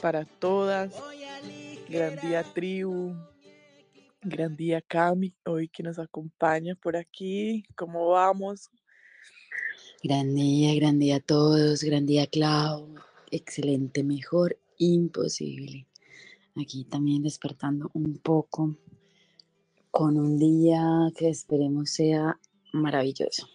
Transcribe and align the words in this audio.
para 0.00 0.24
todas. 0.24 0.94
Gran 1.88 2.16
día 2.20 2.42
tribu. 2.42 3.14
Gran 4.22 4.56
día 4.56 4.80
Cami, 4.80 5.32
hoy 5.44 5.68
que 5.68 5.82
nos 5.82 5.98
acompaña 5.98 6.74
por 6.74 6.96
aquí. 6.96 7.64
¿Cómo 7.76 8.08
vamos? 8.08 8.70
Gran 10.02 10.34
día, 10.34 10.74
gran 10.74 10.98
día 10.98 11.16
a 11.16 11.20
todos, 11.20 11.82
gran 11.82 12.06
día 12.06 12.26
Clau. 12.26 12.94
Excelente, 13.30 14.02
mejor, 14.02 14.58
imposible. 14.78 15.86
Aquí 16.56 16.84
también 16.84 17.22
despertando 17.22 17.90
un 17.94 18.18
poco 18.18 18.76
con 19.90 20.18
un 20.18 20.38
día 20.38 20.82
que 21.16 21.28
esperemos 21.28 21.90
sea 21.90 22.38
maravilloso. 22.72 23.48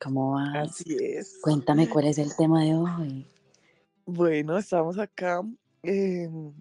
¿Cómo 0.00 0.32
vas? 0.32 0.70
Así 0.70 0.96
es. 1.00 1.38
Cuéntame 1.42 1.88
cuál 1.88 2.06
es 2.06 2.18
el 2.18 2.34
tema 2.36 2.62
de 2.62 2.74
hoy. 2.74 3.26
Bueno, 4.06 4.58
estamos 4.58 4.98
acá 4.98 5.42
em, 5.84 6.52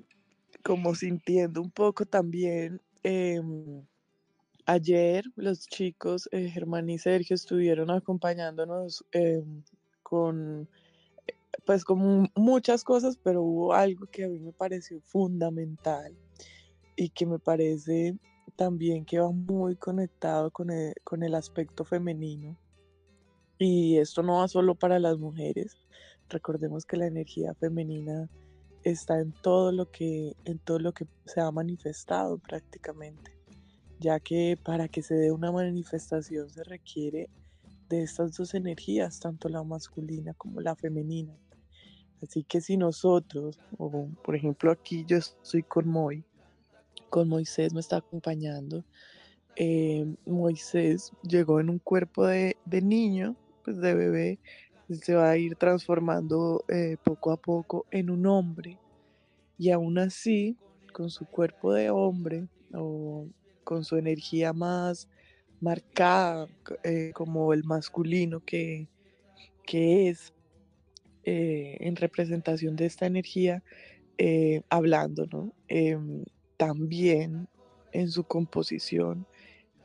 como 0.64 0.96
sintiendo 0.96 1.62
un 1.62 1.72
poco 1.72 2.06
también. 2.06 2.82
em, 3.04 3.86
ayer 4.66 5.26
los 5.36 5.68
chicos, 5.68 6.30
eh, 6.32 6.50
Germán 6.50 6.90
y 6.90 6.98
Sergio, 6.98 7.36
estuvieron 7.36 7.92
acompañándonos 7.92 9.04
em, 9.12 9.64
con, 10.04 10.70
pues, 11.66 11.84
como 11.84 12.28
muchas 12.36 12.84
cosas, 12.84 13.18
pero 13.22 13.42
hubo 13.44 13.74
algo 13.74 14.06
que 14.08 14.24
a 14.26 14.30
mí 14.30 14.40
me 14.40 14.54
pareció 14.54 15.02
fundamental 15.02 16.16
y 16.96 17.10
que 17.10 17.26
me 17.26 17.40
parece 17.40 18.16
también 18.56 19.06
que 19.06 19.20
va 19.20 19.32
muy 19.32 19.76
conectado 19.76 20.52
con 20.52 20.70
el, 20.70 20.94
con 21.04 21.24
el 21.24 21.36
aspecto 21.36 21.84
femenino. 21.84 22.58
Y 23.58 23.98
esto 23.98 24.24
no 24.24 24.40
va 24.40 24.48
solo 24.48 24.76
para 24.76 25.00
las 25.00 25.18
mujeres. 25.18 25.78
Recordemos 26.30 26.86
que 26.86 26.98
la 26.98 27.08
energía 27.08 27.54
femenina 27.56 28.30
está 28.84 29.20
en 29.20 29.32
todo 29.32 29.72
lo 29.72 29.90
que, 29.90 30.36
en 30.46 30.60
todo 30.60 30.80
lo 30.80 30.94
que 30.94 31.06
se 31.26 31.42
ha 31.42 31.52
manifestado 31.52 32.38
prácticamente, 32.38 33.38
ya 34.00 34.20
que 34.20 34.58
para 34.62 34.88
que 34.88 35.02
se 35.02 35.16
dé 35.16 35.32
una 35.32 35.52
manifestación 35.52 36.50
se 36.50 36.64
requiere 36.64 37.30
de 37.90 38.04
estas 38.04 38.36
dos 38.38 38.54
energías, 38.54 39.20
tanto 39.20 39.50
la 39.50 39.64
masculina 39.64 40.34
como 40.34 40.62
la 40.62 40.76
femenina. 40.76 41.34
Así 42.22 42.44
que 42.44 42.62
si 42.62 42.78
nosotros, 42.78 43.60
o 43.78 44.08
por 44.24 44.36
ejemplo 44.36 44.72
aquí 44.72 45.06
yo 45.06 45.18
estoy 45.18 45.64
con 45.64 45.88
Moy, 45.88 46.24
con 47.10 47.28
Moisés 47.28 47.74
me 47.74 47.82
está 47.82 47.98
acompañando, 47.98 48.84
eh, 49.56 50.16
Moisés 50.26 51.12
llegó 51.22 51.60
en 51.60 51.70
un 51.70 51.80
cuerpo 51.80 52.26
de, 52.26 52.58
de 52.66 52.82
niño, 52.82 53.36
pues 53.64 53.78
de 53.78 53.94
bebé, 53.94 54.40
se 54.90 55.16
va 55.16 55.32
a 55.32 55.38
ir 55.38 55.56
transformando 55.56 56.64
eh, 56.68 56.98
poco 57.04 57.32
a 57.32 57.38
poco 57.38 57.86
en 57.92 58.10
un 58.10 58.26
hombre 58.26 58.78
y 59.58 59.70
aún 59.72 59.98
así 59.98 60.58
con 60.92 61.10
su 61.10 61.26
cuerpo 61.26 61.74
de 61.74 61.90
hombre 61.90 62.48
o 62.74 63.28
con 63.64 63.84
su 63.84 63.98
energía 63.98 64.54
más 64.54 65.08
marcada 65.62 66.48
eh, 66.84 67.12
como 67.14 67.54
el 67.54 67.64
masculino 67.64 68.42
que, 68.42 68.88
que 69.66 70.10
es 70.10 70.34
eh, 71.24 71.78
en 71.80 71.96
representación 71.96 72.76
de 72.76 72.86
esta 72.86 73.06
energía 73.06 73.64
hablando, 74.70 75.26
¿no? 75.26 75.52
Em, 75.68 76.24
también 76.56 77.50
en 77.92 78.10
su 78.10 78.24
composición 78.24 79.26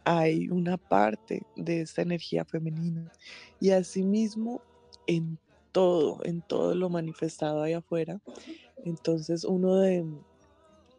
hay 0.05 0.49
una 0.49 0.77
parte 0.77 1.43
de 1.57 1.81
esta 1.81 2.03
energía 2.03 2.45
femenina 2.45 3.11
y 3.61 3.71
asimismo 3.71 4.63
en 5.09 5.41
todo, 5.73 6.21
en 6.25 6.43
todo 6.45 6.77
lo 6.77 6.91
manifestado 6.91 7.63
ahí 7.65 7.75
afuera. 7.75 8.21
Entonces 8.85 9.45
uno 9.45 9.77
de, 9.79 10.07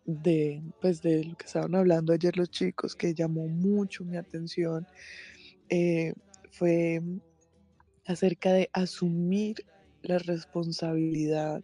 de, 0.05 0.63
pues 0.79 1.02
de 1.02 1.25
lo 1.25 1.35
que 1.38 1.45
estaban 1.47 1.75
hablando 1.75 2.13
ayer 2.13 2.37
los 2.37 2.49
chicos, 2.52 2.95
que 2.95 3.13
llamó 3.15 3.47
mucho 3.49 4.05
mi 4.05 4.17
atención, 4.17 4.87
eh, 5.69 6.14
fue 6.52 7.02
acerca 8.05 8.53
de 8.53 8.69
asumir 8.73 9.58
la 10.02 10.19
responsabilidad. 10.19 11.64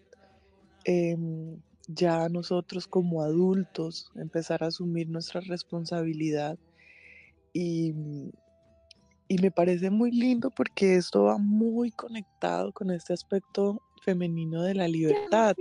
em, 0.85 1.61
ya 1.87 2.29
nosotros 2.29 2.87
como 2.87 3.21
adultos, 3.23 4.09
empezar 4.15 4.63
a 4.63 4.67
asumir 4.67 5.09
nuestra 5.09 5.41
responsabilidad 5.41 6.57
y, 7.53 7.93
y 9.27 9.37
me 9.39 9.51
parece 9.51 9.89
muy 9.89 10.11
lindo 10.11 10.51
porque 10.51 10.95
esto 10.95 11.23
va 11.23 11.37
muy 11.37 11.91
conectado 11.91 12.71
con 12.71 12.91
este 12.91 13.13
aspecto 13.13 13.81
femenino 14.03 14.61
de 14.61 14.75
la 14.75 14.87
libertad. 14.87 15.55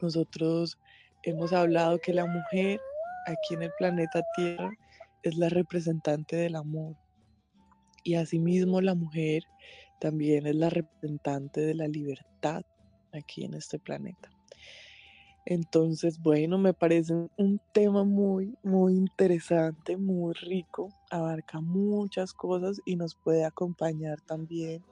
Nosotros 0.00 0.78
hemos 1.22 1.52
hablado 1.52 1.98
que 1.98 2.12
la 2.12 2.26
mujer 2.26 2.80
aquí 3.26 3.54
en 3.54 3.62
el 3.62 3.72
planeta 3.78 4.22
Tierra 4.36 4.70
es 5.22 5.36
la 5.36 5.48
representante 5.48 6.36
del 6.36 6.56
amor 6.56 6.96
y 8.04 8.14
asimismo 8.14 8.80
la 8.80 8.94
mujer 8.94 9.42
también 10.00 10.46
es 10.46 10.56
la 10.56 10.70
representante 10.70 11.60
de 11.60 11.74
la 11.74 11.88
libertad 11.88 12.62
aquí 13.12 13.44
en 13.44 13.54
este 13.54 13.78
planeta. 13.78 14.29
Entonces, 15.46 16.20
bueno, 16.22 16.58
me 16.58 16.74
parece 16.74 17.14
un 17.36 17.60
tema 17.72 18.04
muy, 18.04 18.54
muy 18.62 18.94
interesante, 18.94 19.96
muy 19.96 20.34
rico, 20.34 20.90
abarca 21.10 21.60
muchas 21.60 22.32
cosas 22.34 22.80
y 22.84 22.96
nos 22.96 23.14
puede 23.14 23.44
acompañar 23.44 24.20
también. 24.20 24.84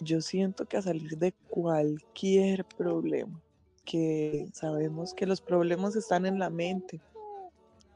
Yo 0.00 0.20
siento 0.20 0.66
que 0.66 0.78
a 0.78 0.82
salir 0.82 1.18
de 1.18 1.32
cualquier 1.48 2.64
problema, 2.64 3.40
que 3.84 4.48
sabemos 4.52 5.14
que 5.14 5.26
los 5.26 5.40
problemas 5.40 5.94
están 5.94 6.26
en 6.26 6.38
la 6.38 6.50
mente. 6.50 7.00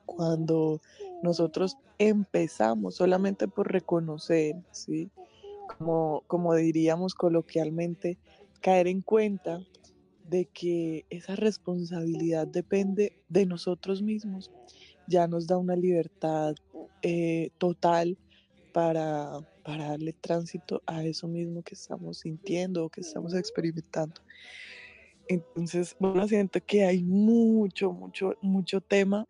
Cuando 0.06 0.80
nosotros 1.22 1.76
empezamos 1.98 2.96
solamente 2.96 3.48
por 3.48 3.70
reconocer, 3.72 4.56
¿sí? 4.70 5.10
Como, 5.78 6.24
como 6.26 6.54
diríamos 6.54 7.14
coloquialmente, 7.14 8.18
caer 8.60 8.86
en 8.86 9.02
cuenta 9.02 9.60
de 10.30 10.46
que 10.46 11.04
esa 11.10 11.34
responsabilidad 11.34 12.46
depende 12.46 13.12
de 13.28 13.44
nosotros 13.44 14.00
mismos, 14.00 14.50
ya 15.08 15.26
nos 15.26 15.46
da 15.46 15.58
una 15.58 15.74
libertad 15.74 16.54
eh, 17.02 17.50
total 17.58 18.16
para, 18.72 19.40
para 19.64 19.88
darle 19.88 20.12
tránsito 20.12 20.82
a 20.86 21.04
eso 21.04 21.26
mismo 21.26 21.62
que 21.62 21.74
estamos 21.74 22.18
sintiendo 22.18 22.84
o 22.84 22.88
que 22.88 23.00
estamos 23.00 23.34
experimentando. 23.34 24.20
Entonces, 25.28 25.96
bueno, 25.98 26.26
siento 26.26 26.60
que 26.64 26.84
hay 26.84 27.02
mucho, 27.02 27.92
mucho, 27.92 28.34
mucho 28.40 28.80
tema 28.80 29.26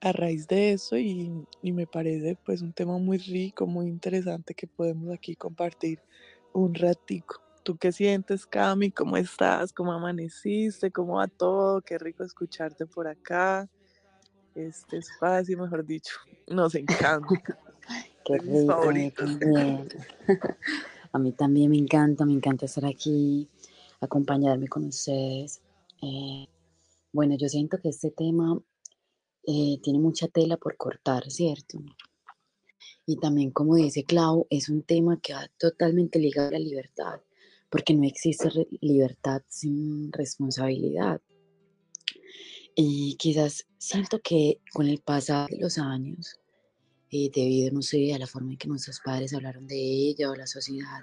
a 0.00 0.12
raíz 0.12 0.46
de 0.46 0.72
eso 0.72 0.96
y, 0.98 1.30
y 1.62 1.72
me 1.72 1.86
parece 1.86 2.36
pues 2.44 2.60
un 2.60 2.72
tema 2.72 2.98
muy 2.98 3.18
rico, 3.18 3.66
muy 3.66 3.86
interesante 3.86 4.54
que 4.54 4.66
podemos 4.66 5.10
aquí 5.10 5.36
compartir 5.36 6.00
un 6.52 6.74
ratico. 6.74 7.41
¿Tú 7.62 7.76
qué 7.76 7.92
sientes, 7.92 8.44
Cami? 8.44 8.90
¿Cómo 8.90 9.16
estás? 9.16 9.72
¿Cómo 9.72 9.92
amaneciste? 9.92 10.90
¿Cómo 10.90 11.14
va 11.14 11.28
todo? 11.28 11.80
Qué 11.80 11.96
rico 11.96 12.24
escucharte 12.24 12.86
por 12.86 13.06
acá. 13.06 13.68
Este 14.54 14.98
espacio, 14.98 15.56
mejor 15.58 15.84
dicho, 15.86 16.14
nos 16.48 16.74
encanta. 16.74 17.28
Qué 18.24 18.38
rico, 18.38 18.72
a 18.72 18.92
mí 18.92 19.10
también. 19.10 19.88
A 21.14 21.18
mí 21.18 21.32
también 21.32 21.70
me 21.70 21.76
encanta, 21.76 22.24
me 22.24 22.32
encanta 22.32 22.64
estar 22.64 22.86
aquí, 22.86 23.46
acompañarme 24.00 24.66
con 24.66 24.86
ustedes. 24.86 25.60
Eh, 26.00 26.46
bueno, 27.12 27.36
yo 27.36 27.50
siento 27.50 27.78
que 27.78 27.90
este 27.90 28.10
tema 28.10 28.58
eh, 29.46 29.78
tiene 29.82 29.98
mucha 29.98 30.26
tela 30.28 30.56
por 30.56 30.78
cortar, 30.78 31.30
¿cierto? 31.30 31.78
Y 33.04 33.16
también, 33.16 33.50
como 33.50 33.74
dice 33.74 34.04
Clau, 34.04 34.46
es 34.48 34.70
un 34.70 34.84
tema 34.84 35.20
que 35.20 35.34
va 35.34 35.50
totalmente 35.58 36.18
ligado 36.18 36.48
a 36.48 36.52
la 36.52 36.58
libertad, 36.60 37.20
porque 37.72 37.94
no 37.94 38.04
existe 38.04 38.50
libertad 38.82 39.40
sin 39.48 40.12
responsabilidad. 40.12 41.22
Y 42.74 43.16
quizás 43.18 43.66
siento 43.78 44.20
que 44.20 44.60
con 44.74 44.86
el 44.86 44.98
pasar 44.98 45.48
de 45.48 45.56
los 45.56 45.78
años, 45.78 46.38
eh, 47.10 47.30
debido, 47.34 47.72
no 47.72 47.80
sé, 47.80 48.12
a 48.12 48.18
la 48.18 48.26
forma 48.26 48.52
en 48.52 48.58
que 48.58 48.68
nuestros 48.68 49.00
padres 49.02 49.32
hablaron 49.32 49.66
de 49.66 49.76
ella 49.76 50.30
o 50.30 50.36
la 50.36 50.46
sociedad 50.46 51.00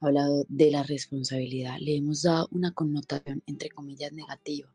ha 0.00 0.06
hablado 0.06 0.44
de 0.48 0.70
la 0.70 0.84
responsabilidad, 0.84 1.76
le 1.80 1.96
hemos 1.96 2.22
dado 2.22 2.48
una 2.52 2.70
connotación, 2.70 3.42
entre 3.46 3.70
comillas, 3.70 4.12
negativa. 4.12 4.72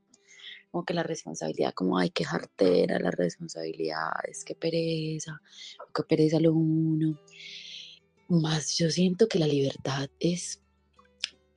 Como 0.70 0.84
que 0.84 0.94
la 0.94 1.04
responsabilidad, 1.04 1.74
como, 1.74 1.98
ay, 1.98 2.10
qué 2.10 2.26
jartera 2.26 3.00
la 3.00 3.12
responsabilidad, 3.12 4.12
es 4.30 4.44
que 4.44 4.56
pereza, 4.56 5.40
o 5.88 5.94
que 5.94 6.04
pereza 6.04 6.42
lo 6.42 6.54
uno. 6.54 7.18
Más 8.28 8.78
yo 8.78 8.90
siento 8.90 9.30
que 9.30 9.40
la 9.40 9.48
libertad 9.48 10.10
es 10.20 10.62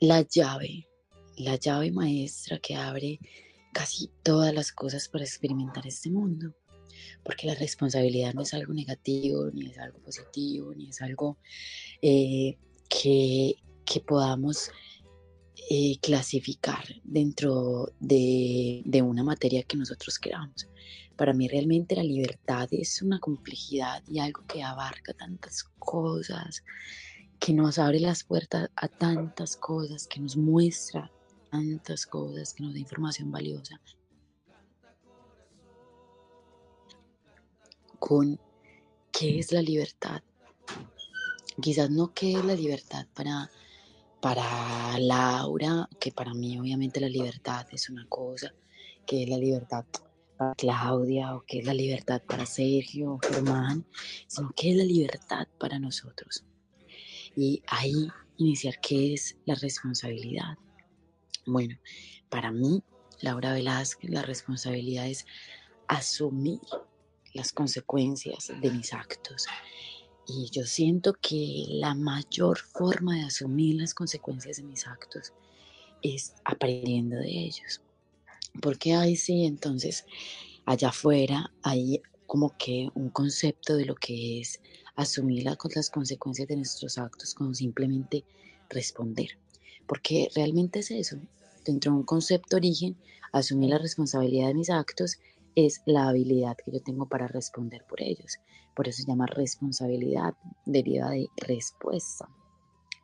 la 0.05 0.23
llave, 0.23 0.89
la 1.37 1.57
llave 1.57 1.91
maestra 1.91 2.59
que 2.59 2.75
abre 2.75 3.19
casi 3.73 4.11
todas 4.23 4.55
las 4.55 4.73
cosas 4.73 5.09
para 5.09 5.25
experimentar 5.25 5.87
este 5.87 6.11
mundo. 6.11 6.55
Porque 7.25 7.47
la 7.47 7.55
responsabilidad 7.55 8.35
no 8.35 8.43
es 8.43 8.55
algo 8.55 8.73
negativo, 8.73 9.51
ni 9.53 9.71
es 9.71 9.79
algo 9.79 9.99
positivo, 9.99 10.75
ni 10.75 10.91
es 10.91 11.03
algo 11.03 11.39
eh, 12.01 12.57
que, 12.89 13.57
que 13.85 14.01
podamos 14.01 14.71
eh, 15.71 15.99
clasificar 16.01 16.85
dentro 17.03 17.93
de, 17.99 18.83
de 18.85 19.03
una 19.03 19.25
materia 19.25 19.63
que 19.65 19.77
nosotros 19.77 20.19
queramos. 20.19 20.69
Para 21.17 21.33
mí 21.33 21.49
realmente 21.49 21.97
la 21.97 22.03
libertad 22.03 22.69
es 22.71 23.01
una 23.01 23.19
complejidad 23.19 24.03
y 24.07 24.19
algo 24.19 24.45
que 24.47 24.63
abarca 24.63 25.15
tantas 25.15 25.65
cosas, 25.79 26.63
que 27.45 27.53
nos 27.53 27.79
abre 27.79 28.01
las 28.01 28.25
puertas 28.25 28.71
a 28.75 28.89
tantas 28.89 29.55
cosas, 29.59 30.07
que 30.07 30.19
nos 30.19 30.35
muestra 30.35 31.13
tantas 31.51 32.07
cosas, 32.07 32.55
que 32.55 32.63
nos 32.63 32.73
da 32.73 32.79
información 32.79 33.31
valiosa. 33.31 33.79
Con 37.99 38.41
qué 39.13 39.41
es 39.41 39.53
la 39.53 39.61
libertad. 39.61 40.23
Quizás 41.61 41.91
no 41.91 42.15
qué 42.15 42.33
es 42.33 42.45
la 42.47 42.55
libertad 42.55 43.07
para 43.13 43.51
para 44.23 44.99
Laura, 44.99 45.87
que 46.01 46.13
para 46.13 46.33
mí 46.33 46.59
obviamente 46.59 46.99
la 46.99 47.11
libertad 47.11 47.67
es 47.73 47.91
una 47.91 48.07
cosa, 48.09 48.55
que 49.05 49.25
es 49.25 49.29
la 49.29 49.37
libertad 49.37 49.85
para 50.39 50.55
Claudia 50.55 51.37
o 51.37 51.43
que 51.43 51.59
es 51.59 51.67
la 51.67 51.75
libertad 51.75 52.23
para 52.27 52.47
Sergio 52.47 53.19
Germán, 53.23 53.85
sino 54.29 54.51
que 54.57 54.71
es 54.71 54.77
la 54.79 54.85
libertad 54.85 55.47
para 55.59 55.79
nosotros. 55.79 56.43
Y 57.37 57.63
ahí 57.67 58.09
iniciar 58.37 58.81
qué 58.81 59.15
es 59.15 59.37
la 59.45 59.55
responsabilidad. 59.55 60.57
Bueno, 61.47 61.77
para 62.29 62.51
mí, 62.51 62.83
Laura 63.21 63.53
Velázquez, 63.53 64.11
la 64.11 64.23
responsabilidad 64.23 65.09
es 65.09 65.27
asumir 65.89 66.61
las 67.33 67.53
consecuencias 67.53 68.53
de 68.61 68.71
mis 68.71 68.93
actos 68.93 69.47
y 70.27 70.49
yo 70.51 70.65
siento 70.65 71.13
que 71.15 71.67
la 71.69 71.95
mayor 71.95 72.59
forma 72.59 73.17
de 73.17 73.25
asumir 73.25 73.77
las 73.77 73.93
consecuencias 73.93 74.57
de 74.57 74.63
mis 74.63 74.87
actos 74.87 75.33
es 76.03 76.35
aprendiendo 76.45 77.17
de 77.17 77.29
ellos. 77.29 77.83
Porque 78.63 78.95
ahí 78.95 79.17
sí, 79.17 79.45
entonces, 79.45 80.07
allá 80.65 80.89
afuera 80.89 81.53
hay 81.63 82.01
como 82.27 82.57
que 82.57 82.89
un 82.95 83.11
concepto 83.11 83.77
de 83.77 83.85
lo 83.85 83.95
que 83.95 84.41
es 84.41 84.61
asumir 84.97 85.45
las 85.45 85.91
consecuencias 85.91 86.49
de 86.49 86.57
nuestros 86.57 86.99
actos 86.99 87.35
con 87.35 87.55
simplemente 87.55 88.25
responder. 88.69 89.39
Porque 89.87 90.29
realmente 90.35 90.81
es 90.81 90.91
eso. 90.91 91.17
Dentro 91.65 91.93
de 91.93 91.99
un 91.99 92.05
concepto 92.05 92.57
origen, 92.57 92.97
asumir 93.33 93.71
la 93.71 93.79
responsabilidad 93.79 94.49
de 94.49 94.55
mis 94.55 94.71
actos 94.71 95.19
es 95.55 95.83
la 95.87 96.09
habilidad 96.09 96.57
que 96.65 96.73
yo 96.73 96.83
tengo 96.83 97.07
para 97.09 97.29
responder 97.29 97.85
por 97.85 98.03
ellos. 98.03 98.39
Por 98.75 98.89
eso 98.89 99.03
se 99.03 99.09
llama 99.09 99.27
responsabilidad, 99.27 100.35
deriva 100.67 101.11
de 101.11 101.29
respuesta, 101.37 102.29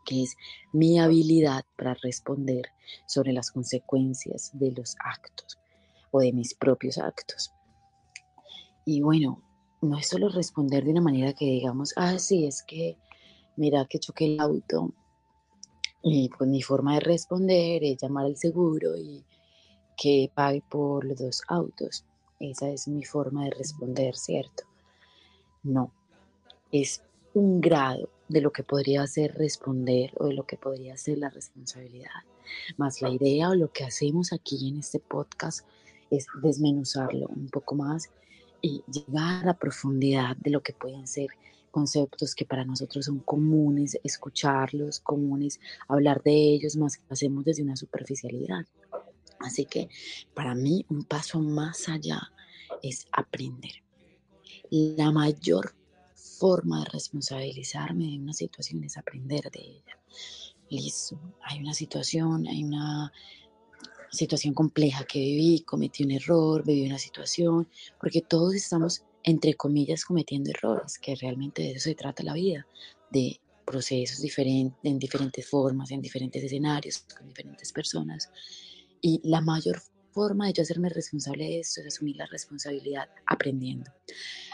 que 0.05 0.25
es 0.25 0.37
mi 0.73 0.99
habilidad 0.99 1.65
para 1.77 1.95
responder 1.95 2.71
sobre 3.07 3.33
las 3.33 3.51
consecuencias 3.51 4.51
de 4.55 4.73
los 4.73 4.97
actos 5.05 5.59
o 6.11 6.21
de 6.21 6.33
mis 6.33 6.55
propios 6.55 6.99
actos. 6.99 7.53
Y 8.85 9.01
bueno, 9.01 9.43
no 9.83 9.99
es 9.99 10.09
solo 10.09 10.29
responder 10.29 10.85
de 10.85 10.91
una 10.91 11.01
manera 11.01 11.33
que 11.33 11.47
digamos, 11.47 11.93
ah, 11.97 12.19
sí, 12.19 12.47
es 12.47 12.63
que 12.63 12.97
mira 13.57 13.87
que 13.87 13.99
choqué 13.99 14.27
el 14.27 14.41
auto 14.41 14.93
y 16.03 16.29
pues 16.31 16.49
mi 16.49 16.63
forma 16.63 16.95
de 16.95 17.01
responder 17.01 17.85
es 17.85 17.99
llamar 18.01 18.27
al 18.27 18.37
seguro 18.37 18.97
y 18.97 19.25
que 19.97 20.31
pague 20.35 20.63
por 20.69 21.05
los 21.05 21.19
dos 21.19 21.43
autos. 21.49 22.05
Esa 22.39 22.71
es 22.71 22.89
mi 22.89 23.05
forma 23.05 23.45
de 23.45 23.51
responder, 23.51 24.17
¿cierto? 24.17 24.65
No, 25.63 25.93
es 26.73 27.03
un 27.35 27.61
grado 27.61 28.09
de 28.29 28.41
lo 28.41 28.51
que 28.51 28.63
podría 28.63 29.07
ser 29.07 29.35
responder 29.35 30.13
o 30.17 30.27
de 30.27 30.35
lo 30.35 30.45
que 30.45 30.57
podría 30.57 30.97
ser 30.97 31.19
la 31.19 31.29
responsabilidad. 31.29 32.11
Más 32.79 33.03
la 33.03 33.11
idea 33.11 33.51
o 33.51 33.55
lo 33.55 33.71
que 33.73 33.85
hacemos 33.85 34.33
aquí 34.33 34.69
en 34.69 34.79
este 34.79 35.01
podcast 35.01 35.67
es 36.11 36.27
desmenuzarlo 36.43 37.27
un 37.29 37.49
poco 37.49 37.75
más 37.75 38.11
y 38.63 38.83
llegar 38.91 39.49
a 39.49 39.59
profundidad 39.59 40.37
de 40.37 40.51
lo 40.51 40.63
que 40.63 40.73
pueden 40.73 41.07
ser 41.07 41.29
conceptos 41.71 42.35
que 42.35 42.45
para 42.45 42.65
nosotros 42.65 43.07
son 43.07 43.21
comunes, 43.21 43.99
escucharlos, 44.03 45.01
comunes, 45.01 45.61
hablar 45.89 46.23
de 46.23 46.33
ellos, 46.33 46.77
más 46.77 46.97
que 46.97 47.05
hacemos 47.09 47.45
desde 47.45 47.63
una 47.63 47.77
superficialidad. 47.77 48.67
Así 49.39 49.65
que 49.65 49.89
para 50.35 50.55
mí 50.55 50.85
un 50.89 51.05
paso 51.05 51.41
más 51.41 51.89
allá 51.89 52.21
es 52.83 53.07
aprender. 53.13 53.73
La 54.71 55.11
mayor 55.11 55.75
forma 56.15 56.81
de 56.81 56.91
responsabilizarme 56.91 58.07
de 58.07 58.19
una 58.19 58.33
situación 58.33 58.85
es 58.85 58.97
aprender 58.97 59.51
de 59.51 59.61
ella. 59.61 59.99
Listo, 60.71 61.19
hay 61.43 61.59
una 61.59 61.75
situación, 61.75 62.47
hay 62.47 62.63
una 62.63 63.13
situación 64.11 64.55
compleja 64.55 65.05
que 65.05 65.19
viví, 65.19 65.61
cometí 65.61 66.05
un 66.05 66.13
error, 66.13 66.65
viví 66.65 66.87
una 66.87 66.99
situación, 66.99 67.69
porque 68.01 68.21
todos 68.21 68.55
estamos, 68.55 69.05
entre 69.23 69.55
comillas, 69.55 70.05
cometiendo 70.05 70.51
errores, 70.51 70.99
que 70.99 71.15
realmente 71.15 71.63
de 71.63 71.73
eso 71.73 71.91
se 71.91 71.95
trata 71.95 72.23
la 72.23 72.35
vida, 72.35 72.67
de 73.11 73.41
procesos 73.65 74.21
diferentes, 74.21 74.79
en 74.83 74.99
diferentes 74.99 75.49
formas, 75.49 75.91
en 75.91 76.01
diferentes 76.01 76.43
escenarios, 76.43 77.05
con 77.17 77.29
diferentes 77.29 77.73
personas. 77.73 78.31
Y 79.01 79.21
la 79.25 79.41
mayor 79.41 79.81
forma 80.13 80.47
de 80.47 80.55
yo 80.55 80.63
hacerme 80.63 80.89
responsable 80.89 81.45
de 81.45 81.61
esto 81.61 81.81
es 81.81 81.87
asumir 81.87 82.17
la 82.17 82.27
responsabilidad 82.27 83.09
aprendiendo. 83.27 83.93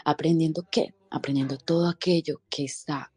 ¿Aprendiendo 0.05 0.67
qué? 0.71 0.93
Aprendiendo 1.09 1.57
todo 1.57 1.89
aquello 1.89 2.41
que 2.49 2.65
está, 2.65 3.11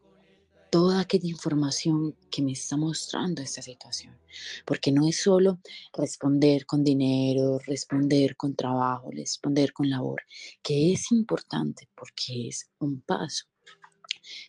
toda 0.71 1.01
aquella 1.01 1.27
información 1.27 2.15
que 2.31 2.41
me 2.41 2.53
está 2.53 2.77
mostrando 2.77 3.41
esta 3.41 3.61
situación. 3.61 4.17
Porque 4.65 4.91
no 4.91 5.05
es 5.05 5.21
solo 5.21 5.59
responder 5.93 6.65
con 6.65 6.83
dinero, 6.83 7.59
responder 7.59 8.37
con 8.37 8.55
trabajo, 8.55 9.11
responder 9.11 9.73
con 9.73 9.89
labor, 9.89 10.21
que 10.63 10.93
es 10.93 11.11
importante 11.11 11.89
porque 11.93 12.47
es 12.47 12.69
un 12.79 13.01
paso, 13.01 13.45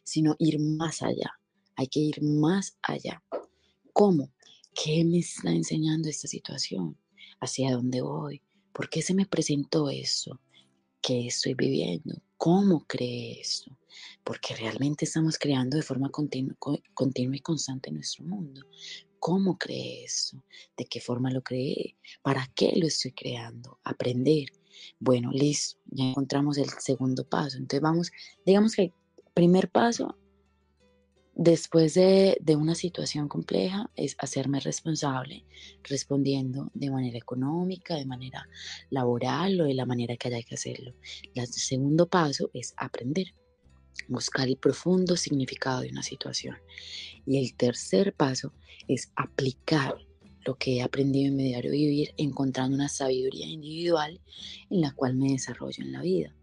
sino 0.05 0.37
ir 0.39 0.61
más 0.61 1.03
allá. 1.03 1.33
Hay 1.75 1.89
que 1.89 2.01
ir 2.01 2.23
más 2.23 2.79
allá. 2.83 3.23
¿Cómo? 3.93 4.31
¿Qué 4.73 5.05
me 5.05 5.19
está 5.19 5.51
enseñando 5.51 6.09
esta 6.09 6.29
situación? 6.29 6.97
¿Hacia 7.41 7.73
dónde 7.73 8.01
voy? 8.01 8.43
¿Por 8.73 8.89
qué 8.89 9.03
se 9.03 9.13
me 9.13 9.27
presentó 9.27 9.91
esto? 9.91 10.41
¿Qué 11.03 11.27
estoy 11.27 11.55
viviendo? 11.55 12.15
¿Cómo 12.37 12.87
creé 12.87 13.41
esto? 13.41 13.77
Porque 14.23 14.55
realmente 14.55 15.05
estamos 15.05 15.37
creando 15.37 15.77
de 15.77 15.83
forma 15.83 16.11
continua, 16.11 16.57
continua 16.95 17.35
y 17.35 17.41
constante 17.41 17.91
nuestro 17.91 18.25
mundo. 18.25 18.61
¿Cómo 19.19 19.59
creé 19.59 20.05
esto? 20.05 20.45
¿De 20.77 20.85
qué 20.85 21.01
forma 21.01 21.33
lo 21.33 21.43
creé? 21.43 21.97
¿Para 22.23 22.49
qué 22.55 22.73
lo 22.77 22.87
estoy 22.87 23.11
creando? 23.11 23.81
Aprender. 23.83 24.51
Bueno, 25.01 25.33
listo, 25.33 25.81
ya 25.87 26.05
encontramos 26.05 26.57
el 26.57 26.71
segundo 26.79 27.29
paso. 27.29 27.57
Entonces 27.57 27.81
vamos, 27.81 28.13
digamos 28.47 28.77
que 28.77 28.83
el 28.83 28.93
primer 29.35 29.69
paso 29.71 30.17
Después 31.35 31.95
de, 31.95 32.37
una 32.57 32.75
situación 32.75 33.27
compleja 33.27 33.91
es 33.97 34.17
hacerme 34.19 34.61
responsable 34.61 35.47
respondiendo 35.83 36.71
de 36.75 36.91
manera 36.91 37.17
económica, 37.17 37.97
de 37.97 38.05
manera 38.05 38.47
laboral 38.91 39.59
o 39.63 39.65
de 39.65 39.73
la 39.73 39.87
manera 39.87 40.17
que 40.17 40.29
haya 40.29 40.43
que 40.43 40.57
hacerlo. 40.57 40.95
El 41.35 41.47
segundo 41.47 42.07
paso 42.07 42.51
es 42.53 42.75
aprender, 42.77 43.35
buscar 44.09 44.47
el 44.47 44.59
profundo 44.59 45.17
significado 45.17 45.81
de 45.81 45.89
una 45.89 46.03
situación. 46.03 46.59
Y 47.25 47.39
el 47.39 47.55
tercer 47.55 48.13
paso 48.13 48.53
es 48.87 49.11
aplicar 49.17 49.97
lo 50.45 50.57
que 50.57 50.77
he 50.77 50.83
aprendido 50.83 51.29
en 51.29 51.37
mi 51.37 51.45
diario 51.45 51.73
vivir, 51.73 52.13
encontrando 52.19 52.77
una 52.77 52.91
sabiduría 52.91 53.47
individual 53.47 54.21
en 54.69 54.81
la 54.83 54.93
cual 54.93 55.15
me 55.17 55.33
desarrollo 55.33 55.83
en 55.83 55.93
la 55.93 56.03
vida. 56.03 56.35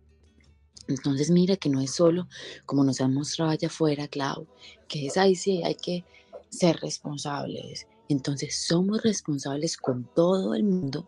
Entonces 0.88 1.29
mira 1.29 1.55
que 1.55 1.69
no 1.69 1.81
es 1.81 1.91
solo 1.91 2.27
como 2.65 2.83
nos 2.83 3.01
han 3.01 3.13
mostrado 3.13 3.51
allá 3.51 3.67
afuera, 3.67 4.07
Clau, 4.07 4.48
que 4.88 5.07
es 5.07 5.17
ahí 5.17 5.36
sí, 5.36 5.62
hay 5.63 5.75
que 5.75 6.03
ser 6.50 6.77
responsables. 6.77 7.88
Entonces 8.07 8.55
somos 8.67 9.03
responsables 9.03 9.77
con 9.77 10.03
todo 10.15 10.55
el 10.55 10.63
mundo 10.63 11.07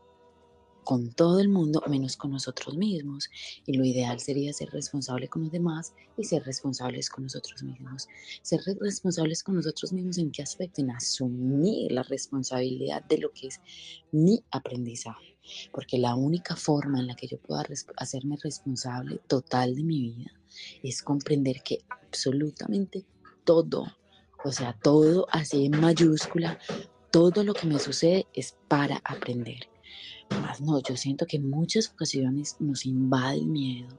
con 0.84 1.12
todo 1.14 1.40
el 1.40 1.50
mundo 1.50 1.82
menos 1.88 2.18
con 2.18 2.32
nosotros 2.32 2.76
mismos. 2.76 3.30
Y 3.66 3.74
lo 3.78 3.86
ideal 3.86 4.20
sería 4.20 4.54
ser 4.54 4.70
responsable 4.72 5.28
con 5.28 5.44
los 5.44 5.52
demás 5.52 5.94
y 6.18 6.24
ser 6.24 6.44
responsables 6.44 7.10
con 7.10 7.24
nosotros 7.24 7.64
mismos. 7.64 8.08
Ser 8.42 8.62
responsables 8.80 9.44
con 9.44 9.56
nosotros 9.56 9.94
mismos 9.94 10.18
en 10.18 10.32
qué 10.32 10.44
aspecto? 10.44 10.82
En 10.82 10.92
asumir 10.92 11.92
la 11.92 12.04
responsabilidad 12.04 13.04
de 13.06 13.20
lo 13.20 13.32
que 13.32 13.48
es 13.48 13.60
mi 14.12 14.44
aprendizaje. 14.52 15.31
Porque 15.72 15.98
la 15.98 16.16
única 16.16 16.56
forma 16.56 17.00
en 17.00 17.08
la 17.08 17.16
que 17.16 17.28
yo 17.28 17.40
pueda 17.40 17.64
hacerme 17.98 18.38
responsable 18.42 19.20
total 19.28 19.76
de 19.76 19.84
mi 19.84 20.02
vida 20.02 20.32
es 20.84 21.02
comprender 21.02 21.62
que 21.64 21.80
absolutamente 21.90 23.06
todo, 23.44 23.86
o 24.44 24.52
sea, 24.52 24.78
todo 24.82 25.28
así 25.32 25.66
en 25.66 25.80
mayúscula, 25.80 26.60
todo 27.12 27.44
lo 27.44 27.54
que 27.54 27.68
me 27.68 27.80
sucede 27.80 28.28
es 28.34 28.56
para 28.68 29.02
aprender 29.04 29.72
más 30.40 30.62
no, 30.62 30.80
yo 30.82 30.96
siento 30.96 31.26
que 31.26 31.38
en 31.38 31.50
muchas 31.50 31.90
ocasiones 31.90 32.56
nos 32.60 32.86
invade 32.86 33.38
el 33.38 33.48
miedo 33.48 33.90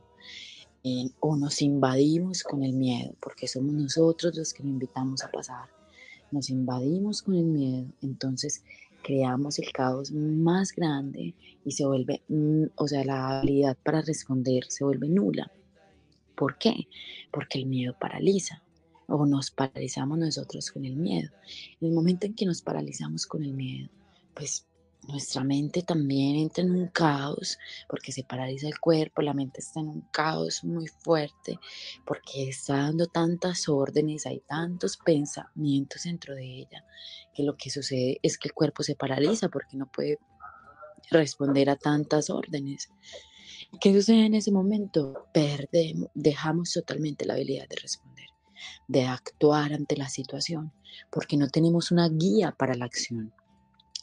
o 1.21 1.37
nos 1.37 1.63
invadimos 1.63 2.43
con 2.43 2.63
el 2.65 2.73
miedo 2.73 3.15
porque 3.21 3.47
somos 3.47 3.75
nosotros 3.75 4.35
los 4.37 4.53
que 4.53 4.63
lo 4.63 4.71
invitamos 4.71 5.23
a 5.23 5.31
pasar. 5.31 5.69
nos 6.31 6.49
invadimos 6.49 7.23
con 7.23 7.35
el 7.35 7.45
miedo, 7.45 7.87
entonces 8.01 8.65
creamos 9.03 9.59
el 9.59 9.73
caos 9.73 10.13
más 10.13 10.73
grande 10.73 11.35
y 11.65 11.73
se 11.73 11.85
vuelve, 11.85 12.23
mm, 12.29 12.65
o 12.77 12.89
sea, 12.89 13.05
la 13.05 13.41
habilidad 13.41 13.77
para 13.83 14.01
responder 14.01 14.65
se 14.69 14.85
vuelve 14.85 15.09
nula. 15.09 15.51
¿Por 16.35 16.59
qué? 16.59 16.89
Porque 17.31 17.59
el 17.59 17.67
miedo 17.67 17.95
paraliza 17.99 18.63
o 19.07 19.27
nos 19.27 19.51
paralizamos 19.51 20.19
nosotros 20.19 20.71
con 20.71 20.85
el 20.85 20.97
miedo. 20.97 21.31
En 21.81 21.89
el 21.89 21.95
momento 21.95 22.27
en 22.27 22.35
que 22.35 22.47
nos 22.47 22.63
paralizamos 22.63 23.27
con 23.27 23.43
el 23.45 23.53
miedo, 23.53 23.91
pues 24.35 24.67
nuestra 25.09 25.43
mente 25.43 25.83
también 25.83 26.37
entra 26.37 26.63
en 26.63 26.71
un 26.71 26.89
caos 26.89 27.59
porque 27.89 28.13
se 28.13 28.25
paraliza 28.25 28.69
el 28.69 28.79
cuerpo, 28.79 29.23
la 29.23 29.35
mente 29.35 29.61
está 29.61 29.81
en 29.81 29.89
un 29.89 30.01
caos 30.13 30.63
muy 30.65 30.87
fuerte 30.87 31.59
porque 32.07 32.49
está 32.49 32.77
dando 32.77 33.07
tantas 33.07 33.69
órdenes, 33.69 34.27
hay 34.27 34.41
tantos 34.41 34.97
pensamientos 34.97 36.05
dentro 36.05 36.35
de 36.35 36.45
ella 36.45 36.85
que 37.35 37.43
lo 37.43 37.57
que 37.57 37.71
sucede 37.71 38.19
es 38.23 38.39
que 38.39 38.49
el 38.49 38.55
cuerpo 38.55 38.83
se 38.83 38.95
paraliza 38.95 39.49
porque 39.49 39.77
no 39.77 39.91
puede 39.91 40.19
responder 41.11 41.69
a 41.71 41.77
tantas 41.77 42.31
órdenes. 42.31 42.91
¿Qué 43.81 43.93
sucede 43.93 44.27
en 44.27 44.35
ese 44.35 44.53
momento? 44.53 45.27
Perdemos, 45.33 46.11
dejamos 46.15 46.73
totalmente 46.73 47.25
la 47.25 47.35
habilidad 47.35 47.69
de 47.69 47.77
responder, 47.77 48.29
de 48.87 49.07
actuar 49.07 49.73
ante 49.73 49.97
la 49.97 50.09
situación, 50.09 50.73
porque 51.11 51.37
no 51.37 51.49
tenemos 51.49 51.91
una 51.91 52.09
guía 52.09 52.53
para 52.53 52.75
la 52.75 52.85
acción. 52.85 53.33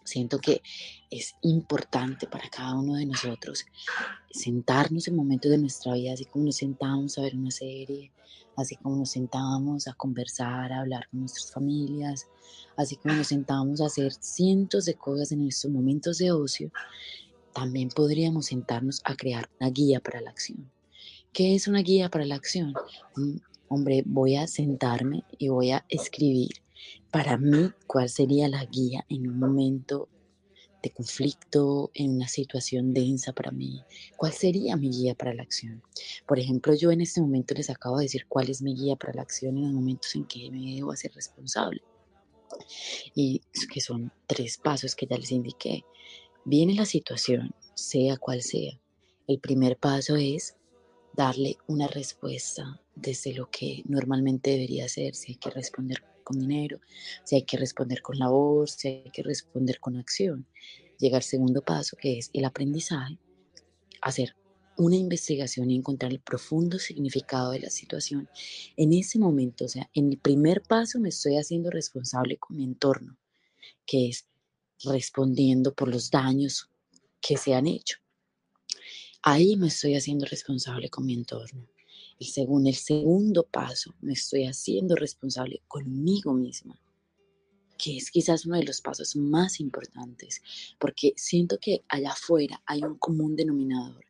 Siento 0.10 0.40
que 0.40 0.64
es 1.12 1.36
importante 1.44 2.26
para 2.26 2.50
cada 2.50 2.74
uno 2.74 2.96
de 2.96 3.06
nosotros 3.06 3.64
sentarnos 4.32 5.08
en 5.08 5.16
momentos 5.16 5.52
de 5.52 5.60
nuestra 5.60 5.94
vida, 5.94 6.14
así 6.14 6.26
como 6.26 6.46
nos 6.46 6.56
sentamos 6.56 7.16
a 7.18 7.22
ver 7.22 7.36
una 7.36 7.52
serie, 7.52 8.12
así 8.58 8.76
como 8.76 8.96
nos 8.96 9.12
sentábamos 9.12 9.88
a 9.88 9.94
conversar, 9.94 10.74
a 10.74 10.80
hablar 10.80 11.08
con 11.10 11.20
nuestras 11.20 11.52
familias, 11.52 12.28
así 12.76 12.96
como 12.96 13.14
nos 13.14 13.28
sentábamos 13.28 13.82
a 13.82 13.86
hacer 13.86 14.12
cientos 14.14 14.86
de 14.86 14.96
cosas 14.96 15.32
en 15.32 15.48
estos 15.48 15.70
momentos 15.70 16.18
de 16.18 16.32
ocio, 16.32 16.72
también 17.54 17.90
podríamos 17.90 18.48
sentarnos 18.48 19.02
a 19.04 19.16
crear 19.16 19.48
una 19.60 19.70
guía 19.70 20.00
para 20.00 20.22
la 20.22 20.32
acción. 20.32 20.72
¿Qué 21.32 21.54
es 21.54 21.68
una 21.68 21.82
guía 21.82 22.10
para 22.10 22.26
la 22.26 22.34
acción? 22.34 22.74
Mm, 23.16 23.38
hombre, 23.68 24.02
voy 24.08 24.38
a 24.38 24.48
sentarme 24.48 25.24
y 25.38 25.50
voy 25.50 25.70
a 25.70 25.86
escribir 25.88 26.50
para 27.12 27.38
mí, 27.38 27.72
¿cuál 27.88 28.10
sería 28.10 28.48
la 28.48 28.66
guía 28.66 29.06
en 29.10 29.28
un 29.28 29.40
momento 29.40 30.10
de 30.82 30.92
conflicto, 30.92 31.92
en 31.94 32.16
una 32.16 32.28
situación 32.28 32.94
densa 32.94 33.34
para 33.34 33.52
mí? 33.52 33.84
¿Cuál 34.16 34.32
sería 34.32 34.78
mi 34.78 34.90
guía 34.90 35.16
para 35.16 35.34
la 35.34 35.44
acción? 35.44 35.82
Por 36.28 36.40
ejemplo, 36.40 36.74
yo 36.76 36.92
en 36.92 37.02
este 37.02 37.22
momento 37.22 37.54
les 37.56 37.70
acabo 37.70 37.98
de 37.98 38.04
decir 38.04 38.26
cuál 38.28 38.50
es 38.50 38.62
mi 38.62 38.76
guía 38.76 38.96
para 38.96 39.14
la 39.14 39.24
acción 39.24 39.58
en 39.58 39.64
los 39.64 39.74
momentos 39.74 40.16
en 40.16 40.26
que 40.26 40.52
me 40.52 40.76
debo 40.76 40.92
hacer 40.92 41.12
responsable. 41.14 41.82
Y 43.16 43.42
que 43.72 43.82
son 43.82 44.12
tres 44.28 44.58
pasos 44.58 44.96
que 44.96 45.06
ya 45.06 45.18
les 45.18 45.32
indiqué. 45.32 45.84
Viene 46.46 46.74
la 46.74 46.86
situación, 46.86 47.54
sea 47.76 48.18
cual 48.18 48.42
sea. 48.42 48.80
El 49.28 49.40
primer 49.40 49.78
paso 49.78 50.16
es 50.16 50.56
darle 51.14 51.58
una 51.68 51.88
respuesta 51.88 52.82
desde 52.96 53.34
lo 53.34 53.50
que 53.50 53.84
normalmente 53.86 54.52
debería 54.52 54.88
ser, 54.88 55.16
si 55.16 55.34
hay 55.34 55.38
que 55.38 55.50
responder 55.50 56.04
con 56.30 56.38
dinero, 56.38 56.80
si 57.24 57.38
hay 57.38 57.44
que 57.44 57.58
responder 57.58 58.04
con 58.04 58.20
la 58.20 58.30
voz, 58.30 58.74
si 58.74 58.88
hay 58.88 59.12
que 59.12 59.24
responder 59.24 59.80
con 59.80 59.98
acción. 59.98 60.46
Llega 61.00 61.18
al 61.18 61.24
segundo 61.24 61.64
paso, 61.64 61.98
que 61.98 62.20
es 62.20 62.30
el 62.34 62.46
aprendizaje, 62.46 63.18
hacer 64.00 64.36
una 64.78 64.96
investigación 64.96 65.72
y 65.72 65.76
encontrar 65.76 66.12
el 66.12 66.20
profundo 66.20 66.78
significado 66.78 67.52
de 67.52 67.62
la 67.62 67.72
situación. 67.72 68.30
En 68.78 68.94
ese 68.94 69.18
momento, 69.18 69.66
o 69.66 69.68
sea, 69.68 69.90
en 69.96 70.12
el 70.12 70.20
primer 70.20 70.62
paso 70.62 71.00
me 71.00 71.10
estoy 71.10 71.36
haciendo 71.38 71.72
responsable 71.72 72.38
con 72.38 72.58
mi 72.58 72.64
entorno, 72.64 73.18
que 73.88 74.10
es 74.10 74.28
respondiendo 74.84 75.74
por 75.74 75.88
los 75.88 76.12
daños 76.12 76.70
que 77.20 77.38
se 77.38 77.56
han 77.56 77.66
hecho. 77.66 77.98
Ahí 79.24 79.58
me 79.58 79.68
estoy 79.68 79.96
haciendo 79.96 80.28
responsable 80.28 80.90
con 80.90 81.08
mi 81.08 81.16
entorno. 81.16 81.68
Y 82.20 82.26
según 82.26 82.68
el 82.68 82.76
segundo 82.76 83.44
paso, 83.44 83.96
me 84.02 84.14
estoy 84.14 84.44
haciendo 84.44 84.96
responsable 84.96 85.64
conmigo 85.70 86.34
misma, 86.34 86.78
que 87.78 87.96
es 87.96 88.12
quizás 88.12 88.46
uno 88.46 88.58
de 88.58 88.66
los 88.66 88.82
pasos 88.82 89.16
más 89.16 89.62
importantes, 89.62 90.42
porque 90.78 91.14
siento 91.16 91.58
que 91.60 91.86
allá 91.88 92.12
afuera 92.12 92.62
hay 92.66 92.84
un 92.84 92.98
común 92.98 93.38
denominador 93.38 94.04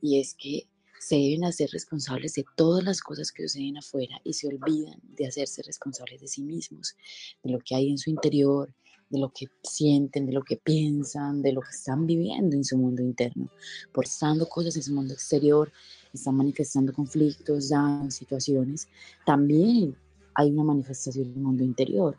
y 0.00 0.18
es 0.18 0.34
que 0.34 0.66
se 0.98 1.16
deben 1.16 1.44
hacer 1.44 1.70
responsables 1.70 2.34
de 2.34 2.44
todas 2.56 2.84
las 2.84 3.00
cosas 3.00 3.32
que 3.32 3.42
suceden 3.42 3.78
afuera 3.78 4.20
y 4.24 4.34
se 4.34 4.48
olvidan 4.48 5.00
de 5.02 5.26
hacerse 5.26 5.62
responsables 5.62 6.20
de 6.20 6.28
sí 6.28 6.42
mismos, 6.42 6.96
de 7.42 7.50
lo 7.52 7.58
que 7.60 7.74
hay 7.74 7.90
en 7.90 7.98
su 7.98 8.10
interior, 8.10 8.74
de 9.12 9.18
lo 9.18 9.30
que 9.30 9.46
sienten, 9.62 10.26
de 10.26 10.32
lo 10.32 10.42
que 10.42 10.56
piensan, 10.56 11.42
de 11.42 11.52
lo 11.52 11.60
que 11.60 11.70
están 11.70 12.06
viviendo 12.06 12.56
en 12.56 12.64
su 12.64 12.78
mundo 12.78 13.02
interno, 13.02 13.50
forzando 13.92 14.48
cosas 14.48 14.74
en 14.76 14.82
su 14.82 14.94
mundo 14.94 15.12
exterior, 15.12 15.70
están 16.14 16.36
manifestando 16.36 16.94
conflictos, 16.94 17.68
daños, 17.68 18.14
situaciones, 18.14 18.88
también 19.26 19.94
hay 20.34 20.50
una 20.50 20.64
manifestación 20.64 21.32
del 21.32 21.42
mundo 21.42 21.62
interior. 21.62 22.16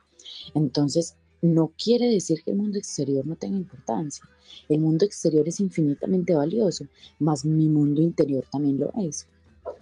Entonces, 0.54 1.16
no 1.42 1.74
quiere 1.84 2.08
decir 2.08 2.44
que 2.44 2.52
el 2.52 2.58
mundo 2.58 2.78
exterior 2.78 3.26
no 3.26 3.36
tenga 3.36 3.58
importancia. 3.58 4.24
El 4.70 4.80
mundo 4.80 5.04
exterior 5.04 5.48
es 5.48 5.60
infinitamente 5.60 6.36
valioso, 6.36 6.86
mas 7.20 7.44
mi 7.44 7.70
mundo 7.70 8.02
interior 8.02 8.46
también 8.52 8.80
lo 8.80 8.94
es. 9.02 9.28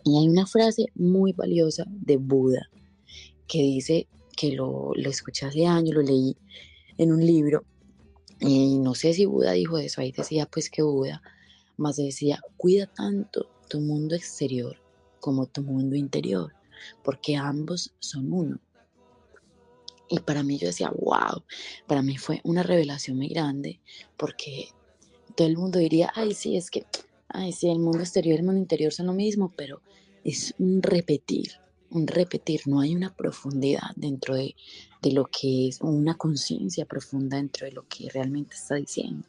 Y 0.05 0.17
hay 0.17 0.29
una 0.29 0.47
frase 0.47 0.85
muy 0.95 1.33
valiosa 1.33 1.85
de 1.89 2.15
Buda 2.15 2.69
que 3.47 3.59
dice 3.61 4.07
que 4.37 4.53
lo, 4.53 4.93
lo 4.95 5.09
escuché 5.09 5.45
hace 5.45 5.65
años, 5.65 5.93
lo 5.93 6.01
leí 6.01 6.37
en 7.01 7.11
un 7.11 7.25
libro, 7.25 7.63
y 8.39 8.77
no 8.77 8.93
sé 8.93 9.13
si 9.13 9.25
Buda 9.25 9.53
dijo 9.53 9.79
eso, 9.79 10.01
ahí 10.01 10.11
decía 10.11 10.45
pues 10.45 10.69
que 10.69 10.83
Buda, 10.83 11.23
más 11.75 11.95
decía, 11.95 12.39
cuida 12.57 12.85
tanto 12.85 13.49
tu 13.67 13.79
mundo 13.79 14.13
exterior 14.15 14.77
como 15.19 15.47
tu 15.47 15.63
mundo 15.63 15.95
interior, 15.95 16.53
porque 17.03 17.35
ambos 17.35 17.91
son 17.97 18.31
uno. 18.31 18.59
Y 20.09 20.19
para 20.19 20.43
mí 20.43 20.59
yo 20.59 20.67
decía, 20.67 20.91
wow, 20.91 21.43
para 21.87 22.03
mí 22.03 22.17
fue 22.17 22.39
una 22.43 22.61
revelación 22.61 23.17
muy 23.17 23.29
grande, 23.29 23.79
porque 24.15 24.67
todo 25.35 25.47
el 25.47 25.57
mundo 25.57 25.79
diría, 25.79 26.11
ay, 26.13 26.35
sí, 26.35 26.55
es 26.55 26.69
que, 26.69 26.85
ay, 27.29 27.51
sí, 27.51 27.67
el 27.67 27.79
mundo 27.79 27.99
exterior 27.99 28.35
y 28.35 28.39
el 28.39 28.45
mundo 28.45 28.61
interior 28.61 28.93
son 28.93 29.07
lo 29.07 29.13
mismo, 29.13 29.51
pero 29.57 29.81
es 30.23 30.53
un 30.59 30.83
repetir, 30.83 31.53
un 31.91 32.07
repetir, 32.07 32.61
no 32.65 32.79
hay 32.79 32.95
una 32.95 33.13
profundidad 33.13 33.91
dentro 33.95 34.35
de, 34.35 34.55
de 35.01 35.11
lo 35.11 35.25
que 35.25 35.67
es 35.67 35.81
una 35.81 36.15
conciencia 36.15 36.85
profunda 36.85 37.37
dentro 37.37 37.65
de 37.65 37.73
lo 37.73 37.85
que 37.87 38.09
realmente 38.09 38.55
está 38.55 38.75
diciendo. 38.75 39.27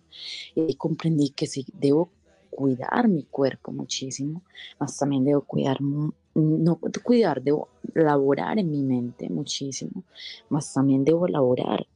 Y 0.55 0.75
comprendí 0.75 1.31
que 1.31 1.47
si 1.47 1.67
debo 1.73 2.11
cuidar 2.51 3.09
mi 3.09 3.25
cuerpo 3.25 3.73
muchísimo, 3.73 4.43
más 4.79 4.97
también 4.99 5.25
debo 5.25 5.43
cuidar, 5.43 5.81
no 5.81 6.81
cuidar, 7.03 7.43
debo 7.43 7.69
laborar 7.95 8.59
en 8.59 8.71
mi 8.71 8.83
mente 8.83 9.29
muchísimo, 9.31 10.05
más 10.51 10.73
también 10.73 11.05
debo 11.05 11.27
laborar 11.27 11.87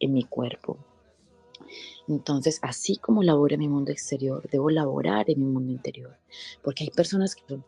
en 0.00 0.12
mi 0.12 0.24
cuerpo. 0.24 0.78
Entonces, 2.08 2.58
así 2.62 2.96
como 2.96 3.22
laboro 3.22 3.54
en 3.54 3.60
mi 3.60 3.68
mundo 3.68 3.90
exterior, 3.90 4.48
debo 4.50 4.70
laborar 4.70 5.28
en 5.28 5.40
mi 5.40 5.46
mundo 5.46 5.72
interior, 5.72 6.16
porque 6.62 6.84
hay 6.84 6.90
personas 6.90 7.34
que 7.34 7.42
son 7.48 7.64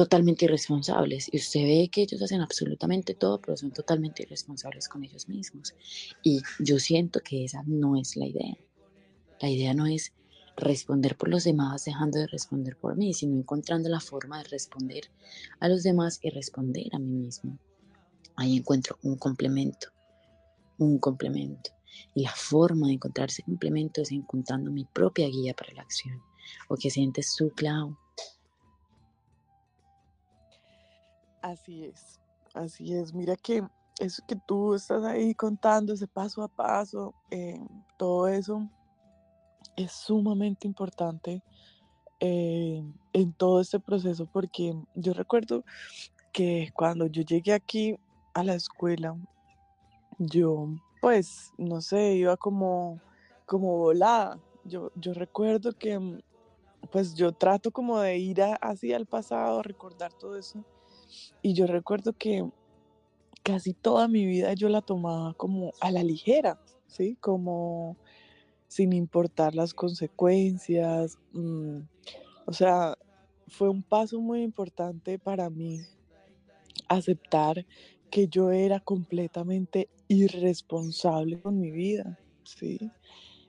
totalmente 0.00 0.46
irresponsables 0.46 1.28
y 1.30 1.36
usted 1.36 1.60
ve 1.60 1.90
que 1.92 2.00
ellos 2.00 2.22
hacen 2.22 2.40
absolutamente 2.40 3.12
todo, 3.12 3.38
pero 3.38 3.54
son 3.54 3.70
totalmente 3.70 4.22
irresponsables 4.22 4.88
con 4.88 5.04
ellos 5.04 5.28
mismos. 5.28 5.74
Y 6.22 6.40
yo 6.58 6.78
siento 6.78 7.20
que 7.20 7.44
esa 7.44 7.62
no 7.66 7.96
es 7.96 8.16
la 8.16 8.26
idea. 8.26 8.56
La 9.42 9.50
idea 9.50 9.74
no 9.74 9.84
es 9.84 10.14
responder 10.56 11.18
por 11.18 11.28
los 11.28 11.44
demás 11.44 11.84
dejando 11.84 12.18
de 12.18 12.28
responder 12.28 12.78
por 12.78 12.96
mí, 12.96 13.12
sino 13.12 13.36
encontrando 13.36 13.90
la 13.90 14.00
forma 14.00 14.38
de 14.38 14.48
responder 14.48 15.10
a 15.58 15.68
los 15.68 15.82
demás 15.82 16.18
y 16.22 16.30
responder 16.30 16.86
a 16.94 16.98
mí 16.98 17.12
mismo. 17.12 17.58
Ahí 18.36 18.56
encuentro 18.56 18.96
un 19.02 19.18
complemento, 19.18 19.88
un 20.78 20.98
complemento. 20.98 21.72
Y 22.14 22.22
la 22.22 22.32
forma 22.34 22.86
de 22.86 22.94
encontrar 22.94 23.28
ese 23.28 23.42
complemento 23.42 24.00
es 24.00 24.12
encontrando 24.12 24.70
mi 24.70 24.86
propia 24.86 25.28
guía 25.28 25.52
para 25.52 25.74
la 25.74 25.82
acción. 25.82 26.22
¿O 26.70 26.76
que 26.76 26.88
sientes 26.88 27.34
tú, 27.36 27.50
Clau? 27.54 27.98
Así 31.42 31.84
es, 31.84 32.20
así 32.54 32.94
es. 32.94 33.14
Mira 33.14 33.34
que 33.36 33.62
eso 33.98 34.22
que 34.26 34.36
tú 34.46 34.74
estás 34.74 35.04
ahí 35.04 35.34
contando, 35.34 35.94
ese 35.94 36.06
paso 36.06 36.42
a 36.42 36.48
paso, 36.48 37.14
eh, 37.30 37.60
todo 37.96 38.28
eso 38.28 38.68
es 39.76 39.92
sumamente 39.92 40.66
importante 40.66 41.42
eh, 42.18 42.82
en 43.12 43.32
todo 43.32 43.60
este 43.60 43.80
proceso 43.80 44.26
porque 44.26 44.74
yo 44.94 45.14
recuerdo 45.14 45.64
que 46.32 46.70
cuando 46.74 47.06
yo 47.06 47.22
llegué 47.22 47.54
aquí 47.54 47.96
a 48.34 48.44
la 48.44 48.54
escuela, 48.54 49.16
yo 50.18 50.68
pues, 51.00 51.52
no 51.56 51.80
sé, 51.80 52.14
iba 52.14 52.36
como, 52.36 53.00
como 53.46 53.78
volada. 53.78 54.38
Yo, 54.64 54.90
yo 54.94 55.14
recuerdo 55.14 55.72
que 55.72 55.98
pues 56.90 57.14
yo 57.14 57.32
trato 57.32 57.70
como 57.70 58.00
de 58.00 58.18
ir 58.18 58.42
así 58.60 58.92
al 58.92 59.06
pasado, 59.06 59.60
a 59.60 59.62
recordar 59.62 60.12
todo 60.14 60.36
eso 60.36 60.62
y 61.42 61.54
yo 61.54 61.66
recuerdo 61.66 62.12
que 62.12 62.48
casi 63.42 63.72
toda 63.72 64.08
mi 64.08 64.26
vida 64.26 64.54
yo 64.54 64.68
la 64.68 64.82
tomaba 64.82 65.34
como 65.34 65.72
a 65.80 65.90
la 65.90 66.02
ligera, 66.02 66.60
¿sí? 66.86 67.16
Como 67.20 67.96
sin 68.68 68.92
importar 68.92 69.54
las 69.54 69.74
consecuencias. 69.74 71.18
Mm, 71.32 71.80
o 72.46 72.52
sea, 72.52 72.96
fue 73.48 73.68
un 73.68 73.82
paso 73.82 74.20
muy 74.20 74.42
importante 74.42 75.18
para 75.18 75.50
mí 75.50 75.80
aceptar 76.88 77.66
que 78.10 78.28
yo 78.28 78.50
era 78.50 78.80
completamente 78.80 79.88
irresponsable 80.08 81.40
con 81.40 81.60
mi 81.60 81.70
vida, 81.70 82.18
¿sí? 82.44 82.78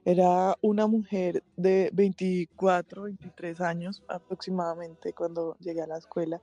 Era 0.04 0.58
una 0.62 0.88
mujer 0.88 1.44
de 1.56 1.92
24, 1.94 3.04
23 3.04 3.62
años 3.62 4.04
aproximadamente 4.08 5.14
cuando 5.14 5.56
llegué 5.60 5.82
a 5.82 5.88
la 5.88 5.98
escuela 5.98 6.42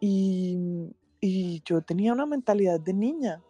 y, 0.00 0.92
yo 1.64 1.82
tenía 1.82 2.12
una 2.12 2.26
mentalidad 2.26 2.78
de 2.78 2.92
niña, 2.92 3.42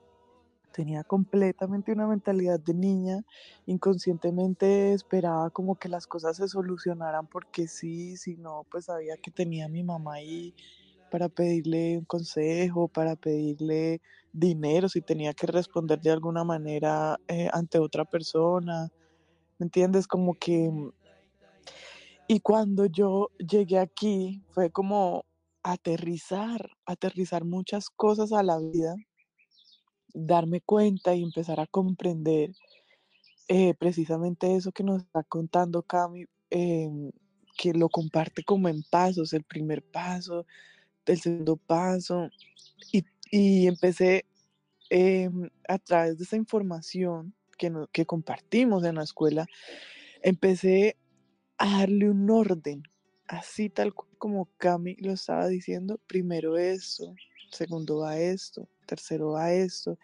tenía 0.72 1.04
completamente 1.04 1.92
una 1.92 2.06
mentalidad 2.06 2.58
de 2.58 2.72
niña, 2.72 3.24
inconscientemente 3.66 4.92
esperaba 4.92 5.50
como 5.50 5.76
que 5.76 5.88
las 5.88 6.06
cosas 6.06 6.36
se 6.36 6.48
solucionaran 6.48 7.26
porque 7.26 7.68
sí, 7.68 8.16
si 8.16 8.36
no, 8.36 8.64
pues 8.70 8.86
sabía 8.86 9.16
que 9.16 9.30
tenía 9.30 9.66
a 9.66 9.68
mi 9.68 9.82
mamá 9.82 10.14
ahí 10.14 10.54
para 11.10 11.28
pedirle 11.28 11.98
un 11.98 12.04
consejo, 12.04 12.88
para 12.88 13.16
pedirle 13.16 14.00
dinero, 14.32 14.88
si 14.88 15.00
tenía 15.00 15.34
que 15.34 15.46
responder 15.46 16.00
de 16.00 16.10
alguna 16.10 16.44
manera 16.44 17.18
eh, 17.28 17.48
ante 17.52 17.78
otra 17.78 18.04
persona, 18.04 18.88
¿me 19.58 19.64
entiendes? 19.64 20.06
Como 20.06 20.34
que... 20.34 20.70
Y 22.28 22.40
cuando 22.40 22.86
yo 22.86 23.30
llegué 23.38 23.78
aquí 23.78 24.42
fue 24.50 24.70
como 24.70 25.24
aterrizar, 25.72 26.70
aterrizar 26.86 27.44
muchas 27.44 27.90
cosas 27.90 28.32
a 28.32 28.42
la 28.42 28.58
vida 28.58 28.94
darme 30.16 30.60
cuenta 30.62 31.14
y 31.14 31.22
empezar 31.22 31.60
a 31.60 31.66
comprender 31.66 32.50
eh, 33.48 33.74
precisamente 33.74 34.56
eso 34.56 34.72
que 34.72 34.82
nos 34.82 35.02
está 35.02 35.22
contando 35.22 35.82
Cami, 35.82 36.24
em, 36.50 37.10
que 37.56 37.72
lo 37.74 37.88
comparte 37.88 38.42
como 38.42 38.68
en 38.68 38.82
pasos, 38.90 39.32
el 39.32 39.44
primer 39.44 39.82
paso, 39.82 40.46
el 41.06 41.20
segundo 41.20 41.56
paso, 41.56 42.28
y, 43.30 43.66
empecé 43.66 44.24
em, 44.90 45.50
a 45.68 45.78
través 45.78 46.18
de 46.18 46.24
esa 46.24 46.36
información 46.36 47.34
que, 47.58 47.72
que 47.92 48.06
compartimos 48.06 48.84
en 48.84 48.96
la 48.96 49.04
escuela, 49.04 49.46
empecé 50.22 50.96
a 51.58 51.80
darle 51.80 52.10
un 52.10 52.30
orden, 52.30 52.82
así 53.28 53.68
tal 53.68 53.94
como 54.18 54.48
Cami 54.56 54.96
lo 54.96 55.12
estaba 55.12 55.48
diciendo, 55.48 56.00
primero 56.06 56.56
eso, 56.56 57.14
segundo 57.50 57.98
va 57.98 58.18
esto, 58.18 58.68
tercero 58.86 59.32
va 59.32 59.52
esto. 59.52 59.98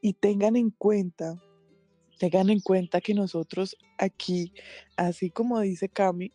Y 0.00 0.14
tengan 0.14 0.56
en 0.56 0.70
cuenta, 0.70 1.40
tengan 2.18 2.50
en 2.50 2.60
cuenta 2.60 3.00
que 3.00 3.14
nosotros 3.14 3.76
aquí, 3.98 4.52
así 4.96 5.30
como 5.30 5.60
dice 5.60 5.88
Cami, 5.88 6.32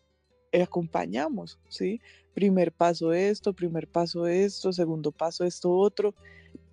eh, 0.52 0.62
acompañamos, 0.62 1.58
¿sí? 1.68 2.00
Primer 2.34 2.72
paso 2.72 3.12
esto, 3.12 3.52
primer 3.52 3.88
paso 3.88 4.26
esto, 4.26 4.72
segundo 4.72 5.10
paso 5.10 5.44
esto 5.44 5.72
otro, 5.72 6.14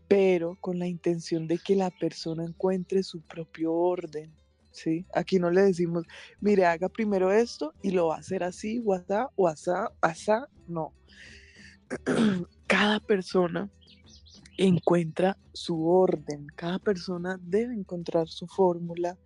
pero 0.07 0.57
con 0.61 0.77
la 0.77 0.87
intención 0.87 1.47
de 1.47 1.57
que 1.57 1.75
la 1.75 1.89
persona 1.89 2.43
encuentre 2.45 3.01
su 3.03 3.21
propio 3.21 3.73
orden, 3.73 4.31
¿sí? 4.73 5.05
Aquí 5.13 5.39
no 5.39 5.49
le 5.49 5.61
decimos, 5.61 6.03
mire, 6.41 6.65
haga 6.65 6.89
primero 6.89 7.31
esto 7.31 7.73
y 7.81 7.91
lo 7.91 8.07
va 8.07 8.17
a 8.17 8.19
hacer 8.19 8.43
así, 8.43 8.81
o 8.85 8.93
asá, 8.93 9.29
o 9.35 9.47
asá, 9.47 9.89
asá, 10.01 10.47
no. 10.67 10.93
Cada 12.67 12.99
persona 12.99 13.71
encuentra 14.57 15.37
su 15.53 15.87
orden, 15.87 16.47
cada 16.55 16.79
persona 16.79 17.39
debe 17.41 17.73
encontrar 17.73 18.27
su 18.27 18.47
fórmula 18.47 19.17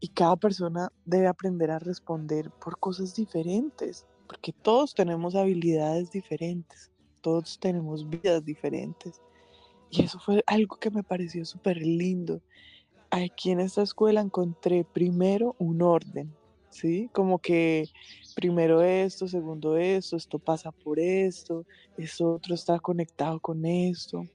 y 0.00 0.08
cada 0.08 0.36
persona 0.36 0.92
debe 1.04 1.26
aprender 1.26 1.70
a 1.70 1.78
responder 1.78 2.50
por 2.62 2.78
cosas 2.78 3.14
diferentes, 3.14 4.06
porque 4.28 4.52
todos 4.52 4.94
tenemos 4.94 5.34
habilidades 5.34 6.10
diferentes, 6.10 6.90
todos 7.20 7.58
tenemos 7.60 8.08
vidas 8.08 8.44
diferentes. 8.44 9.20
Y 9.90 10.02
eso 10.02 10.18
fue 10.18 10.42
algo 10.46 10.76
que 10.76 10.90
me 10.90 11.02
pareció 11.02 11.44
súper 11.44 11.78
lindo. 11.78 12.42
Aquí 13.24 13.50
en 13.50 13.60
esta 13.60 13.82
escuela 13.82 14.20
encontré 14.20 14.84
primero 14.84 15.54
un 15.58 15.82
orden, 15.82 16.34
¿sí? 16.70 17.08
Como 17.12 17.38
que 17.38 17.88
primero 18.34 18.82
esto, 18.82 19.26
segundo 19.26 19.76
esto, 19.76 20.16
esto 20.16 20.38
pasa 20.38 20.70
por 20.70 20.98
esto, 20.98 21.64
esto 21.96 22.32
otro 22.34 22.54
está 22.54 22.78
conectado 22.78 23.40
con 23.40 23.64
esto 23.64 24.26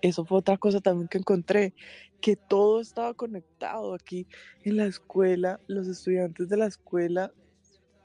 eso 0.00 0.24
fue 0.24 0.38
otra 0.38 0.56
cosa 0.56 0.80
también 0.80 1.08
que 1.08 1.18
encontré, 1.18 1.74
que 2.20 2.36
todo 2.36 2.80
estaba 2.80 3.14
conectado 3.14 3.94
aquí 3.94 4.26
en 4.64 4.76
la 4.76 4.86
escuela, 4.86 5.60
los 5.66 5.88
estudiantes 5.88 6.48
de 6.48 6.56
la 6.56 6.66
escuela 6.66 7.32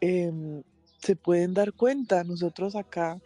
em, 0.01 0.63
se 0.97 1.15
pueden 1.15 1.53
dar 1.53 1.73
cuenta, 1.73 2.23
nosotros 2.23 2.75
acá 2.75 3.21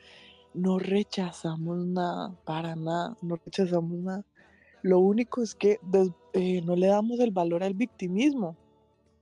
no 0.54 0.80
rechazamos 0.80 1.86
nada, 1.86 2.36
para 2.46 2.76
nada, 2.76 3.16
no 3.22 3.36
rechazamos 3.36 4.00
nada. 4.00 4.26
Lo 4.88 5.00
único 5.00 5.44
es 5.44 5.54
que 5.54 5.80
eh, 6.34 6.62
no 6.62 6.78
le 6.78 6.88
damos 6.88 7.20
el 7.20 7.32
valor 7.32 7.62
al 7.62 7.74
victimismo, 7.74 8.56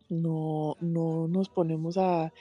no, 0.10 0.78
no 0.80 1.28
nos 1.28 1.50
ponemos 1.50 1.98
a, 1.98 2.32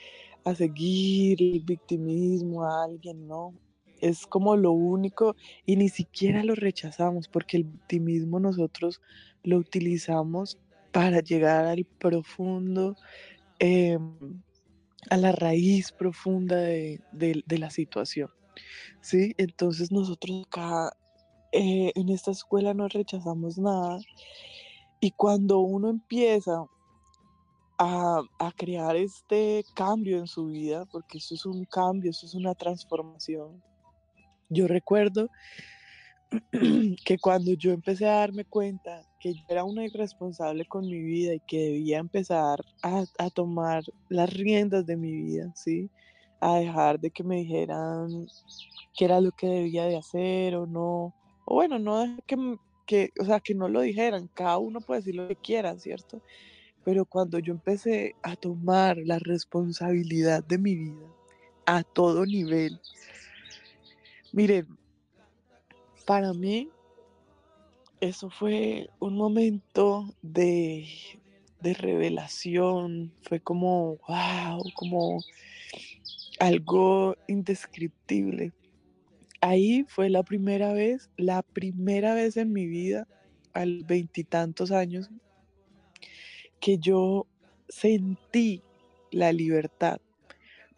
a 0.45 0.55
seguir 0.55 1.43
el 1.43 1.61
victimismo 1.61 2.65
a 2.65 2.85
alguien, 2.85 3.27
no, 3.27 3.55
es 4.03 4.27
como 4.27 4.57
lo 4.57 4.73
único 4.73 5.37
y 5.65 5.77
ni 5.77 5.89
siquiera 5.89 6.45
lo 6.45 6.55
rechazamos 6.55 7.29
porque 7.29 7.57
el 7.57 7.65
victimismo 7.65 8.41
nosotros 8.41 9.01
lo 9.43 9.57
utilizamos 9.57 10.59
para 10.93 11.21
llegar 11.21 11.65
al 11.65 11.87
profundo, 11.99 12.95
em, 13.59 14.43
a 15.09 15.17
la 15.17 15.33
raíz 15.33 15.93
profunda 15.93 16.57
de, 16.57 17.01
la 17.49 17.71
situación. 17.71 18.29
¿sí? 19.01 19.35
Entonces 19.39 19.91
nosotros 19.91 20.45
acá 20.47 20.93
eh, 21.55 21.93
en 21.95 22.09
esta 22.09 22.31
escuela 22.31 22.75
no 22.75 22.89
rechazamos 22.89 23.59
nada 23.59 23.99
y 25.01 25.11
cuando 25.13 25.61
uno 25.61 25.89
empieza 25.89 26.65
a, 27.79 28.23
a, 28.39 28.53
crear 28.53 28.97
este 28.97 29.65
cambio 29.75 30.19
en 30.19 30.27
su 30.27 30.47
vida, 30.47 30.85
porque 30.87 31.19
eso 31.19 31.35
es 31.35 31.45
un 31.45 31.65
cambio, 31.65 32.11
eso 32.11 32.27
es 32.27 32.35
una 32.35 32.55
transformación, 32.55 33.63
yo 34.49 34.69
recuerdo 34.69 35.29
que 37.05 37.19
cuando 37.19 37.53
yo 37.53 37.73
empecé 37.73 38.07
a 38.07 38.17
darme 38.17 38.45
cuenta 38.45 39.03
que 39.21 39.35
yo 39.35 39.43
era 39.49 39.65
una 39.65 39.85
irresponsable 39.85 40.65
con 40.67 40.87
mi 40.87 41.01
vida 41.01 41.35
y 41.35 41.41
que 41.41 41.59
debía 41.59 41.99
empezar 41.99 42.65
a, 42.83 43.31
tomar 43.31 43.83
las 44.09 44.33
riendas 44.33 44.87
de 44.87 44.97
mi 44.97 45.13
vida, 45.13 45.53
¿sí? 45.55 45.91
A 46.41 46.57
dejar 46.57 47.01
de 47.01 47.11
que 47.11 47.25
me 47.25 47.37
dijeran 47.37 48.27
qué 48.97 49.07
era 49.07 49.21
lo 49.21 49.33
que 49.33 49.47
debía 49.47 49.85
de 49.87 49.97
hacer 49.97 50.57
o 50.57 50.67
no. 50.67 51.15
O 51.45 51.55
bueno, 51.57 51.79
no 51.79 52.17
que, 52.27 52.37
que, 52.87 53.13
o 53.21 53.25
sea, 53.25 53.41
que 53.41 53.55
no 53.55 53.69
lo 53.69 53.81
dijeran, 53.81 54.29
cada 54.35 54.59
uno 54.59 54.81
puede 54.81 55.01
decir 55.01 55.15
lo 55.15 55.29
que 55.29 55.37
quiera, 55.37 55.79
¿cierto? 55.79 56.21
Pero 56.85 57.05
cuando 57.05 57.39
yo 57.39 57.53
empecé 57.53 58.15
a 58.23 58.37
tomar 58.37 58.99
la 58.99 59.19
responsabilidad 59.19 60.45
de 60.45 60.59
mi 60.59 60.75
vida 60.77 61.07
a 61.67 61.83
todo 61.83 62.27
nivel, 62.27 62.79
Miren, 64.35 64.67
para 66.05 66.33
mí 66.33 66.69
eso 68.01 68.31
fue 68.31 68.91
un 68.99 69.17
momento 69.17 70.13
de, 70.23 70.89
revelación, 71.63 73.13
fue 73.23 73.39
como, 73.39 73.99
wow, 74.09 74.61
como 74.75 75.21
algo 76.41 77.15
indescriptible. 77.29 78.53
Ahí 79.45 79.85
fue 79.89 80.09
la 80.09 80.23
primera 80.23 80.73
vez, 80.73 81.11
la 81.19 81.43
primera 81.43 82.15
vez 82.15 82.39
en 82.39 82.51
mi 82.51 82.67
vida, 82.67 83.07
al 83.53 83.85
veintitantos 83.85 84.73
años, 84.73 85.11
que 86.61 86.79
yo 86.79 87.27
sentí 87.69 88.63
la 89.11 89.35
libertad 89.35 90.01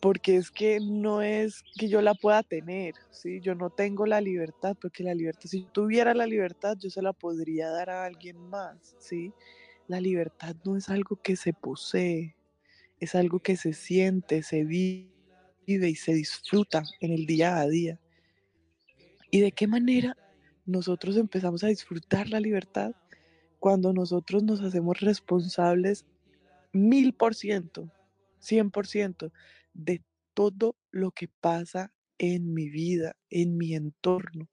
porque 0.00 0.36
es 0.36 0.50
que 0.50 0.80
no 0.80 1.22
es 1.22 1.62
que 1.78 1.88
yo 1.88 2.02
la 2.02 2.14
pueda 2.14 2.42
tener, 2.42 2.94
¿sí? 3.10 3.40
Yo 3.40 3.54
no 3.54 3.70
tengo 3.70 4.04
la 4.04 4.20
libertad, 4.20 4.76
porque 4.80 5.02
la 5.02 5.14
libertad, 5.14 5.48
si 5.48 5.62
tuviera 5.72 6.12
la 6.12 6.26
libertad, 6.26 6.76
yo 6.78 6.90
se 6.90 7.02
la 7.02 7.12
podría 7.12 7.70
dar 7.70 7.90
a 7.90 8.04
alguien 8.04 8.36
más, 8.36 8.96
¿sí? 8.98 9.32
La 9.86 10.00
libertad 10.00 10.56
no 10.64 10.76
es 10.76 10.88
algo 10.88 11.16
que 11.22 11.36
se 11.36 11.52
posee, 11.52 12.36
es 12.98 13.14
algo 13.14 13.38
que 13.38 13.56
se 13.56 13.72
siente, 13.72 14.42
se 14.42 14.64
vive 14.64 15.08
y 15.66 15.94
se 15.94 16.14
disfruta 16.14 16.82
en 17.00 17.12
el 17.12 17.26
día 17.26 17.58
a 17.58 17.66
día. 17.68 17.98
¿Y 19.30 19.40
de 19.40 19.52
qué 19.52 19.66
manera 19.66 20.16
nosotros 20.64 21.16
empezamos 21.16 21.64
a 21.64 21.68
disfrutar 21.68 22.28
la 22.28 22.40
libertad? 22.40 22.92
Cuando 23.58 23.92
nosotros 23.92 24.42
nos 24.42 24.60
hacemos 24.60 25.00
responsables 25.00 26.06
mil 26.72 27.12
por 27.12 27.34
ciento, 27.34 27.90
cien 28.38 28.70
por 28.70 28.86
ciento 28.86 29.32
de 29.74 30.02
todo 30.34 30.76
lo 30.90 31.10
que 31.10 31.28
pasa 31.28 31.92
en 32.18 32.54
mi 32.54 32.68
vida, 32.68 33.16
en 33.30 33.56
mi 33.56 33.74
entorno. 33.74 34.48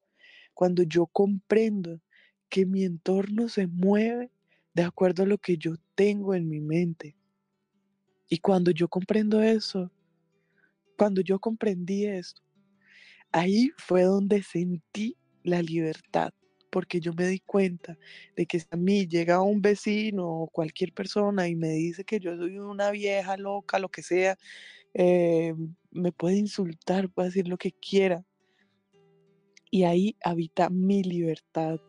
Cuando 0.53 0.83
yo 0.83 1.07
comprendo 1.07 2.01
que 2.49 2.65
mi 2.65 2.83
entorno 2.83 3.49
se 3.49 3.67
mueve 3.67 4.31
de 4.73 4.83
acuerdo 4.83 5.23
a 5.23 5.27
lo 5.27 5.37
que 5.37 5.57
yo 5.57 5.75
tengo 5.95 6.33
en 6.33 6.47
mi 6.47 6.59
mente. 6.59 7.15
Y 8.27 8.39
cuando 8.39 8.71
yo 8.71 8.87
comprendo 8.87 9.41
eso, 9.41 9.91
cuando 10.97 11.21
yo 11.21 11.39
comprendí 11.39 12.05
esto, 12.05 12.41
ahí 13.33 13.71
fue 13.77 14.03
donde 14.03 14.41
sentí 14.43 15.17
la 15.43 15.61
libertad, 15.61 16.31
porque 16.69 17.01
yo 17.01 17.13
me 17.13 17.27
di 17.27 17.39
cuenta 17.39 17.97
de 18.37 18.45
que 18.45 18.61
a 18.71 18.77
mí 18.77 19.07
llega 19.07 19.41
un 19.41 19.61
vecino 19.61 20.25
o 20.25 20.47
cualquier 20.47 20.93
persona 20.93 21.47
y 21.49 21.55
me 21.55 21.69
dice 21.69 22.05
que 22.05 22.19
yo 22.19 22.37
soy 22.37 22.59
una 22.59 22.91
vieja 22.91 23.35
loca, 23.35 23.79
lo 23.79 23.89
que 23.89 24.03
sea, 24.03 24.37
eh, 24.93 25.53
me 25.91 26.11
puede 26.11 26.37
insultar, 26.37 27.09
puede 27.09 27.29
decir 27.29 27.47
lo 27.47 27.57
que 27.57 27.71
quiera. 27.71 28.23
Y 29.69 29.83
ahí 29.83 30.15
habita 30.23 30.69
mi 30.69 31.03
libertad, 31.03 31.79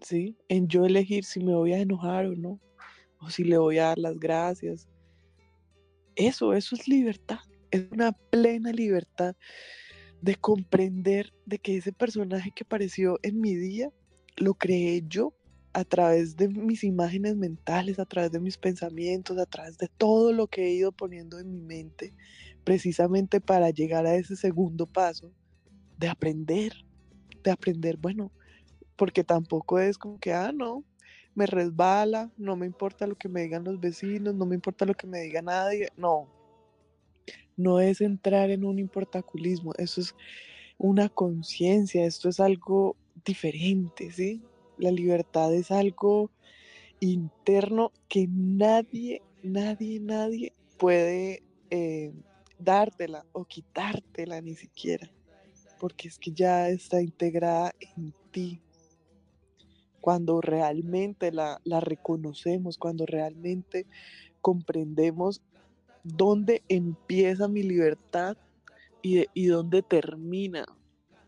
¿sí? 0.00 0.36
En 0.48 0.68
yo 0.68 0.86
elegir 0.86 1.24
si 1.24 1.40
me 1.40 1.54
voy 1.54 1.72
a 1.72 1.80
enojar 1.80 2.26
o 2.26 2.36
no, 2.36 2.60
o 3.20 3.28
si 3.30 3.42
le 3.42 3.58
voy 3.58 3.78
a 3.78 3.86
dar 3.86 3.98
las 3.98 4.18
gracias. 4.18 4.88
Eso, 6.14 6.52
eso 6.52 6.76
es 6.76 6.86
libertad, 6.86 7.40
es 7.72 7.86
una 7.90 8.12
plena 8.12 8.72
libertad 8.72 9.34
de 10.20 10.34
comprender 10.36 11.32
de 11.46 11.58
que 11.58 11.76
ese 11.76 11.92
personaje 11.92 12.50
que 12.50 12.64
apareció 12.64 13.18
en 13.22 13.40
mi 13.40 13.54
día 13.54 13.90
lo 14.36 14.54
creé 14.54 15.04
yo 15.06 15.34
a 15.72 15.84
través 15.84 16.36
de 16.36 16.48
mis 16.48 16.82
imágenes 16.82 17.36
mentales, 17.36 17.98
a 17.98 18.04
través 18.04 18.32
de 18.32 18.40
mis 18.40 18.56
pensamientos, 18.56 19.38
a 19.38 19.46
través 19.46 19.78
de 19.78 19.88
todo 19.96 20.32
lo 20.32 20.46
que 20.46 20.64
he 20.64 20.72
ido 20.72 20.92
poniendo 20.92 21.38
en 21.38 21.52
mi 21.52 21.60
mente, 21.60 22.14
precisamente 22.64 23.40
para 23.40 23.70
llegar 23.70 24.06
a 24.06 24.14
ese 24.14 24.34
segundo 24.34 24.86
paso 24.86 25.32
de 25.98 26.08
aprender, 26.08 26.72
de 27.44 27.50
aprender, 27.50 27.96
bueno, 27.96 28.32
porque 28.96 29.22
tampoco 29.22 29.78
es 29.78 29.98
como 29.98 30.18
que, 30.18 30.32
ah, 30.32 30.52
no, 30.52 30.84
me 31.34 31.46
resbala, 31.46 32.32
no 32.36 32.56
me 32.56 32.66
importa 32.66 33.06
lo 33.06 33.14
que 33.16 33.28
me 33.28 33.42
digan 33.42 33.62
los 33.62 33.78
vecinos, 33.78 34.34
no 34.34 34.46
me 34.46 34.56
importa 34.56 34.84
lo 34.84 34.94
que 34.94 35.06
me 35.06 35.20
diga 35.20 35.42
nadie, 35.42 35.90
no, 35.96 36.28
no 37.58 37.80
es 37.80 38.00
entrar 38.00 38.50
en 38.50 38.64
un 38.64 38.78
importaculismo, 38.78 39.74
eso 39.76 40.00
es 40.00 40.14
una 40.78 41.08
conciencia, 41.08 42.06
esto 42.06 42.28
es 42.28 42.40
algo 42.40 42.96
diferente, 43.24 44.10
¿sí? 44.12 44.40
La 44.78 44.92
libertad 44.92 45.52
es 45.52 45.70
algo 45.72 46.30
interno 47.00 47.92
que 48.08 48.28
nadie, 48.28 49.22
nadie, 49.42 49.98
nadie 49.98 50.52
puede 50.78 51.42
eh, 51.70 52.12
dártela 52.58 53.26
o 53.32 53.44
quitártela 53.44 54.40
ni 54.40 54.54
siquiera, 54.54 55.10
porque 55.80 56.06
es 56.06 56.18
que 56.18 56.30
ya 56.30 56.68
está 56.68 57.02
integrada 57.02 57.74
en 57.96 58.14
ti. 58.30 58.62
Cuando 60.00 60.40
realmente 60.40 61.32
la, 61.32 61.60
la 61.64 61.80
reconocemos, 61.80 62.78
cuando 62.78 63.04
realmente 63.04 63.86
comprendemos 64.40 65.42
dónde 66.14 66.62
empieza 66.68 67.48
mi 67.48 67.62
libertad 67.62 68.36
y, 69.02 69.46
dónde 69.46 69.82
termina, 69.82 70.64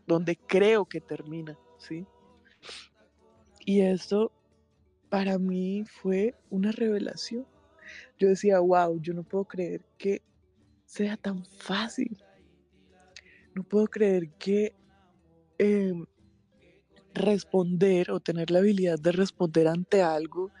dónde 0.05 0.37
creo 0.47 0.85
que 0.85 1.01
termina, 1.01 1.57
¿sí? 1.77 2.05
Y 3.65 3.81
eso 3.81 4.31
para 5.09 5.39
mí 5.39 5.83
fue 5.85 6.35
una 6.49 6.71
revelación. 6.71 7.45
Yo 8.19 8.29
decía, 8.29 8.59
wow, 8.59 8.99
yo 9.01 9.13
no 9.13 9.23
puedo 9.23 9.45
creer 9.45 9.81
que 9.97 10.21
sea 10.85 11.17
tan 11.17 11.43
fácil. 11.45 12.17
No 13.55 13.63
puedo 13.63 13.87
creer 13.87 14.29
que 14.37 14.73
em, 15.57 16.05
responder 17.13 18.11
o 18.11 18.19
tener 18.19 18.51
la 18.51 18.59
habilidad 18.59 18.99
de 18.99 19.11
responder 19.11 19.67
ante 19.67 20.01
algo 20.01 20.51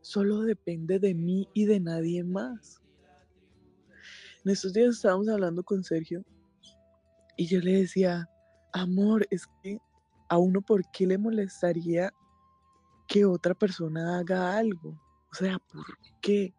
solo 0.00 0.42
depende 0.42 1.00
de 1.00 1.14
mí 1.14 1.48
y 1.52 1.64
de 1.64 1.80
nadie 1.80 2.22
más. 2.22 2.80
En 4.46 4.52
estos 4.52 4.72
días 4.72 4.94
estábamos 4.94 5.26
hablando 5.28 5.64
con 5.64 5.82
Sergio 5.82 6.24
y 7.36 7.48
yo 7.48 7.58
le 7.58 7.80
decía, 7.80 8.30
amor, 8.72 9.26
es 9.28 9.44
que 9.60 9.80
a 10.28 10.38
uno 10.38 10.62
por 10.62 10.88
qué 10.92 11.04
le 11.04 11.18
molestaría 11.18 12.12
que 13.08 13.24
otra 13.24 13.54
persona 13.54 14.20
haga 14.20 14.56
algo. 14.56 14.90
O 15.32 15.34
sea, 15.34 15.58
¿por 15.58 15.84
qué? 16.20 16.54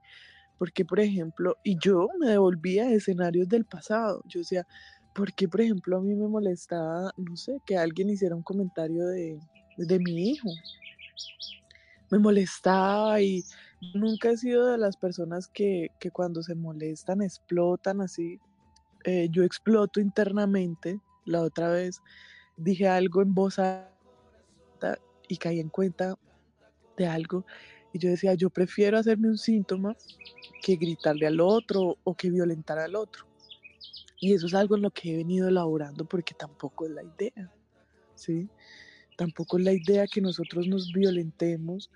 Porque, 0.60 0.84
por 0.84 1.00
ejemplo, 1.00 1.56
y 1.63 1.78
yo 1.80 2.10
me 2.19 2.28
devolvía 2.28 2.84
a 2.84 2.91
escenarios 2.91 3.47
del 3.47 3.63
pasado. 3.63 4.21
Yo 4.26 4.41
decía, 4.41 4.67
¿por 5.15 5.32
qué, 5.34 5.47
por 5.47 5.62
ejemplo, 5.62 5.95
a 5.95 6.02
mí 6.02 6.13
me 6.13 6.28
molestaba, 6.28 7.13
no 7.15 7.38
sé, 7.38 7.62
que 7.65 7.78
alguien 7.78 8.10
hiciera 8.10 8.36
un 8.36 8.43
comentario 8.43 9.08
de, 9.08 9.39
de 9.78 10.00
mi 10.00 10.32
hijo? 10.32 10.50
Me 12.12 12.19
molestaba 12.19 13.21
y 13.21 13.45
nunca 13.94 14.32
he 14.32 14.38
sido 14.38 14.68
de 14.68 14.78
las 14.78 14.98
personas 14.98 15.48
que, 15.48 15.90
cuando 16.13 16.42
se 16.44 16.56
molestan 16.56 17.22
explotan 17.22 18.02
así. 18.02 18.40
Eh, 19.04 19.30
yo 19.32 19.44
exploto 19.44 20.00
internamente. 20.00 21.00
La 21.26 21.42
otra 21.42 21.70
vez 21.70 22.02
dije 22.56 22.88
algo 22.88 23.22
en 23.22 23.34
voz 23.34 23.60
alta 23.60 24.98
y 25.28 25.38
caí 25.38 25.60
en 25.60 25.70
cuenta 25.70 26.18
de 26.98 27.08
algo. 27.08 27.46
Y 27.94 28.00
yo 28.00 28.10
decía, 28.10 28.34
yo 28.34 28.50
prefiero 28.50 28.98
hacerme 28.98 29.30
un 29.30 29.38
síntoma 29.38 29.96
que 30.62 30.76
gritarle 30.76 31.28
al 31.28 31.40
otro 31.40 31.98
o 32.04 32.13
que 32.16 32.30
violentar 32.30 32.80
al 32.80 32.96
otro. 32.96 33.26
Y 34.20 34.34
eso 34.34 34.48
es 34.48 34.54
algo 34.54 34.76
en 34.76 34.82
lo 34.82 34.92
que 34.92 35.13
he 35.13 35.18
venido 35.18 35.48
elaborando 35.48 36.06
porque 36.06 36.34
tampoco 36.34 36.86
es 36.86 36.92
la 36.92 37.04
idea. 37.04 37.52
¿sí? 38.16 38.50
Tampoco 39.16 39.58
es 39.58 39.63
la 39.63 39.74
idea 39.74 40.06
que 40.08 40.22
nosotros 40.22 40.68
nos 40.68 40.92
violentemos. 40.92 41.92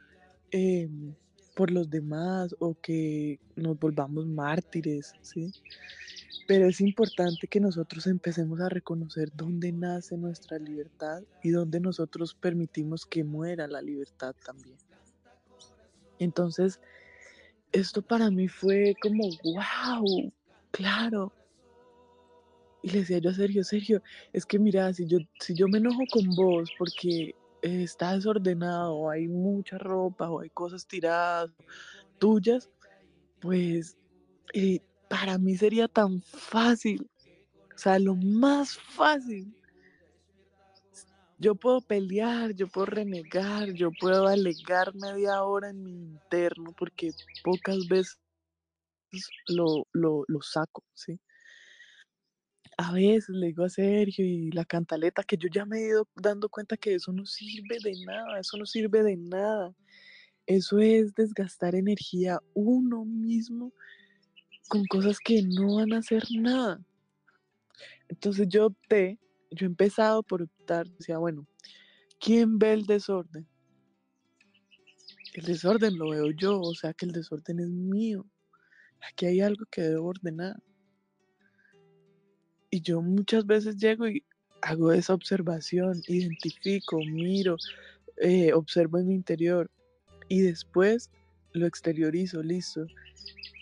Em, 0.52 1.13
por 1.62 1.69
los 1.69 1.91
demás 1.91 2.56
o 2.58 2.74
que 2.82 3.39
nos 3.56 3.78
volvamos 3.78 4.26
mártires, 4.26 5.13
¿sí? 5.21 5.54
Pero 6.47 6.65
es 6.65 6.82
importante 6.82 7.45
que 7.45 7.60
nosotros 7.60 8.08
empecemos 8.08 8.60
a 8.62 8.67
reconocer 8.67 9.32
dónde 9.36 9.71
nace 9.71 10.17
nuestra 10.17 10.58
libertad 10.58 11.21
y 11.43 11.52
dónde 11.52 11.80
nosotros 11.80 12.34
permitimos 12.34 13.06
que 13.06 13.24
muera 13.24 13.67
la 13.67 13.80
libertad 13.80 14.34
también. 14.43 14.76
Entonces, 16.17 16.80
esto 17.71 18.02
para 18.02 18.32
mí 18.32 18.47
fue 18.47 18.95
como, 19.00 19.26
wow, 19.43 20.34
claro. 20.71 21.32
Y 22.82 22.89
le 22.89 23.00
decía 23.02 23.19
yo 23.19 23.30
a 23.30 23.36
Sergio, 23.36 23.63
Sergio, 23.63 24.02
es 24.34 24.47
que 24.47 24.58
mira, 24.58 24.91
si 24.95 25.06
yo, 25.06 25.19
si 25.39 25.54
yo 25.54 25.67
me 25.67 25.78
enojo 25.78 26.02
con 26.12 26.28
vos 26.36 26.71
porque 26.80 27.36
está 27.62 28.13
desordenado, 28.15 29.10
hay 29.10 29.28
mucha 29.28 29.78
ropa 29.78 30.30
o 30.30 30.41
hay 30.41 30.50
cosas 30.52 30.88
tiradas 30.88 31.52
tuyas, 32.19 32.69
pues 33.39 33.97
eh, 34.54 34.82
para 35.10 35.38
mí 35.38 35.58
sería 35.58 35.88
tan 35.88 36.21
fácil, 36.24 37.10
o 37.76 37.78
sea, 37.78 38.00
lo 38.00 38.15
más 38.15 38.78
fácil. 38.78 39.56
Yo 41.38 41.56
puedo 41.56 41.82
pelear, 41.82 42.54
yo 42.54 42.67
puedo 42.69 42.86
renegar, 42.86 43.74
yo 43.74 43.91
puedo 44.00 44.28
alegar 44.28 44.93
media 44.95 45.43
hora 45.43 45.69
en 45.71 45.84
mi 45.84 45.91
interno 45.91 46.71
porque 46.78 47.12
pocas 47.43 47.88
veces 47.89 48.19
lo, 49.47 49.88
lo, 49.93 50.24
lo 50.28 50.41
saco, 50.41 50.84
¿sí? 50.93 51.19
A 52.82 52.91
veces 52.94 53.30
le 53.30 53.48
digo 53.48 53.63
a 53.63 53.70
Sergio 53.70 54.26
y 54.26 54.50
la 54.52 54.65
cantaleta 54.65 55.24
que 55.24 55.38
yo 55.38 55.48
ya 55.54 55.65
me 55.65 55.78
he 55.78 55.88
ido 55.89 56.08
dando 56.15 56.50
cuenta 56.50 56.78
que 56.78 56.96
eso 56.96 57.12
no 57.12 57.26
sirve 57.26 57.78
de 57.84 57.94
nada, 58.06 58.39
eso 58.39 58.58
no 58.58 58.65
sirve 58.65 59.04
de 59.04 59.17
nada. 59.17 59.76
Eso 60.48 60.80
es 60.80 61.13
desgastar 61.13 61.76
energía 61.76 62.39
uno 62.56 63.06
mismo 63.06 63.72
con 64.67 64.84
cosas 64.86 65.20
que 65.20 65.44
no 65.44 65.76
van 65.76 65.94
a 65.94 66.00
hacer 66.00 66.24
nada. 66.32 66.84
Entonces 68.10 68.48
yo 68.50 68.67
opté, 68.67 69.20
yo 69.52 69.65
he 69.65 69.70
empezado 69.70 70.24
por 70.24 70.41
optar, 70.41 70.89
decía, 70.89 71.20
bueno, 71.20 71.48
¿quién 72.20 72.58
ve 72.58 72.74
el 72.74 72.86
desorden? 72.86 73.48
El 75.34 75.46
desorden 75.46 75.98
lo 75.98 76.10
veo 76.10 76.32
yo, 76.32 76.60
o 76.60 76.74
sea 76.74 76.94
que 76.94 77.06
el 77.06 77.12
desorden 77.12 77.60
es 77.60 77.70
mío. 77.70 78.26
Aquí 79.02 79.28
hay 79.28 79.41
algo 79.41 79.65
que 79.72 79.82
debo 79.82 80.08
ordenar. 80.08 80.56
Y 82.71 82.81
yo 82.81 83.01
muchas 83.01 83.45
veces 83.45 83.75
llego 83.75 84.07
y 84.07 84.23
hago 84.62 84.93
esa 84.93 85.13
observación, 85.13 86.01
identifico, 86.07 86.99
miro, 86.99 87.57
eh, 88.17 88.53
observo 88.53 88.97
en 88.97 89.07
mi 89.07 89.15
interior 89.15 89.69
y 90.29 90.41
después 90.41 91.10
lo 91.51 91.67
exteriorizo, 91.67 92.41
listo. 92.41 92.86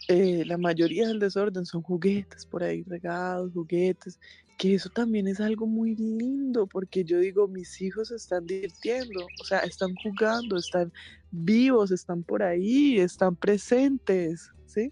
Eh, 0.08 0.44
la 0.46 0.58
mayoría 0.58 1.08
del 1.08 1.20
desorden 1.20 1.66
son 1.66 1.82
juguetes 1.82 2.46
por 2.46 2.64
ahí 2.64 2.84
regados, 2.84 3.52
juguetes, 3.54 4.20
que 4.58 4.76
eso 4.76 4.90
también 4.90 5.28
es 5.28 5.40
algo 5.40 5.66
muy 5.66 5.96
lindo 5.96 6.68
porque 6.68 7.04
yo 7.04 7.20
digo, 7.20 7.48
mis 7.48 7.82
hijos 7.82 8.12
están 8.12 8.46
divirtiendo, 8.46 9.26
o 9.42 9.44
sea, 9.46 9.60
están 9.60 9.96
jugando, 10.04 10.58
están 10.58 10.92
vivos, 11.32 11.92
están 11.92 12.24
por 12.24 12.44
ahí, 12.44 13.00
están 13.00 13.36
presentes, 13.36 14.52
¿sí? 14.66 14.92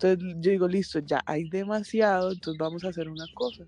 Entonces 0.00 0.36
yo 0.40 0.50
digo, 0.52 0.68
listo, 0.68 1.00
ya 1.00 1.20
hay 1.26 1.48
demasiado, 1.48 2.30
entonces 2.30 2.56
vamos 2.56 2.84
a 2.84 2.88
hacer 2.88 3.08
una 3.08 3.26
cosa. 3.34 3.64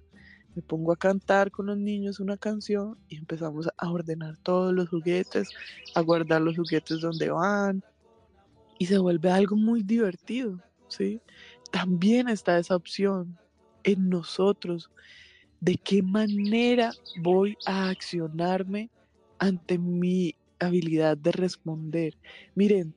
me 0.55 0.63
pongo 0.63 0.93
a 0.93 0.97
cantar 0.97 1.51
con 1.51 1.67
los 1.67 1.77
niños 1.77 2.21
una 2.21 2.37
canción 2.37 2.97
y 3.09 3.17
empezamos 3.17 3.69
a 3.77 3.91
ordenar 3.91 4.37
todos 4.45 4.73
los 4.73 4.89
juguetes, 4.89 5.49
a 5.95 6.01
guardar 6.03 6.41
los 6.41 6.57
juguetes 6.57 7.01
donde 7.01 7.31
van 7.31 7.83
y 8.79 8.87
se 8.87 8.99
vuelve 8.99 9.31
algo 9.31 9.57
muy 9.57 9.83
divertido, 9.83 10.61
¿sí? 10.89 11.21
También 11.73 12.29
está 12.29 12.59
esa 12.59 12.77
opción 12.77 13.37
en 13.83 14.09
nosotros 14.09 14.89
de 15.61 15.77
qué 15.77 16.01
manera 16.03 16.93
voy 17.23 17.57
a 17.67 17.89
accionarme 17.91 18.89
ante 19.39 19.79
mi 19.79 20.37
habilidad 20.61 21.17
de 21.17 21.33
responder. 21.33 22.17
Miren, 22.55 22.95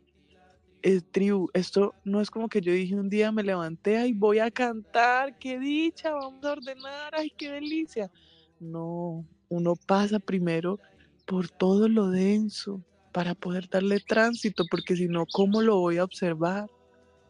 es 0.84 1.10
tribu, 1.12 1.50
esto 1.54 1.96
no 2.04 2.20
es 2.20 2.30
como 2.30 2.50
que 2.50 2.62
yo 2.62 2.74
dije 2.74 2.96
un 2.96 3.10
día 3.10 3.32
me 3.32 3.42
levanté 3.42 4.06
y 4.06 4.14
voy 4.14 4.40
a 4.40 4.52
cantar, 4.52 5.40
qué 5.40 5.58
dicha, 5.58 6.12
vamos 6.12 6.44
a 6.44 6.52
ordenar, 6.52 7.16
ay, 7.16 7.32
qué 7.38 7.52
delicia. 7.52 8.12
No, 8.60 9.26
uno 9.48 9.76
pasa 9.88 10.20
primero 10.20 10.80
por 11.26 11.50
todo 11.50 11.88
lo 11.88 12.10
denso 12.10 12.84
para 13.14 13.34
poder 13.34 13.70
darle 13.70 14.02
tránsito, 14.02 14.66
porque 14.70 14.98
si 14.98 15.08
no, 15.08 15.26
¿cómo 15.32 15.62
lo 15.62 15.80
voy 15.80 15.98
a 15.98 16.04
observar? 16.04 16.70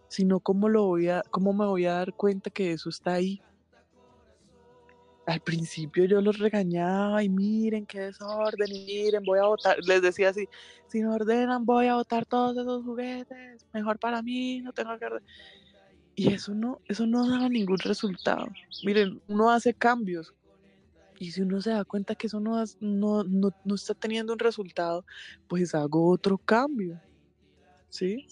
Si 0.07 0.25
no, 0.25 0.39
¿cómo, 0.39 0.67
lo 0.67 0.85
voy 0.85 1.09
a, 1.09 1.21
¿cómo 1.29 1.53
me 1.53 1.65
voy 1.65 1.85
a 1.85 1.93
dar 1.93 2.13
cuenta 2.13 2.49
que 2.49 2.71
eso 2.71 2.89
está 2.89 3.13
ahí? 3.13 3.39
Al 5.25 5.39
principio 5.39 6.05
yo 6.05 6.21
los 6.21 6.37
regañaba 6.37 7.23
y 7.23 7.29
miren 7.29 7.85
qué 7.85 8.01
desorden 8.01 8.75
y 8.75 8.85
miren, 8.85 9.23
voy 9.23 9.39
a 9.39 9.45
votar, 9.45 9.77
les 9.85 10.01
decía 10.01 10.29
así, 10.29 10.47
si 10.87 11.01
no 11.01 11.13
ordenan 11.15 11.65
voy 11.65 11.87
a 11.87 11.95
votar 11.95 12.25
todos 12.25 12.57
esos 12.57 12.83
juguetes, 12.83 13.65
mejor 13.73 13.99
para 13.99 14.21
mí, 14.21 14.61
no 14.61 14.73
tengo 14.73 14.97
que 14.97 15.05
ordenar. 15.05 15.29
Y 16.15 16.31
eso 16.33 16.53
no, 16.53 16.79
eso 16.87 17.07
no 17.07 17.27
daba 17.27 17.49
ningún 17.49 17.79
resultado. 17.79 18.47
Miren, 18.85 19.21
uno 19.27 19.49
hace 19.49 19.73
cambios 19.73 20.33
y 21.19 21.31
si 21.31 21.41
uno 21.41 21.61
se 21.61 21.71
da 21.71 21.85
cuenta 21.85 22.15
que 22.15 22.27
eso 22.27 22.39
no, 22.39 22.63
no, 22.81 23.23
no, 23.23 23.49
no 23.63 23.75
está 23.75 23.93
teniendo 23.93 24.33
un 24.33 24.39
resultado, 24.39 25.05
pues 25.47 25.73
hago 25.73 26.09
otro 26.09 26.37
cambio, 26.37 27.01
¿sí? 27.89 28.27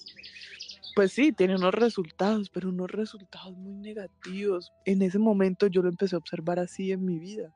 Pues 0.96 1.14
sí, 1.14 1.32
tiene 1.32 1.56
unos 1.56 1.74
resultados, 1.74 2.50
pero 2.50 2.70
unos 2.70 2.92
resultados 2.92 3.56
muy 3.58 3.74
negativos. 3.74 4.72
En 4.86 5.02
ese 5.02 5.20
momento 5.20 5.68
yo 5.68 5.82
lo 5.82 5.90
empecé 5.90 6.16
a 6.16 6.20
observar 6.20 6.60
así 6.60 6.92
en 6.92 7.06
mi 7.06 7.20
vida. 7.20 7.54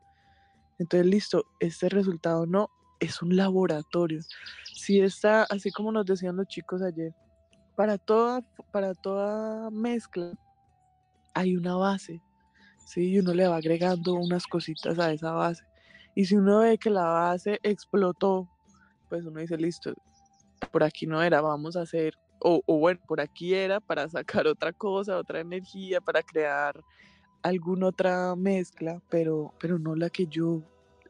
Entonces, 0.79 1.07
listo, 1.07 1.45
este 1.59 1.89
resultado 1.89 2.45
no, 2.45 2.69
es 2.99 3.21
un 3.21 3.35
laboratorio. 3.35 4.21
Si 4.73 4.99
está, 4.99 5.43
así 5.43 5.71
como 5.71 5.91
nos 5.91 6.05
decían 6.05 6.35
los 6.35 6.47
chicos 6.47 6.81
ayer, 6.81 7.13
para 7.75 7.97
toda, 7.97 8.41
para 8.71 8.93
toda 8.93 9.69
mezcla 9.69 10.31
hay 11.33 11.57
una 11.57 11.75
base, 11.75 12.21
¿sí? 12.85 13.11
Y 13.11 13.19
uno 13.19 13.33
le 13.33 13.47
va 13.47 13.57
agregando 13.57 14.13
unas 14.13 14.47
cositas 14.47 14.97
a 14.99 15.11
esa 15.11 15.31
base. 15.31 15.63
Y 16.15 16.25
si 16.25 16.35
uno 16.35 16.59
ve 16.59 16.77
que 16.77 16.89
la 16.89 17.03
base 17.03 17.59
explotó, 17.61 18.49
pues 19.09 19.25
uno 19.25 19.41
dice, 19.41 19.57
listo, 19.57 19.93
por 20.71 20.83
aquí 20.83 21.05
no 21.05 21.21
era, 21.21 21.41
vamos 21.41 21.75
a 21.75 21.81
hacer 21.81 22.13
o, 22.39 22.61
bueno, 22.77 22.99
por 23.07 23.21
aquí 23.21 23.53
era 23.53 23.79
para 23.79 24.07
sacar 24.09 24.47
otra 24.47 24.73
cosa, 24.73 25.17
otra 25.17 25.39
energía, 25.39 26.01
para 26.01 26.21
crear 26.21 26.79
alguna 27.41 27.87
otra 27.87 28.35
mezcla, 28.35 29.01
pero, 29.09 29.53
pero 29.59 29.77
no 29.77 29.95
la 29.95 30.09
que 30.09 30.27
yo 30.27 30.61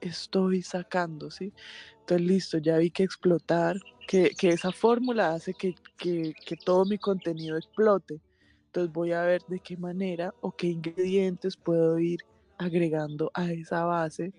estoy 0.01 0.61
sacando, 0.61 1.31
¿sí? 1.31 1.53
Entonces, 2.01 2.27
listo, 2.27 2.57
ya 2.57 2.77
vi 2.77 2.91
que 2.91 3.03
explotar, 3.03 3.77
que, 4.07 4.31
esa 4.41 4.71
fórmula 4.71 5.33
hace 5.33 5.53
que, 5.53 5.75
que, 5.97 6.33
que 6.45 6.55
todo 6.57 6.85
mi 6.85 6.97
contenido 6.97 7.57
explote. 7.57 8.21
Entonces 8.67 8.93
voy 8.93 9.13
a 9.13 9.21
ver 9.23 9.41
de 9.47 9.59
qué 9.59 9.77
manera 9.77 10.33
o 10.41 10.51
qué 10.51 10.67
ingredientes 10.67 11.55
puedo 11.55 11.97
ir 11.97 12.19
agregando 12.57 13.31
a 13.33 13.51
esa 13.51 13.85
base, 13.85 14.33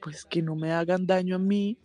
pues 0.00 0.24
que 0.24 0.42
no 0.42 0.56
me 0.56 0.72
hagan 0.72 1.06
daño 1.06 1.36
a 1.36 1.38
mí 1.38 1.78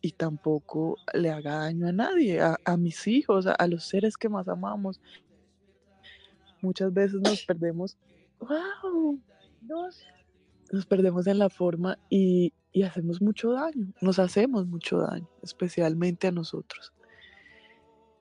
y 0.00 0.12
tampoco 0.12 0.96
le 1.12 1.30
haga 1.30 1.56
daño 1.56 1.88
a 1.88 1.92
nadie, 1.92 2.40
a, 2.40 2.76
mis 2.76 3.06
hijos, 3.06 3.46
a, 3.46 3.66
los 3.66 3.84
seres 3.84 4.16
que 4.16 4.28
más 4.28 4.48
amamos. 4.48 5.00
Muchas 6.62 6.92
veces 6.92 7.20
nos 7.20 7.44
perdemos, 7.46 7.96
wow, 8.38 9.20
nos 10.72 10.86
perdemos 10.86 11.26
en 11.26 11.38
la 11.38 11.50
forma 11.50 11.98
y, 12.08 12.52
y 12.72 12.82
hacemos 12.82 13.20
mucho 13.20 13.52
daño, 13.52 13.92
nos 14.00 14.18
hacemos 14.18 14.66
mucho 14.66 14.98
daño, 14.98 15.28
especialmente 15.42 16.28
a 16.28 16.32
nosotros. 16.32 16.92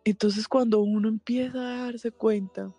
Entonces 0.04 0.48
cuando 0.48 0.82
uno 0.82 1.08
empieza 1.08 1.60
a 1.60 1.86
darse 1.86 2.12
cuenta 2.12 2.74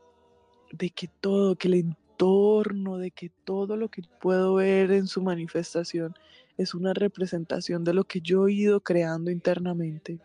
de 0.72 0.90
que 0.90 1.08
todo, 1.08 1.56
que 1.56 1.68
el 1.68 1.74
entorno, 1.74 2.98
de 2.98 3.10
que 3.10 3.30
todo 3.44 3.76
lo 3.76 3.88
que 3.88 4.02
puedo 4.20 4.54
ver 4.54 4.90
en 4.90 5.06
su 5.06 5.22
manifestación 5.22 6.14
es 6.60 6.74
una 6.74 6.92
representación 6.92 7.84
de 7.84 7.94
lo 7.94 8.04
que 8.04 8.20
yo 8.20 8.46
he 8.46 8.52
ido 8.52 8.82
creando 8.82 9.30
internamente. 9.30 10.20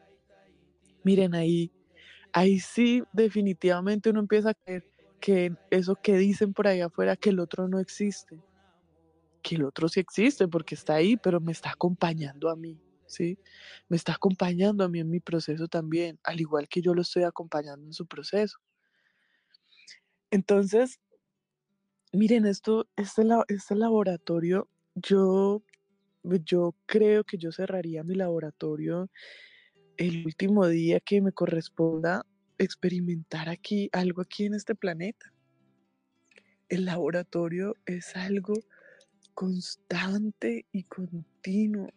Miren 1.01 1.33
ahí, 1.33 1.71
ahí 2.33 2.59
sí 2.59 3.03
definitivamente 3.13 4.09
uno 4.09 4.19
empieza 4.19 4.49
a 4.49 4.53
creer 4.53 4.83
que 5.21 5.55
eso 5.69 5.95
que 5.95 6.17
dicen 6.17 6.53
por 6.53 6.67
ahí 6.67 6.81
afuera, 6.81 7.15
que 7.15 7.29
el 7.29 7.39
otro 7.39 7.69
no 7.69 7.79
existe, 7.79 8.37
que 9.41 9.55
el 9.55 9.63
otro 9.63 9.87
sí 9.87 10.01
existe 10.01 10.45
porque 10.49 10.75
está 10.75 10.95
ahí, 10.95 11.15
pero 11.15 11.39
me 11.39 11.53
está 11.53 11.71
acompañando 11.71 12.49
a 12.49 12.57
mí, 12.57 12.77
¿sí? 13.05 13.39
Me 13.87 13.95
está 13.95 14.13
acompañando 14.13 14.83
a 14.83 14.89
mí 14.89 14.99
en 14.99 15.09
mi 15.09 15.21
proceso 15.21 15.69
también, 15.69 16.19
al 16.23 16.41
igual 16.41 16.67
que 16.67 16.81
yo 16.81 16.93
lo 16.93 17.01
estoy 17.01 17.23
acompañando 17.23 17.85
en 17.85 17.93
su 17.93 18.05
proceso. 18.07 18.57
Entonces, 20.31 20.99
miren, 22.11 22.45
esto, 22.45 22.89
este, 22.97 23.23
este 23.47 23.75
laboratorio, 23.75 24.67
yo 24.95 25.63
yo 26.43 26.75
creo 26.85 27.23
que 27.23 27.37
yo 27.37 27.51
cerraría 27.51 28.03
mi 28.03 28.15
laboratorio 28.15 29.09
el 29.97 30.25
último 30.25 30.67
día 30.67 30.99
que 30.99 31.21
me 31.21 31.31
corresponda 31.31 32.25
experimentar 32.57 33.49
aquí 33.49 33.89
algo 33.93 34.21
aquí 34.21 34.45
en 34.45 34.53
este 34.53 34.75
planeta. 34.75 35.31
El 36.69 36.85
laboratorio 36.85 37.75
es 37.85 38.15
algo 38.15 38.53
constante 39.33 40.65
y 40.71 40.83
continuo. 40.83 41.89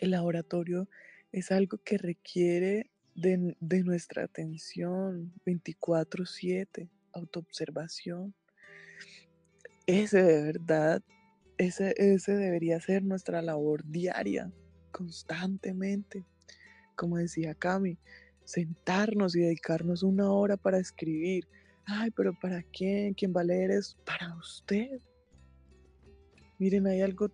El 0.00 0.10
laboratorio 0.12 0.88
es 1.32 1.52
algo 1.52 1.78
que 1.78 1.98
requiere 1.98 2.90
de, 3.14 3.56
de 3.60 3.82
nuestra 3.84 4.24
atención 4.24 5.32
24/7, 5.44 6.90
autoobservación. 7.12 8.34
Ese 9.86 10.22
de 10.22 10.42
verdad 10.42 11.02
ese, 11.60 11.94
ese 11.98 12.36
debería 12.36 12.80
ser 12.80 13.02
nuestra 13.04 13.42
labor 13.42 13.84
diaria, 13.84 14.50
constantemente. 14.92 16.24
Como 16.96 17.18
decía 17.18 17.54
Cami, 17.54 17.98
sentarnos 18.44 19.36
y 19.36 19.40
dedicarnos 19.40 20.02
una 20.02 20.32
hora 20.32 20.56
para 20.56 20.78
escribir. 20.78 21.46
Ay, 21.84 22.10
pero 22.12 22.32
¿para 22.40 22.62
quién? 22.62 23.12
¿Quién 23.12 23.34
va 23.36 23.42
a 23.42 23.44
leer 23.44 23.72
es 23.72 23.94
Para 24.06 24.34
usted. 24.36 25.00
Miren, 26.58 26.86
hay 26.86 27.02
algo 27.02 27.30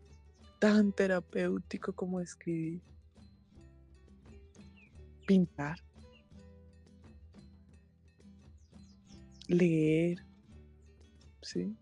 tan 0.59 0.93
terapéutico 0.93 1.93
como 1.93 2.19
escribir. 2.21 2.83
Pintar. 5.25 5.79
Leer. 9.47 10.19
¿Sí? 11.43 11.77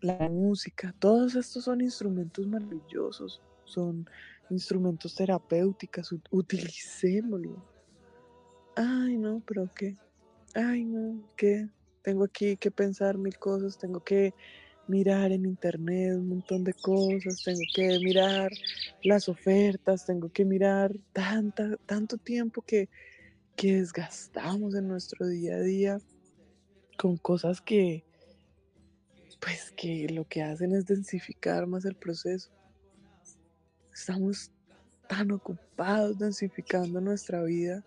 La 0.00 0.28
música, 0.28 0.94
todos 0.98 1.34
estos 1.34 1.64
son 1.64 1.80
instrumentos 1.80 2.46
maravillosos, 2.46 3.40
son 3.64 4.08
instrumentos 4.50 5.14
terapéuticos, 5.14 6.14
utilicémoslo. 6.30 7.62
Ay, 8.76 9.16
no, 9.18 9.42
pero 9.46 9.68
qué, 9.74 9.96
ay, 10.54 10.84
no, 10.84 11.20
qué, 11.36 11.68
tengo 12.02 12.24
aquí 12.24 12.56
que 12.56 12.70
pensar 12.70 13.18
mil 13.18 13.36
cosas, 13.38 13.76
tengo 13.76 14.00
que 14.00 14.32
mirar 14.86 15.32
en 15.32 15.44
internet 15.44 16.16
un 16.16 16.28
montón 16.28 16.64
de 16.64 16.72
cosas, 16.72 17.42
tengo 17.44 17.60
que 17.74 17.98
mirar 17.98 18.50
las 19.02 19.28
ofertas, 19.28 20.06
tengo 20.06 20.30
que 20.30 20.44
mirar 20.44 20.96
tanta, 21.12 21.76
tanto 21.86 22.16
tiempo 22.16 22.62
que, 22.62 22.88
que 23.56 23.74
desgastamos 23.74 24.74
en 24.74 24.88
nuestro 24.88 25.26
día 25.26 25.56
a 25.56 25.60
día 25.60 25.98
con 26.96 27.16
cosas 27.16 27.60
que, 27.60 28.04
pues 29.40 29.72
que 29.76 30.08
lo 30.08 30.24
que 30.24 30.42
hacen 30.42 30.74
es 30.74 30.86
densificar 30.86 31.66
más 31.66 31.84
el 31.84 31.94
proceso. 31.94 32.50
Estamos 33.92 34.50
tan 35.08 35.30
ocupados 35.30 36.18
densificando 36.18 37.00
nuestra 37.00 37.42
vida 37.42 37.84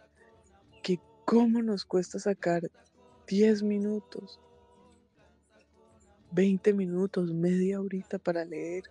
que 0.82 1.00
cómo 1.26 1.62
nos 1.62 1.86
cuesta 1.86 2.20
sacar 2.20 2.64
10 3.28 3.64
minutos, 3.64 4.40
20 6.32 6.74
minutos, 6.74 7.34
media 7.34 7.80
horita 7.80 8.18
para 8.18 8.44
leer, 8.44 8.84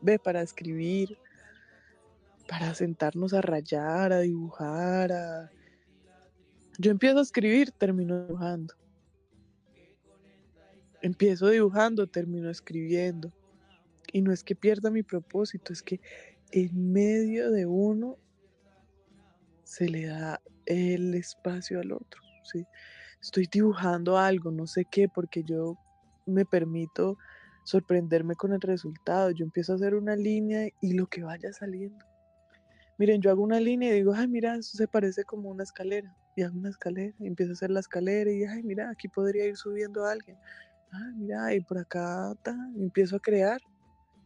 ve, 0.00 0.18
para 0.18 0.42
escribir, 0.42 1.18
para 2.48 2.74
sentarnos 2.74 3.32
a 3.32 3.40
rayar, 3.40 4.12
a 4.12 4.20
dibujar, 4.20 5.12
a... 5.12 5.50
Yo 6.78 6.90
empiezo 6.90 7.18
a 7.18 7.22
escribir, 7.22 7.70
termino 7.72 8.26
dibujando. 8.26 8.74
Empiezo 11.00 11.48
dibujando, 11.48 12.06
termino 12.06 12.50
escribiendo. 12.50 13.32
Y 14.12 14.22
no 14.22 14.32
es 14.32 14.42
que 14.42 14.54
pierda 14.56 14.90
mi 14.90 15.02
propósito, 15.02 15.72
es 15.72 15.82
que 15.82 16.00
en 16.50 16.92
medio 16.92 17.50
de 17.50 17.66
uno 17.66 18.18
se 19.62 19.88
le 19.88 20.06
da 20.06 20.40
el 20.66 21.14
espacio 21.14 21.80
al 21.80 21.92
otro, 21.92 22.20
¿sí? 22.42 22.66
Estoy 23.22 23.48
dibujando 23.50 24.18
algo, 24.18 24.50
no 24.50 24.66
sé 24.66 24.84
qué, 24.90 25.08
porque 25.08 25.44
yo 25.44 25.76
me 26.26 26.44
permito 26.44 27.16
sorprenderme 27.64 28.34
con 28.34 28.52
el 28.52 28.60
resultado. 28.60 29.30
Yo 29.30 29.44
empiezo 29.44 29.72
a 29.72 29.76
hacer 29.76 29.94
una 29.94 30.16
línea 30.16 30.68
y 30.80 30.94
lo 30.94 31.06
que 31.06 31.22
vaya 31.22 31.52
saliendo. 31.52 32.04
Miren, 32.98 33.20
yo 33.22 33.30
hago 33.30 33.42
una 33.42 33.60
línea 33.60 33.90
y 33.90 33.94
digo, 33.94 34.12
ay, 34.14 34.28
mira, 34.28 34.56
eso 34.56 34.76
se 34.76 34.88
parece 34.88 35.24
como 35.24 35.50
una 35.50 35.62
escalera. 35.62 36.14
Y 36.36 36.42
hago 36.42 36.58
una 36.58 36.70
escalera, 36.70 37.14
y 37.18 37.26
empiezo 37.26 37.52
a 37.52 37.54
hacer 37.54 37.70
la 37.70 37.80
escalera 37.80 38.30
y, 38.30 38.44
ay, 38.44 38.62
mira, 38.62 38.90
aquí 38.90 39.08
podría 39.08 39.46
ir 39.46 39.56
subiendo 39.56 40.04
a 40.04 40.12
alguien. 40.12 40.38
Ay, 40.92 41.12
mira, 41.16 41.54
y 41.54 41.60
por 41.60 41.78
acá, 41.78 42.32
empiezo 42.76 43.16
a 43.16 43.20
crear. 43.20 43.60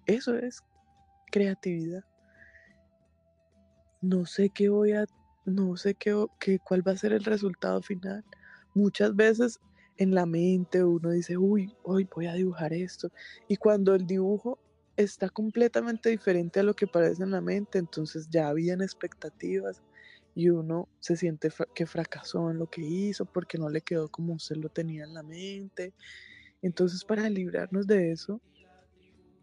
Eso 0.06 0.36
es 0.36 0.62
creatividad. 1.32 2.02
No 4.00 4.26
sé 4.26 4.50
qué 4.50 4.68
voy 4.68 4.92
a, 4.92 5.04
no 5.44 5.76
sé 5.76 5.94
qué, 5.94 6.14
qué, 6.38 6.58
cuál 6.60 6.86
va 6.86 6.92
a 6.92 6.96
ser 6.96 7.12
el 7.12 7.24
resultado 7.24 7.80
final. 7.82 8.24
Muchas 8.74 9.14
veces 9.16 9.58
en 9.96 10.14
la 10.14 10.26
mente 10.26 10.84
uno 10.84 11.10
dice, 11.10 11.36
uy, 11.38 11.76
hoy 11.82 12.06
voy 12.14 12.26
a 12.26 12.34
dibujar 12.34 12.72
esto. 12.72 13.10
Y 13.48 13.56
cuando 13.56 13.94
el 13.94 14.06
dibujo 14.06 14.60
está 14.96 15.28
completamente 15.30 16.10
diferente 16.10 16.60
a 16.60 16.62
lo 16.64 16.74
que 16.74 16.86
parece 16.86 17.22
en 17.22 17.30
la 17.30 17.40
mente, 17.40 17.78
entonces 17.78 18.28
ya 18.30 18.48
habían 18.48 18.82
expectativas 18.82 19.82
y 20.34 20.50
uno 20.50 20.88
se 21.00 21.16
siente 21.16 21.48
que 21.74 21.86
fracasó 21.86 22.50
en 22.50 22.58
lo 22.58 22.66
que 22.68 22.82
hizo 22.82 23.24
porque 23.26 23.58
no 23.58 23.68
le 23.70 23.82
quedó 23.82 24.08
como 24.10 24.34
usted 24.34 24.56
lo 24.56 24.68
tenía 24.70 25.04
en 25.04 25.14
la 25.14 25.22
mente. 25.22 25.94
Entonces, 26.64 27.04
para 27.04 27.28
librarnos 27.28 27.86
de 27.86 28.10
eso, 28.10 28.40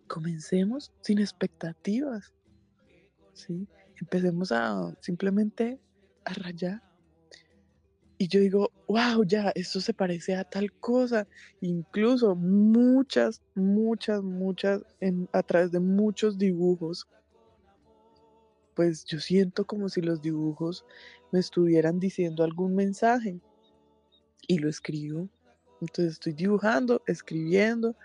comencemos 0.07 0.91
sin 1.01 1.19
expectativas. 1.19 2.33
¿sí? 3.33 3.67
Empecemos 3.99 4.51
a 4.51 4.93
simplemente 4.99 5.79
a 6.25 6.33
rayar 6.33 6.81
y 8.21 8.27
yo 8.27 8.39
digo, 8.39 8.71
wow, 8.87 9.23
ya, 9.25 9.51
esto 9.55 9.81
se 9.81 9.95
parece 9.95 10.35
a 10.35 10.43
tal 10.43 10.71
cosa. 10.73 11.27
Incluso 11.59 12.35
muchas, 12.35 13.41
muchas, 13.55 14.21
muchas, 14.21 14.83
a 15.33 15.41
través 15.41 15.71
de 15.71 15.79
muchos 15.79 16.37
dibujos, 16.37 17.07
pues 18.75 19.05
yo 19.05 19.19
siento 19.19 19.65
como 19.65 19.89
si 19.89 20.01
los 20.01 20.21
dibujos 20.21 20.85
me 21.31 21.39
estuvieran 21.39 21.99
diciendo 21.99 22.43
algún 22.43 22.75
mensaje. 22.75 23.39
Y 24.47 24.59
lo 24.59 24.69
escribo. 24.69 25.27
Entonces 25.81 26.13
estoy 26.13 26.33
dibujando, 26.33 27.01
escribiendo, 27.07 27.95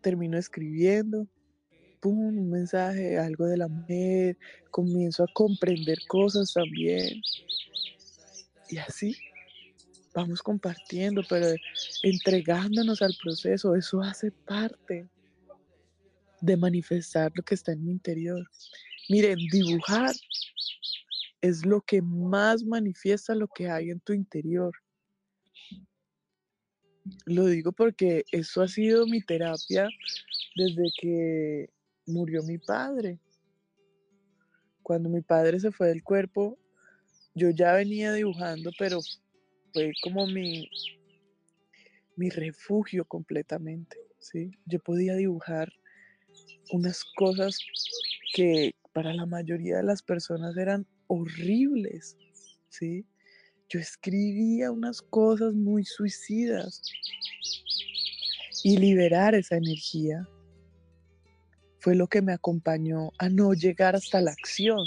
termino 0.00 0.38
escribiendo, 0.38 1.26
pum, 2.00 2.38
un 2.38 2.50
mensaje, 2.50 3.18
algo 3.18 3.46
de 3.46 3.58
la 3.58 3.68
mujer, 3.68 4.36
comienzo 4.70 5.24
a 5.24 5.32
comprender 5.34 5.98
cosas 6.08 6.52
también. 6.52 7.20
Y 8.70 8.78
así 8.78 9.16
vamos 10.14 10.42
compartiendo, 10.42 11.22
pero 11.28 11.46
entregándonos 12.02 13.02
al 13.02 13.14
proceso, 13.22 13.74
eso 13.76 14.00
hace 14.02 14.32
parte 14.32 15.08
de 16.40 16.56
manifestar 16.56 17.30
lo 17.34 17.42
que 17.42 17.54
está 17.54 17.72
en 17.72 17.84
mi 17.84 17.92
interior. 17.92 18.48
Miren, 19.08 19.38
dibujar 19.52 20.14
es 21.40 21.64
lo 21.64 21.80
que 21.80 22.02
más 22.02 22.64
manifiesta 22.64 23.34
lo 23.34 23.48
que 23.48 23.68
hay 23.68 23.90
en 23.90 24.00
tu 24.00 24.12
interior. 24.12 24.72
Lo 27.26 27.46
digo 27.46 27.72
porque 27.72 28.24
eso 28.32 28.62
ha 28.62 28.68
sido 28.68 29.06
mi 29.06 29.20
terapia 29.20 29.90
desde 30.56 30.90
que 31.00 31.70
murió 32.06 32.42
mi 32.42 32.58
padre. 32.58 33.18
Cuando 34.82 35.08
mi 35.08 35.20
padre 35.20 35.60
se 35.60 35.70
fue 35.70 35.88
del 35.88 36.02
cuerpo, 36.02 36.58
yo 37.34 37.50
ya 37.50 37.74
venía 37.74 38.12
dibujando, 38.12 38.70
pero 38.78 39.00
fue 39.72 39.92
como 40.02 40.26
mi, 40.26 40.68
mi 42.16 42.30
refugio 42.30 43.04
completamente, 43.04 43.96
¿sí? 44.18 44.50
Yo 44.66 44.80
podía 44.80 45.14
dibujar 45.14 45.72
unas 46.70 47.04
cosas 47.16 47.58
que 48.34 48.74
para 48.92 49.12
la 49.14 49.26
mayoría 49.26 49.76
de 49.76 49.84
las 49.84 50.02
personas 50.02 50.56
eran 50.56 50.86
horribles, 51.06 52.16
¿sí? 52.68 53.06
Yo 53.68 53.78
escribía 53.78 54.70
unas 54.70 55.02
cosas 55.02 55.54
muy 55.54 55.84
suicidas 55.84 56.82
y 58.64 58.76
liberar 58.76 59.34
esa 59.34 59.56
energía 59.56 60.26
fue 61.80 61.94
lo 61.94 62.06
que 62.06 62.22
me 62.22 62.32
acompañó 62.32 63.10
a 63.18 63.28
no 63.28 63.52
llegar 63.52 63.94
hasta 63.94 64.20
la 64.20 64.32
acción, 64.32 64.84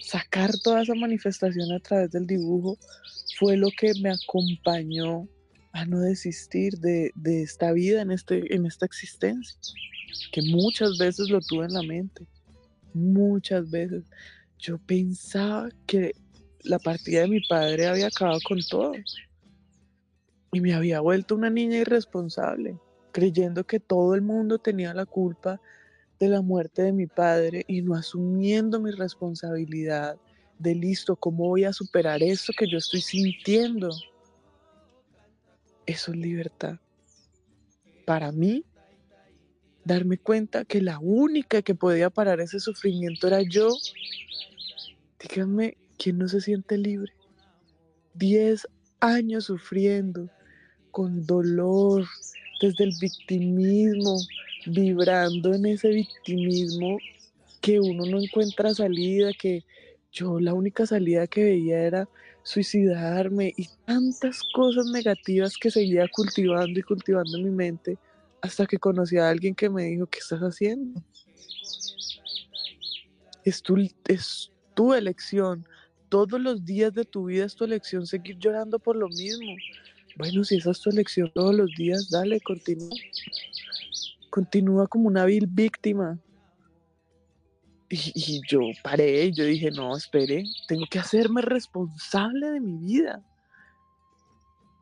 sacar 0.00 0.50
toda 0.62 0.82
esa 0.82 0.94
manifestación 0.94 1.72
a 1.72 1.80
través 1.80 2.10
del 2.12 2.26
dibujo 2.26 2.78
fue 3.38 3.56
lo 3.56 3.68
que 3.78 3.92
me 4.00 4.10
acompañó 4.10 5.28
a 5.72 5.84
no 5.84 6.00
desistir 6.00 6.78
de, 6.78 7.12
esta 7.24 7.72
vida, 7.72 8.00
en, 8.00 8.10
este, 8.10 8.54
en 8.54 8.64
esta 8.64 8.86
existencia, 8.86 9.58
que 10.32 10.40
muchas 10.42 10.96
veces 10.96 11.28
lo 11.28 11.40
tuve 11.40 11.66
en 11.66 11.74
la 11.74 11.82
mente, 11.82 12.26
muchas 12.94 13.70
veces. 13.70 14.04
Yo 14.58 14.78
pensaba 14.78 15.68
que 15.86 16.12
la 16.66 16.78
partida 16.78 17.22
de 17.22 17.28
mi 17.28 17.40
padre 17.40 17.86
había 17.86 18.08
acabado 18.08 18.40
con 18.46 18.58
todo 18.68 18.92
y 20.52 20.60
me 20.60 20.74
había 20.74 21.00
vuelto 21.00 21.34
una 21.34 21.50
niña 21.50 21.78
irresponsable, 21.78 22.78
creyendo 23.12 23.64
que 23.64 23.80
todo 23.80 24.14
el 24.14 24.22
mundo 24.22 24.58
tenía 24.58 24.94
la 24.94 25.06
culpa 25.06 25.60
de 26.18 26.28
la 26.28 26.40
muerte 26.40 26.82
de 26.82 26.92
mi 26.92 27.06
padre 27.06 27.64
y 27.68 27.82
no 27.82 27.94
asumiendo 27.94 28.80
mi 28.80 28.90
responsabilidad 28.90 30.16
de 30.58 30.74
listo, 30.74 31.16
¿cómo 31.16 31.48
voy 31.48 31.64
a 31.64 31.72
superar 31.72 32.22
esto 32.22 32.52
que 32.56 32.66
yo 32.68 32.78
estoy 32.78 33.02
sintiendo? 33.02 33.90
Eso 35.84 36.12
es 36.12 36.16
libertad. 36.16 36.78
Para 38.06 38.32
mí, 38.32 38.64
darme 39.84 40.18
cuenta 40.18 40.64
que 40.64 40.80
la 40.80 40.98
única 40.98 41.62
que 41.62 41.74
podía 41.74 42.08
parar 42.10 42.40
ese 42.40 42.58
sufrimiento 42.58 43.26
era 43.26 43.42
yo. 43.42 43.68
Díganme, 45.20 45.76
¿quién 45.98 46.18
no 46.18 46.28
se 46.28 46.40
siente 46.40 46.78
libre? 46.78 47.12
Diez 48.14 48.66
años 49.00 49.44
sufriendo, 49.44 50.28
con 50.90 51.26
dolor, 51.26 52.06
desde 52.60 52.84
el 52.84 52.92
victimismo, 53.00 54.18
vibrando 54.66 55.54
en 55.54 55.66
ese 55.66 55.88
victimismo 55.88 56.98
que 57.60 57.80
uno 57.80 58.06
no 58.06 58.20
encuentra 58.20 58.74
salida, 58.74 59.30
que 59.38 59.64
yo 60.12 60.40
la 60.40 60.54
única 60.54 60.86
salida 60.86 61.26
que 61.26 61.44
veía 61.44 61.80
era 61.80 62.08
suicidarme 62.42 63.52
y 63.56 63.68
tantas 63.84 64.40
cosas 64.54 64.86
negativas 64.86 65.56
que 65.58 65.70
seguía 65.70 66.08
cultivando 66.08 66.78
y 66.78 66.82
cultivando 66.82 67.36
en 67.36 67.44
mi 67.44 67.50
mente 67.50 67.98
hasta 68.40 68.66
que 68.66 68.78
conocí 68.78 69.18
a 69.18 69.28
alguien 69.28 69.54
que 69.54 69.68
me 69.68 69.84
dijo, 69.84 70.06
¿qué 70.06 70.20
estás 70.20 70.40
haciendo? 70.40 71.02
Es 73.44 73.62
tu, 73.62 73.76
es 74.08 74.52
tu 74.74 74.94
elección. 74.94 75.66
Todos 76.08 76.40
los 76.40 76.64
días 76.64 76.92
de 76.94 77.04
tu 77.04 77.26
vida 77.26 77.44
es 77.44 77.54
tu 77.54 77.64
elección 77.64 78.06
seguir 78.06 78.38
llorando 78.38 78.78
por 78.78 78.96
lo 78.96 79.08
mismo. 79.08 79.54
Bueno, 80.16 80.44
si 80.44 80.56
esa 80.56 80.70
es 80.70 80.80
tu 80.80 80.90
elección 80.90 81.30
todos 81.34 81.54
los 81.54 81.70
días, 81.76 82.08
dale, 82.10 82.40
continúa 82.40 82.90
continúa 84.36 84.86
como 84.86 85.08
una 85.08 85.24
vil 85.24 85.46
víctima. 85.46 86.18
Y, 87.88 88.42
yo 88.46 88.60
paré 88.82 89.26
y 89.26 89.32
yo 89.32 89.44
dije, 89.44 89.70
no, 89.70 89.96
espere, 89.96 90.44
tengo 90.68 90.84
que 90.90 90.98
hacerme 90.98 91.40
responsable 91.40 92.50
de 92.50 92.60
mi 92.60 92.76
vida. 92.76 93.24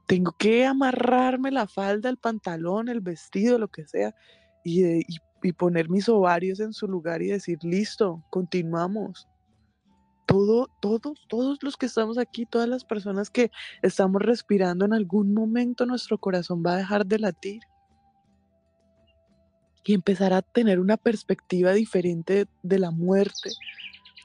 Tengo 0.08 0.32
que 0.32 0.66
amarrarme 0.66 1.52
la 1.52 1.68
falda, 1.68 2.10
el 2.10 2.16
pantalón, 2.16 2.88
el 2.88 3.00
vestido, 3.00 3.58
lo 3.58 3.68
que 3.68 3.86
sea, 3.86 4.12
y, 4.64 5.02
y 5.42 5.52
poner 5.52 5.88
mis 5.88 6.08
ovarios 6.08 6.58
en 6.58 6.72
su 6.72 6.88
lugar 6.88 7.22
y 7.22 7.28
decir, 7.28 7.58
listo, 7.62 8.24
continuamos. 8.30 9.28
Todo, 10.26 10.70
todos, 10.80 11.26
todos 11.28 11.58
los 11.62 11.76
que 11.76 11.86
estamos 11.86 12.18
aquí, 12.18 12.46
todas 12.46 12.68
las 12.68 12.84
personas 12.84 13.30
que 13.30 13.50
estamos 13.82 14.22
respirando, 14.22 14.84
en 14.84 14.94
algún 14.94 15.34
momento 15.34 15.86
nuestro 15.86 16.18
corazón 16.18 16.62
va 16.64 16.74
a 16.74 16.78
dejar 16.78 17.06
de 17.06 17.18
latir 17.18 17.62
y 19.84 19.92
empezar 19.92 20.32
a 20.32 20.42
tener 20.42 20.80
una 20.80 20.96
perspectiva 20.96 21.72
diferente 21.72 22.46
de 22.62 22.78
la 22.78 22.90
muerte 22.90 23.50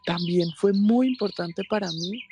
también 0.06 0.50
fue 0.56 0.74
muy 0.74 1.10
importante 1.10 1.62
para 1.70 1.88
mí. 1.91 2.24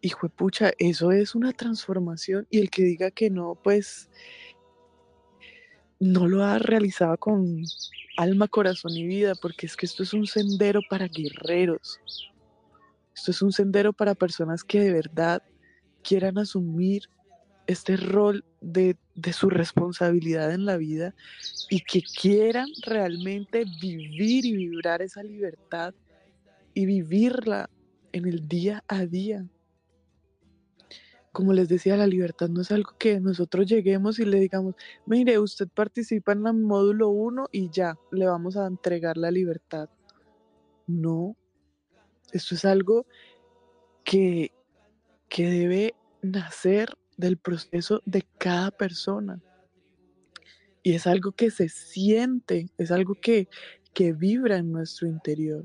Hijo 0.00 0.26
de 0.26 0.34
pucha, 0.34 0.72
eso 0.78 1.12
es 1.12 1.34
una 1.34 1.52
transformación 1.52 2.46
y 2.50 2.60
el 2.60 2.70
que 2.70 2.82
diga 2.82 3.10
que 3.10 3.28
no, 3.28 3.58
pues 3.62 4.08
no 6.02 6.26
lo 6.26 6.44
ha 6.44 6.58
realizado 6.58 7.16
con 7.16 7.62
alma, 8.16 8.48
corazón 8.48 8.90
y 8.96 9.06
vida, 9.06 9.34
porque 9.40 9.66
es 9.66 9.76
que 9.76 9.86
esto 9.86 10.02
es 10.02 10.12
un 10.12 10.26
sendero 10.26 10.80
para 10.90 11.06
guerreros. 11.06 12.00
Esto 13.14 13.30
es 13.30 13.40
un 13.40 13.52
sendero 13.52 13.92
para 13.92 14.16
personas 14.16 14.64
que 14.64 14.80
de 14.80 14.92
verdad 14.92 15.42
quieran 16.02 16.38
asumir 16.38 17.08
este 17.68 17.96
rol 17.96 18.44
de, 18.60 18.96
de, 19.14 19.32
su 19.32 19.48
responsabilidad 19.48 20.52
en 20.52 20.66
la 20.66 20.76
vida 20.76 21.14
y 21.70 21.80
que 21.80 22.02
quieran 22.02 22.66
realmente 22.84 23.64
vivir 23.80 24.44
y 24.44 24.56
vibrar 24.56 25.02
esa 25.02 25.22
libertad 25.22 25.94
y 26.74 26.84
vivirla 26.84 27.70
en 28.10 28.26
el 28.26 28.48
día 28.48 28.82
a 28.88 29.06
día. 29.06 29.46
Como 31.32 31.54
les 31.54 31.68
decía, 31.68 31.96
la 31.96 32.06
libertad 32.06 32.50
no 32.50 32.60
es 32.60 32.70
algo 32.70 32.92
que 32.98 33.18
nosotros 33.18 33.66
lleguemos 33.66 34.18
y 34.18 34.26
le 34.26 34.38
digamos, 34.38 34.74
mire, 35.06 35.38
usted 35.38 35.66
participa 35.68 36.32
en 36.32 36.46
el 36.46 36.54
módulo 36.54 37.08
1 37.08 37.48
y 37.50 37.70
ya, 37.70 37.96
le 38.10 38.26
vamos 38.26 38.56
a 38.56 38.66
entregar 38.66 39.16
la 39.16 39.30
libertad. 39.30 39.88
No, 40.86 41.36
esto 42.32 42.54
es 42.54 42.64
algo 42.66 43.06
que, 44.04 44.52
que 45.28 45.48
debe 45.48 45.94
nacer 46.20 46.90
del 47.16 47.38
proceso 47.38 48.02
de 48.04 48.26
cada 48.38 48.70
persona. 48.70 49.40
Y 50.82 50.94
es 50.94 51.06
algo 51.06 51.32
que 51.32 51.50
se 51.50 51.68
siente, 51.68 52.68
es 52.76 52.90
algo 52.90 53.14
que, 53.14 53.48
que 53.94 54.12
vibra 54.12 54.56
en 54.56 54.72
nuestro 54.72 55.06
interior. 55.06 55.64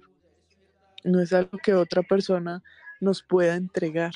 No 1.03 1.19
es 1.21 1.33
algo 1.33 1.57
que 1.57 1.73
otra 1.73 2.03
persona 2.03 2.63
nos 3.01 3.23
pueda 3.23 3.55
entregar. 3.55 4.13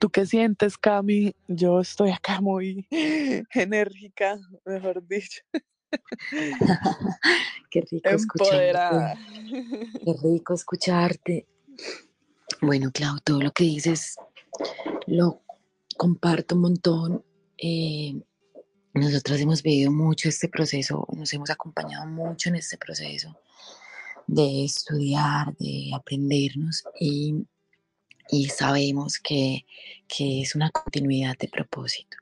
¿Tú 0.00 0.08
qué 0.08 0.24
sientes, 0.24 0.78
Cami? 0.78 1.36
Yo 1.46 1.78
estoy 1.78 2.10
acá 2.10 2.40
muy 2.40 2.88
enérgica, 3.54 4.38
mejor 4.64 5.06
dicho. 5.06 5.42
qué 7.70 7.82
rico 7.82 8.08
escucharte. 8.08 9.20
Qué 10.02 10.14
rico 10.22 10.54
escucharte. 10.54 11.46
Bueno, 12.62 12.90
Clau, 12.92 13.18
todo 13.22 13.42
lo 13.42 13.50
que 13.52 13.64
dices 13.64 14.16
lo 15.06 15.42
comparto 15.98 16.54
un 16.54 16.62
montón. 16.62 17.22
Eh, 17.58 18.18
nosotras 18.94 19.38
hemos 19.38 19.62
vivido 19.62 19.92
mucho 19.92 20.30
este 20.30 20.48
proceso, 20.48 21.06
nos 21.14 21.30
hemos 21.34 21.50
acompañado 21.50 22.06
mucho 22.06 22.48
en 22.48 22.54
este 22.54 22.78
proceso 22.78 23.38
de 24.26 24.64
estudiar, 24.64 25.54
de 25.58 25.90
aprendernos 25.94 26.84
y, 26.98 27.44
y 28.30 28.46
sabemos 28.46 29.18
que, 29.18 29.66
que 30.08 30.42
es 30.42 30.54
una 30.54 30.70
continuidad 30.70 31.36
de 31.38 31.48
propósito, 31.48 32.16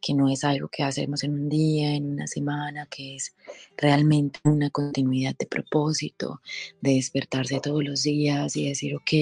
que 0.00 0.14
no 0.14 0.28
es 0.28 0.44
algo 0.44 0.68
que 0.68 0.82
hacemos 0.82 1.22
en 1.24 1.34
un 1.34 1.48
día, 1.48 1.94
en 1.94 2.10
una 2.10 2.26
semana, 2.26 2.86
que 2.86 3.16
es 3.16 3.34
realmente 3.76 4.40
una 4.44 4.70
continuidad 4.70 5.36
de 5.38 5.46
propósito, 5.46 6.40
de 6.80 6.94
despertarse 6.94 7.60
todos 7.60 7.84
los 7.84 8.02
días 8.02 8.56
y 8.56 8.68
decir, 8.68 8.96
ok, 8.96 9.12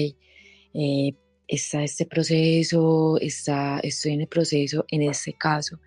eh, 0.73 1.13
está 1.51 1.83
este 1.83 2.05
proceso, 2.05 3.17
está, 3.19 3.81
estoy 3.81 4.13
en 4.13 4.21
el 4.21 4.27
proceso, 4.27 4.85
en 4.87 5.01
este 5.01 5.33
caso, 5.33 5.79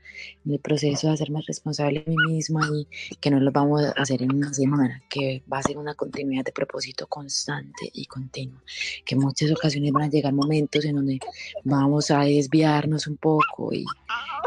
en 0.44 0.52
el 0.52 0.58
proceso 0.58 1.06
de 1.06 1.14
hacerme 1.14 1.40
responsable 1.40 2.04
de 2.04 2.10
mí 2.10 2.34
misma 2.34 2.68
y 2.70 2.86
que 3.16 3.30
no 3.30 3.40
lo 3.40 3.50
vamos 3.50 3.82
a 3.82 3.92
hacer 3.92 4.22
en 4.22 4.34
una 4.34 4.52
semana, 4.52 5.02
que 5.08 5.42
va 5.50 5.58
a 5.58 5.62
ser 5.62 5.78
una 5.78 5.94
continuidad 5.94 6.44
de 6.44 6.52
propósito 6.52 7.06
constante 7.06 7.90
y 7.94 8.04
continuo, 8.04 8.60
que 9.06 9.14
en 9.14 9.22
muchas 9.22 9.50
ocasiones 9.52 9.90
van 9.90 10.02
a 10.02 10.10
llegar 10.10 10.34
momentos 10.34 10.84
en 10.84 10.96
donde 10.96 11.18
vamos 11.64 12.10
a 12.10 12.20
desviarnos 12.20 13.06
un 13.06 13.16
poco 13.16 13.72
y, 13.72 13.86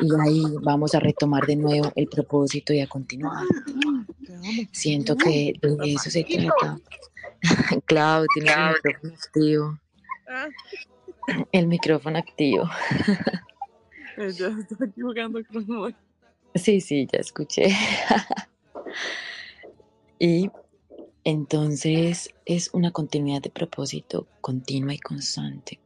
y 0.02 0.10
ahí 0.24 0.44
vamos 0.62 0.94
a 0.94 1.00
retomar 1.00 1.48
de 1.48 1.56
nuevo 1.56 1.92
el 1.96 2.08
propósito 2.08 2.74
y 2.74 2.82
a 2.82 2.88
continuar. 2.88 3.44
Siento 4.72 5.16
que 5.16 5.54
de 5.60 5.94
eso 5.94 6.12
se 6.12 6.24
trata. 6.24 6.80
Claudio, 7.86 8.28
tiene 8.36 8.52
activo. 8.52 9.80
Ah. 10.30 10.48
El 11.52 11.68
micrófono 11.68 12.18
activo. 12.18 12.70
Ya 14.18 14.48
estoy 14.48 14.92
jugando 15.00 15.40
con 15.46 15.96
Sí, 16.56 16.82
sí, 16.82 17.08
ya 17.12 17.20
escuché. 17.20 17.70
y 20.20 20.50
entonces 21.24 22.34
es 22.44 22.72
una 22.74 22.90
continuidad 22.90 23.44
de 23.44 23.52
propósito 23.52 24.26
continua 24.42 24.96
y 24.96 24.98
constante. 24.98 25.80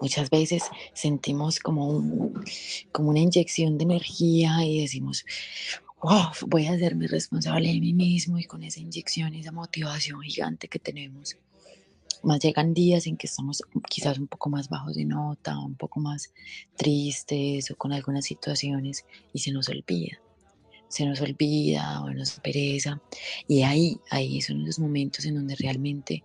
Muchas 0.00 0.30
veces 0.30 0.62
sentimos 0.94 1.58
como, 1.58 1.88
un, 1.88 2.42
como 2.90 3.10
una 3.10 3.20
inyección 3.20 3.76
de 3.76 3.84
energía 3.84 4.64
y 4.64 4.80
decimos, 4.80 5.26
voy 6.46 6.66
a 6.66 6.72
hacerme 6.72 7.06
responsable 7.06 7.68
de 7.68 7.80
mí 7.80 7.92
mismo 7.92 8.38
y 8.38 8.44
con 8.44 8.62
esa 8.62 8.80
inyección, 8.80 9.34
esa 9.34 9.52
motivación 9.52 10.22
gigante 10.22 10.68
que 10.68 10.78
tenemos, 10.78 11.36
más 12.22 12.40
llegan 12.40 12.74
días 12.74 13.06
en 13.06 13.16
que 13.16 13.26
estamos 13.26 13.62
quizás 13.88 14.18
un 14.18 14.26
poco 14.26 14.50
más 14.50 14.68
bajos 14.68 14.94
de 14.94 15.04
nota, 15.04 15.58
un 15.58 15.74
poco 15.74 16.00
más 16.00 16.32
tristes 16.76 17.70
o 17.70 17.76
con 17.76 17.92
algunas 17.92 18.24
situaciones 18.24 19.04
y 19.32 19.38
se 19.40 19.52
nos 19.52 19.68
olvida. 19.68 20.20
Se 20.88 21.06
nos 21.06 21.20
olvida 21.20 22.02
o 22.02 22.10
nos 22.10 22.40
pereza. 22.40 23.00
Y 23.46 23.62
ahí, 23.62 23.98
ahí 24.10 24.40
son 24.40 24.64
los 24.64 24.78
momentos 24.78 25.24
en 25.24 25.36
donde 25.36 25.54
realmente 25.54 26.24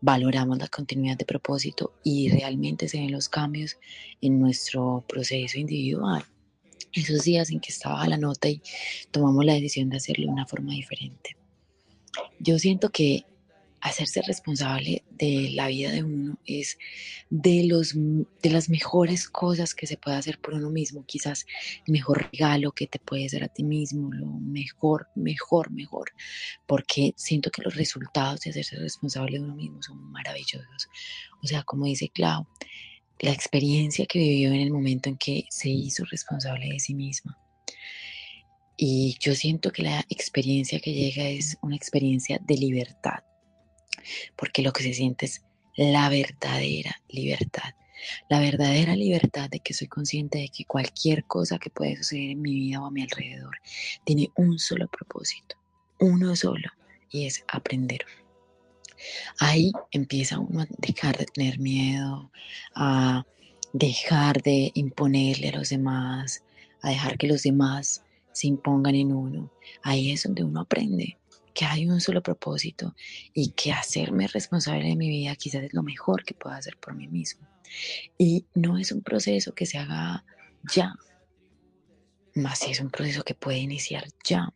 valoramos 0.00 0.58
la 0.58 0.68
continuidad 0.68 1.16
de 1.16 1.24
propósito 1.24 1.94
y 2.04 2.28
realmente 2.28 2.88
se 2.88 2.98
ven 2.98 3.12
los 3.12 3.28
cambios 3.28 3.78
en 4.20 4.38
nuestro 4.38 5.04
proceso 5.08 5.58
individual. 5.58 6.24
Esos 6.92 7.24
días 7.24 7.50
en 7.50 7.60
que 7.60 7.72
estaba 7.72 8.06
la 8.06 8.18
nota 8.18 8.50
y 8.50 8.60
tomamos 9.10 9.46
la 9.46 9.54
decisión 9.54 9.88
de 9.88 9.96
hacerlo 9.96 10.26
de 10.26 10.32
una 10.32 10.46
forma 10.46 10.72
diferente. 10.72 11.36
Yo 12.38 12.58
siento 12.58 12.90
que 12.90 13.24
hacerse 13.82 14.22
responsable 14.22 15.02
de 15.10 15.50
la 15.54 15.66
vida 15.66 15.90
de 15.90 16.04
uno 16.04 16.38
es 16.46 16.78
de, 17.30 17.64
los, 17.64 17.94
de 17.94 18.50
las 18.50 18.68
mejores 18.68 19.28
cosas 19.28 19.74
que 19.74 19.88
se 19.88 19.96
puede 19.96 20.16
hacer 20.16 20.38
por 20.38 20.54
uno 20.54 20.70
mismo. 20.70 21.04
Quizás 21.04 21.46
el 21.84 21.92
mejor 21.92 22.30
regalo 22.30 22.70
que 22.70 22.86
te 22.86 23.00
puedes 23.00 23.32
dar 23.32 23.42
a 23.42 23.48
ti 23.48 23.64
mismo, 23.64 24.12
lo 24.12 24.26
mejor, 24.26 25.08
mejor, 25.16 25.72
mejor. 25.72 26.12
Porque 26.64 27.12
siento 27.16 27.50
que 27.50 27.62
los 27.62 27.74
resultados 27.74 28.42
de 28.42 28.50
hacerse 28.50 28.76
responsable 28.76 29.38
de 29.38 29.44
uno 29.44 29.56
mismo 29.56 29.82
son 29.82 29.98
maravillosos. 30.12 30.88
O 31.42 31.46
sea, 31.48 31.64
como 31.64 31.86
dice 31.86 32.08
Clau, 32.08 32.46
la 33.18 33.32
experiencia 33.32 34.06
que 34.06 34.20
vivió 34.20 34.52
en 34.52 34.60
el 34.60 34.70
momento 34.70 35.08
en 35.08 35.16
que 35.16 35.46
se 35.50 35.70
hizo 35.70 36.04
responsable 36.04 36.68
de 36.68 36.78
sí 36.78 36.94
misma. 36.94 37.36
Y 38.76 39.16
yo 39.18 39.34
siento 39.34 39.72
que 39.72 39.82
la 39.82 40.04
experiencia 40.08 40.78
que 40.78 40.92
llega 40.92 41.28
es 41.28 41.58
una 41.62 41.74
experiencia 41.74 42.40
de 42.40 42.56
libertad 42.56 43.24
porque 44.36 44.62
lo 44.62 44.72
que 44.72 44.82
se 44.82 44.94
siente 44.94 45.26
es 45.26 45.42
la 45.76 46.08
verdadera 46.08 47.00
libertad. 47.08 47.74
La 48.28 48.40
verdadera 48.40 48.96
libertad 48.96 49.48
de 49.48 49.60
que 49.60 49.74
soy 49.74 49.86
consciente 49.86 50.38
de 50.38 50.48
que 50.48 50.64
cualquier 50.64 51.24
cosa 51.24 51.58
que 51.58 51.70
puede 51.70 51.96
suceder 51.96 52.30
en 52.30 52.42
mi 52.42 52.54
vida 52.54 52.82
o 52.82 52.86
a 52.86 52.90
mi 52.90 53.02
alrededor 53.02 53.56
tiene 54.04 54.30
un 54.36 54.58
solo 54.58 54.88
propósito, 54.88 55.56
uno 56.00 56.34
solo, 56.34 56.68
y 57.10 57.26
es 57.26 57.44
aprender. 57.46 58.04
Ahí 59.38 59.72
empieza 59.90 60.38
uno 60.38 60.62
a 60.62 60.66
dejar 60.78 61.16
de 61.16 61.26
tener 61.26 61.58
miedo, 61.58 62.30
a 62.74 63.24
dejar 63.72 64.42
de 64.42 64.70
imponerle 64.74 65.48
a 65.48 65.58
los 65.58 65.70
demás, 65.70 66.44
a 66.82 66.90
dejar 66.90 67.18
que 67.18 67.28
los 67.28 67.42
demás 67.42 68.04
se 68.32 68.48
impongan 68.48 68.94
en 68.94 69.12
uno. 69.12 69.52
Ahí 69.82 70.10
es 70.12 70.24
donde 70.24 70.44
uno 70.44 70.60
aprende 70.60 71.18
que 71.54 71.64
hay 71.64 71.88
un 71.88 72.00
solo 72.00 72.22
propósito 72.22 72.94
y 73.32 73.50
que 73.50 73.72
hacerme 73.72 74.26
responsable 74.28 74.86
de 74.86 74.96
mi 74.96 75.08
vida 75.08 75.36
quizás 75.36 75.64
es 75.64 75.74
lo 75.74 75.82
mejor 75.82 76.24
que 76.24 76.34
puedo 76.34 76.54
hacer 76.54 76.76
por 76.78 76.94
mí 76.94 77.08
mismo. 77.08 77.46
Y 78.18 78.46
no 78.54 78.78
es 78.78 78.92
un 78.92 79.02
proceso 79.02 79.54
que 79.54 79.66
se 79.66 79.78
haga 79.78 80.24
ya, 80.72 80.94
más 82.34 82.58
si 82.58 82.70
es 82.70 82.80
un 82.80 82.90
proceso 82.90 83.22
que 83.22 83.34
puede 83.34 83.58
iniciar 83.58 84.04
ya. 84.24 84.52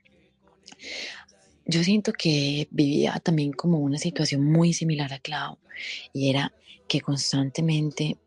Yo 1.64 1.82
siento 1.82 2.12
que 2.12 2.68
vivía 2.70 3.20
también 3.22 3.52
como 3.52 3.78
una 3.78 3.98
situación 3.98 4.44
muy 4.44 4.72
similar 4.72 5.12
a 5.12 5.18
Clau 5.18 5.58
y 6.12 6.30
era 6.30 6.52
que 6.88 7.00
constantemente 7.00 8.18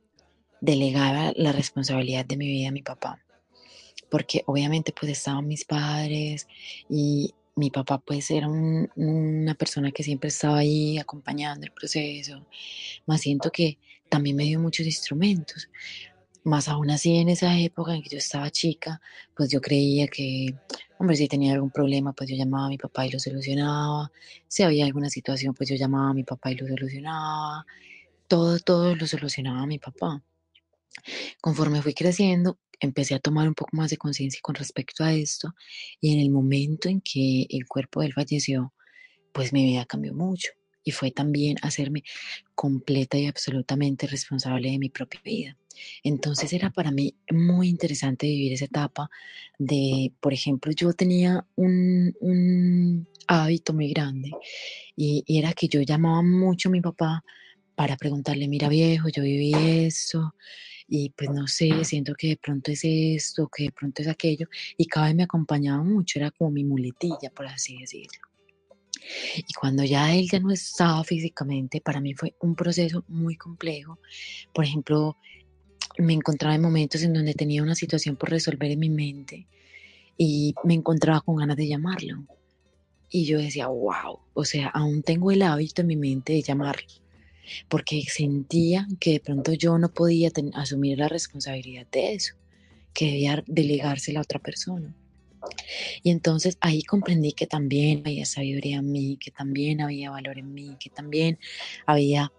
delegaba 0.59 1.31
la 1.35 1.53
responsabilidad 1.53 2.25
de 2.25 2.37
mi 2.37 2.47
vida 2.47 2.69
a 2.69 2.73
mi 2.73 2.81
papá 2.81 3.23
porque 4.09 4.43
obviamente 4.47 4.93
pues 4.97 5.11
estaban 5.11 5.47
mis 5.47 5.65
padres 5.65 6.47
y 6.89 7.33
mi 7.59 7.69
papá 7.69 7.99
pues 7.99 8.31
era 8.31 8.47
una 8.47 9.53
persona 9.55 9.91
que 9.91 10.03
siempre 10.03 10.29
estaba 10.29 10.59
ahí 10.59 10.97
acompañando 10.97 11.65
el 11.65 11.71
proceso, 11.71 12.45
más 13.05 13.21
siento 13.21 13.51
que 13.51 13.77
también 14.09 14.35
me 14.35 14.45
dio 14.45 14.59
muchos 14.59 14.85
instrumentos, 14.85 15.69
más 16.43 16.67
aún 16.67 16.89
así 16.89 17.17
en 17.17 17.29
esa 17.29 17.57
época 17.59 17.93
en 17.93 18.01
que 18.01 18.09
yo 18.09 18.17
estaba 18.17 18.49
chica, 18.49 19.01
pues 19.35 19.49
yo 19.49 19.61
creía 19.61 20.07
que, 20.07 20.55
hombre, 20.97 21.15
si 21.15 21.27
tenía 21.27 21.53
algún 21.53 21.69
problema, 21.69 22.13
pues 22.13 22.29
yo 22.29 22.35
llamaba 22.35 22.65
a 22.65 22.69
mi 22.69 22.77
papá 22.77 23.05
y 23.05 23.11
lo 23.11 23.19
solucionaba, 23.19 24.11
si 24.47 24.63
había 24.63 24.85
alguna 24.85 25.09
situación, 25.09 25.53
pues 25.53 25.69
yo 25.69 25.75
llamaba 25.75 26.09
a 26.09 26.13
mi 26.13 26.23
papá 26.23 26.51
y 26.51 26.55
lo 26.55 26.67
solucionaba, 26.67 27.65
todo, 28.27 28.59
todo 28.59 28.95
lo 28.95 29.05
solucionaba 29.05 29.65
mi 29.65 29.79
papá. 29.79 30.23
Conforme 31.41 31.81
fui 31.81 31.93
creciendo, 31.93 32.57
empecé 32.79 33.15
a 33.15 33.19
tomar 33.19 33.47
un 33.47 33.53
poco 33.53 33.75
más 33.75 33.89
de 33.89 33.97
conciencia 33.97 34.39
con 34.41 34.55
respecto 34.55 35.03
a 35.03 35.13
esto 35.13 35.53
y 35.99 36.13
en 36.13 36.19
el 36.19 36.29
momento 36.29 36.89
en 36.89 37.01
que 37.01 37.47
el 37.49 37.67
cuerpo 37.67 38.01
de 38.01 38.07
él 38.07 38.13
falleció, 38.13 38.73
pues 39.31 39.53
mi 39.53 39.65
vida 39.65 39.85
cambió 39.85 40.13
mucho. 40.13 40.51
y 40.81 40.91
fue 40.91 41.11
también 41.11 41.57
hacerme 41.61 42.03
completa 42.55 43.17
y 43.17 43.27
absolutamente 43.27 44.07
responsable 44.07 44.71
de 44.71 44.79
mi 44.79 44.89
propia 44.89 45.21
vida. 45.23 45.57
Entonces 46.03 46.51
era 46.53 46.71
para 46.71 46.89
mí 46.89 47.13
muy 47.31 47.67
interesante 47.67 48.25
vivir 48.27 48.53
esa 48.53 48.65
etapa 48.65 49.09
de, 49.59 50.11
por 50.19 50.33
ejemplo, 50.33 50.71
yo 50.71 50.93
tenía 50.93 51.45
un, 51.55 53.07
hábito 53.27 53.73
muy 53.73 53.89
grande 53.89 54.31
y, 54.95 55.23
y, 55.27 55.37
era 55.37 55.53
que 55.53 55.67
yo 55.67 55.81
llamaba 55.81 56.23
mucho 56.23 56.69
a 56.69 56.71
mi 56.71 56.81
papá 56.81 57.23
para 57.75 57.95
preguntarle, 57.95 58.47
mira 58.47 58.69
viejo, 58.69 59.09
yo 59.09 59.21
viví 59.21 59.53
eso 59.85 60.33
y 60.89 61.11
pues 61.11 61.29
no 61.29 61.47
sé, 61.47 61.85
siento 61.85 62.15
que 62.15 62.29
de 62.29 62.37
pronto 62.37 62.71
es 62.71 62.81
esto, 62.83 63.47
que 63.47 63.65
de 63.65 63.71
pronto 63.71 64.01
es 64.01 64.07
aquello 64.07 64.47
y 64.75 64.87
cada 64.87 65.05
vez 65.07 65.15
me 65.15 65.23
acompañaba 65.23 65.83
mucho, 65.83 66.17
era 66.17 66.31
como 66.31 66.49
mi 66.49 66.63
muletilla, 66.63 67.29
por 67.29 67.45
así 67.45 67.77
decirlo. 67.77 68.21
Y 69.35 69.53
cuando 69.53 69.83
ya 69.83 70.13
él 70.13 70.27
ya 70.29 70.39
no 70.39 70.51
estaba 70.51 71.03
físicamente, 71.03 71.79
para 71.79 72.01
mí 72.01 72.13
fue 72.13 72.35
un 72.41 72.55
proceso 72.55 73.03
muy 73.07 73.35
complejo. 73.35 73.99
Por 74.53 74.65
ejemplo, 74.65 75.17
me 75.97 76.13
encontraba 76.13 76.55
en 76.55 76.61
momentos 76.61 77.03
en 77.03 77.13
donde 77.13 77.33
tenía 77.33 77.63
una 77.63 77.75
situación 77.75 78.15
por 78.15 78.29
resolver 78.29 78.71
en 78.71 78.79
mi 78.79 78.89
mente 78.89 79.47
y 80.17 80.53
me 80.63 80.73
encontraba 80.73 81.21
con 81.21 81.37
ganas 81.37 81.57
de 81.57 81.67
llamarlo. 81.67 82.25
Y 83.11 83.25
yo 83.25 83.39
decía, 83.39 83.67
wow, 83.67 84.19
o 84.33 84.45
sea, 84.45 84.67
aún 84.69 85.01
tengo 85.01 85.31
el 85.31 85.41
hábito 85.41 85.81
en 85.81 85.87
mi 85.87 85.95
mente 85.95 86.33
de 86.33 86.41
llamarlo, 86.41 86.87
porque 87.67 88.01
sentía 88.07 88.87
que 88.99 89.13
de 89.13 89.19
pronto 89.19 89.53
yo 89.53 89.77
no 89.77 89.89
podía 89.93 90.31
asumir 90.53 90.99
la 90.99 91.07
responsabilidad 91.07 91.87
de 91.91 92.13
eso, 92.13 92.35
que 92.93 93.05
debía 93.05 93.43
delegársela 93.47 94.19
a 94.19 94.23
otra 94.23 94.39
persona. 94.39 94.95
Y 96.03 96.11
entonces 96.11 96.57
ahí 96.61 96.83
comprendí 96.83 97.31
que 97.31 97.47
también 97.47 98.03
había 98.05 98.25
sabiduría 98.25 98.77
en 98.77 98.91
mí, 98.91 99.17
que 99.17 99.31
también 99.31 99.81
había 99.81 100.11
valor 100.11 100.37
en 100.37 100.53
mí, 100.53 100.75
que 100.79 100.89
también 100.89 101.39
había 101.85 102.31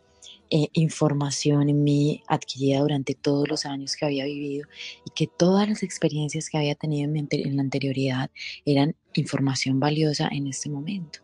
eh, 0.50 0.68
información 0.72 1.68
en 1.68 1.84
mí 1.84 2.22
adquirida 2.26 2.80
durante 2.80 3.14
todos 3.14 3.48
los 3.48 3.66
años 3.66 3.96
que 3.96 4.04
había 4.04 4.24
vivido 4.24 4.68
y 5.06 5.10
que 5.14 5.26
todas 5.26 5.68
las 5.68 5.82
experiencias 5.82 6.50
que 6.50 6.58
había 6.58 6.74
tenido 6.74 7.08
en, 7.08 7.28
en 7.30 7.56
la 7.56 7.62
anterioridad 7.62 8.30
eran 8.64 8.96
información 9.14 9.80
valiosa 9.80 10.28
en 10.30 10.48
este 10.48 10.68
momento. 10.68 11.20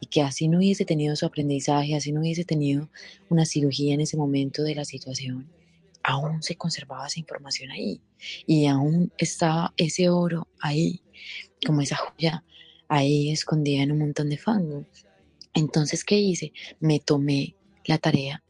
Y 0.00 0.06
que 0.06 0.22
así 0.22 0.48
no 0.48 0.58
hubiese 0.58 0.84
tenido 0.84 1.16
su 1.16 1.26
aprendizaje, 1.26 1.94
así 1.94 2.12
no 2.12 2.20
hubiese 2.20 2.44
tenido 2.44 2.88
una 3.28 3.44
cirugía 3.44 3.94
en 3.94 4.00
ese 4.00 4.16
momento 4.16 4.62
de 4.62 4.74
la 4.74 4.84
situación, 4.84 5.50
aún 6.02 6.42
se 6.42 6.56
conservaba 6.56 7.06
esa 7.06 7.20
información 7.20 7.70
ahí 7.70 8.00
y 8.46 8.66
aún 8.66 9.12
estaba 9.18 9.72
ese 9.76 10.08
oro 10.08 10.48
ahí, 10.60 11.02
como 11.64 11.80
esa 11.80 11.96
joya 11.96 12.44
ahí 12.88 13.30
escondida 13.30 13.82
en 13.82 13.92
un 13.92 13.98
montón 13.98 14.28
de 14.28 14.38
fango. 14.38 14.84
Entonces, 15.54 16.04
¿qué 16.04 16.16
hice? 16.16 16.52
Me 16.80 17.00
tomé 17.00 17.56
la 17.84 17.98
tarea 17.98 18.42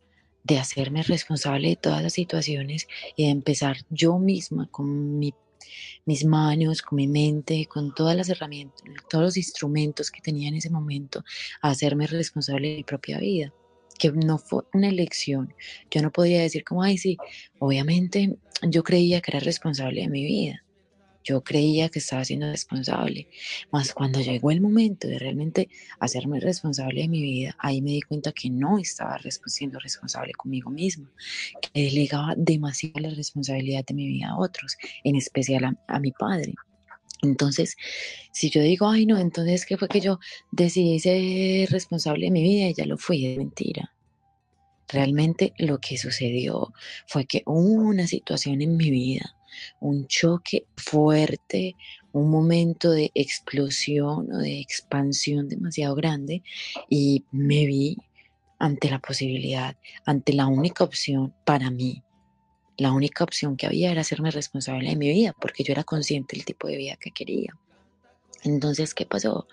de 0.44 0.58
hacerme 0.58 1.02
responsable 1.02 1.68
de 1.68 1.76
todas 1.76 2.02
las 2.02 2.12
situaciones 2.12 2.88
y 3.16 3.26
de 3.26 3.30
empezar 3.30 3.78
yo 3.90 4.18
misma 4.18 4.68
con 4.70 5.18
mis 6.04 6.24
manos, 6.24 6.82
con 6.82 6.96
mi 6.96 7.08
mente, 7.08 7.66
con 7.66 7.94
todas 7.94 8.16
las 8.16 8.28
herramientas, 8.28 8.82
todos 9.08 9.24
los 9.24 9.36
instrumentos 9.36 10.10
que 10.10 10.20
tenía 10.20 10.48
en 10.48 10.56
ese 10.56 10.70
momento, 10.70 11.24
a 11.60 11.70
hacerme 11.70 12.06
responsable 12.06 12.68
de 12.68 12.76
mi 12.76 12.84
propia 12.84 13.18
vida, 13.18 13.52
que 13.98 14.10
no 14.12 14.38
fue 14.38 14.62
una 14.72 14.88
elección. 14.88 15.54
Yo 15.90 16.02
no 16.02 16.10
podía 16.10 16.42
decir 16.42 16.64
como, 16.64 16.82
ay, 16.82 16.98
sí, 16.98 17.16
obviamente 17.58 18.36
yo 18.62 18.82
creía 18.82 19.20
que 19.20 19.32
era 19.32 19.40
responsable 19.40 20.02
de 20.02 20.08
mi 20.08 20.24
vida, 20.24 20.64
yo 21.24 21.42
creía 21.42 21.88
que 21.88 21.98
estaba 21.98 22.24
siendo 22.24 22.46
responsable, 22.50 23.28
más 23.70 23.92
cuando 23.92 24.20
llegó 24.20 24.50
el 24.50 24.60
momento 24.60 25.08
de 25.08 25.18
realmente 25.18 25.68
hacerme 26.00 26.40
responsable 26.40 27.02
de 27.02 27.08
mi 27.08 27.22
vida, 27.22 27.56
ahí 27.58 27.80
me 27.80 27.92
di 27.92 28.02
cuenta 28.02 28.32
que 28.32 28.50
no 28.50 28.78
estaba 28.78 29.18
siendo 29.46 29.78
responsable 29.78 30.32
conmigo 30.32 30.70
misma, 30.70 31.10
que 31.60 31.84
delegaba 31.84 32.34
demasiado 32.36 33.00
la 33.00 33.10
responsabilidad 33.10 33.84
de 33.84 33.94
mi 33.94 34.08
vida 34.08 34.30
a 34.30 34.38
otros, 34.38 34.76
en 35.04 35.16
especial 35.16 35.78
a, 35.86 36.00
mi 36.00 36.12
padre. 36.12 36.54
Entonces, 37.22 37.76
si 38.32 38.50
yo 38.50 38.60
digo, 38.60 38.88
ay 38.88 39.06
no, 39.06 39.18
entonces, 39.18 39.64
¿qué 39.64 39.76
fue 39.76 39.88
que 39.88 40.00
yo 40.00 40.18
decidí 40.50 40.98
ser 40.98 41.70
responsable 41.70 42.26
de 42.26 42.32
mi 42.32 42.42
vida 42.42 42.68
y 42.68 42.74
ya 42.74 42.86
lo 42.86 42.98
fui? 42.98 43.22
De 43.26 43.36
mentira. 43.36 43.92
Realmente 44.88 45.54
lo 45.58 45.78
que 45.78 45.96
sucedió 45.96 46.74
fue 47.06 47.24
que 47.24 47.42
hubo 47.46 47.88
una 47.88 48.06
situación 48.06 48.60
en 48.60 48.76
mi 48.76 48.90
vida 48.90 49.36
un 49.80 50.06
choque 50.06 50.66
fuerte, 50.76 51.76
un 52.12 52.30
momento 52.30 52.90
de 52.90 53.10
explosión 53.14 54.32
o 54.32 54.38
de 54.38 54.60
expansión 54.60 55.48
demasiado 55.48 55.94
grande 55.94 56.42
y 56.88 57.24
me 57.30 57.66
vi 57.66 57.98
ante 58.58 58.90
la 58.90 59.00
posibilidad, 59.00 59.76
ante 60.04 60.32
la 60.32 60.46
única 60.46 60.84
opción 60.84 61.34
para 61.44 61.70
mí. 61.70 62.02
La 62.76 62.92
única 62.92 63.24
opción 63.24 63.56
que 63.56 63.66
había 63.66 63.90
era 63.90 64.00
hacerme 64.00 64.30
responsable 64.30 64.88
de 64.88 64.96
mi 64.96 65.08
vida 65.08 65.34
porque 65.40 65.64
yo 65.64 65.72
era 65.72 65.84
consciente 65.84 66.36
del 66.36 66.44
tipo 66.44 66.68
de 66.68 66.76
vida 66.76 66.96
que 66.96 67.10
quería. 67.10 67.54
Entonces, 68.44 68.94
¿qué 68.94 69.06
pasó? 69.06 69.46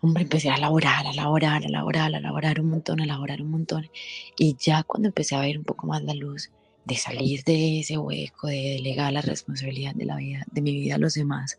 Hombre, 0.00 0.22
empecé 0.22 0.48
a 0.48 0.58
laborar, 0.58 1.06
a 1.06 1.12
laborar, 1.12 1.64
a 1.64 1.68
laborar, 1.68 2.14
a 2.14 2.20
laborar 2.20 2.60
un 2.60 2.70
montón, 2.70 3.00
a 3.00 3.06
laborar 3.06 3.42
un 3.42 3.50
montón. 3.50 3.90
Y 4.36 4.56
ya 4.56 4.84
cuando 4.84 5.08
empecé 5.08 5.34
a 5.34 5.40
ver 5.40 5.58
un 5.58 5.64
poco 5.64 5.88
más 5.88 6.02
la 6.04 6.14
luz, 6.14 6.50
de 6.88 6.96
salir 6.96 7.44
de 7.44 7.80
ese 7.80 7.98
hueco, 7.98 8.48
de 8.48 8.76
delegar 8.76 9.12
la 9.12 9.20
responsabilidad 9.20 9.94
de, 9.94 10.06
la 10.06 10.16
vida, 10.16 10.46
de 10.50 10.62
mi 10.62 10.72
vida 10.72 10.94
a 10.94 10.98
los 10.98 11.14
demás, 11.14 11.58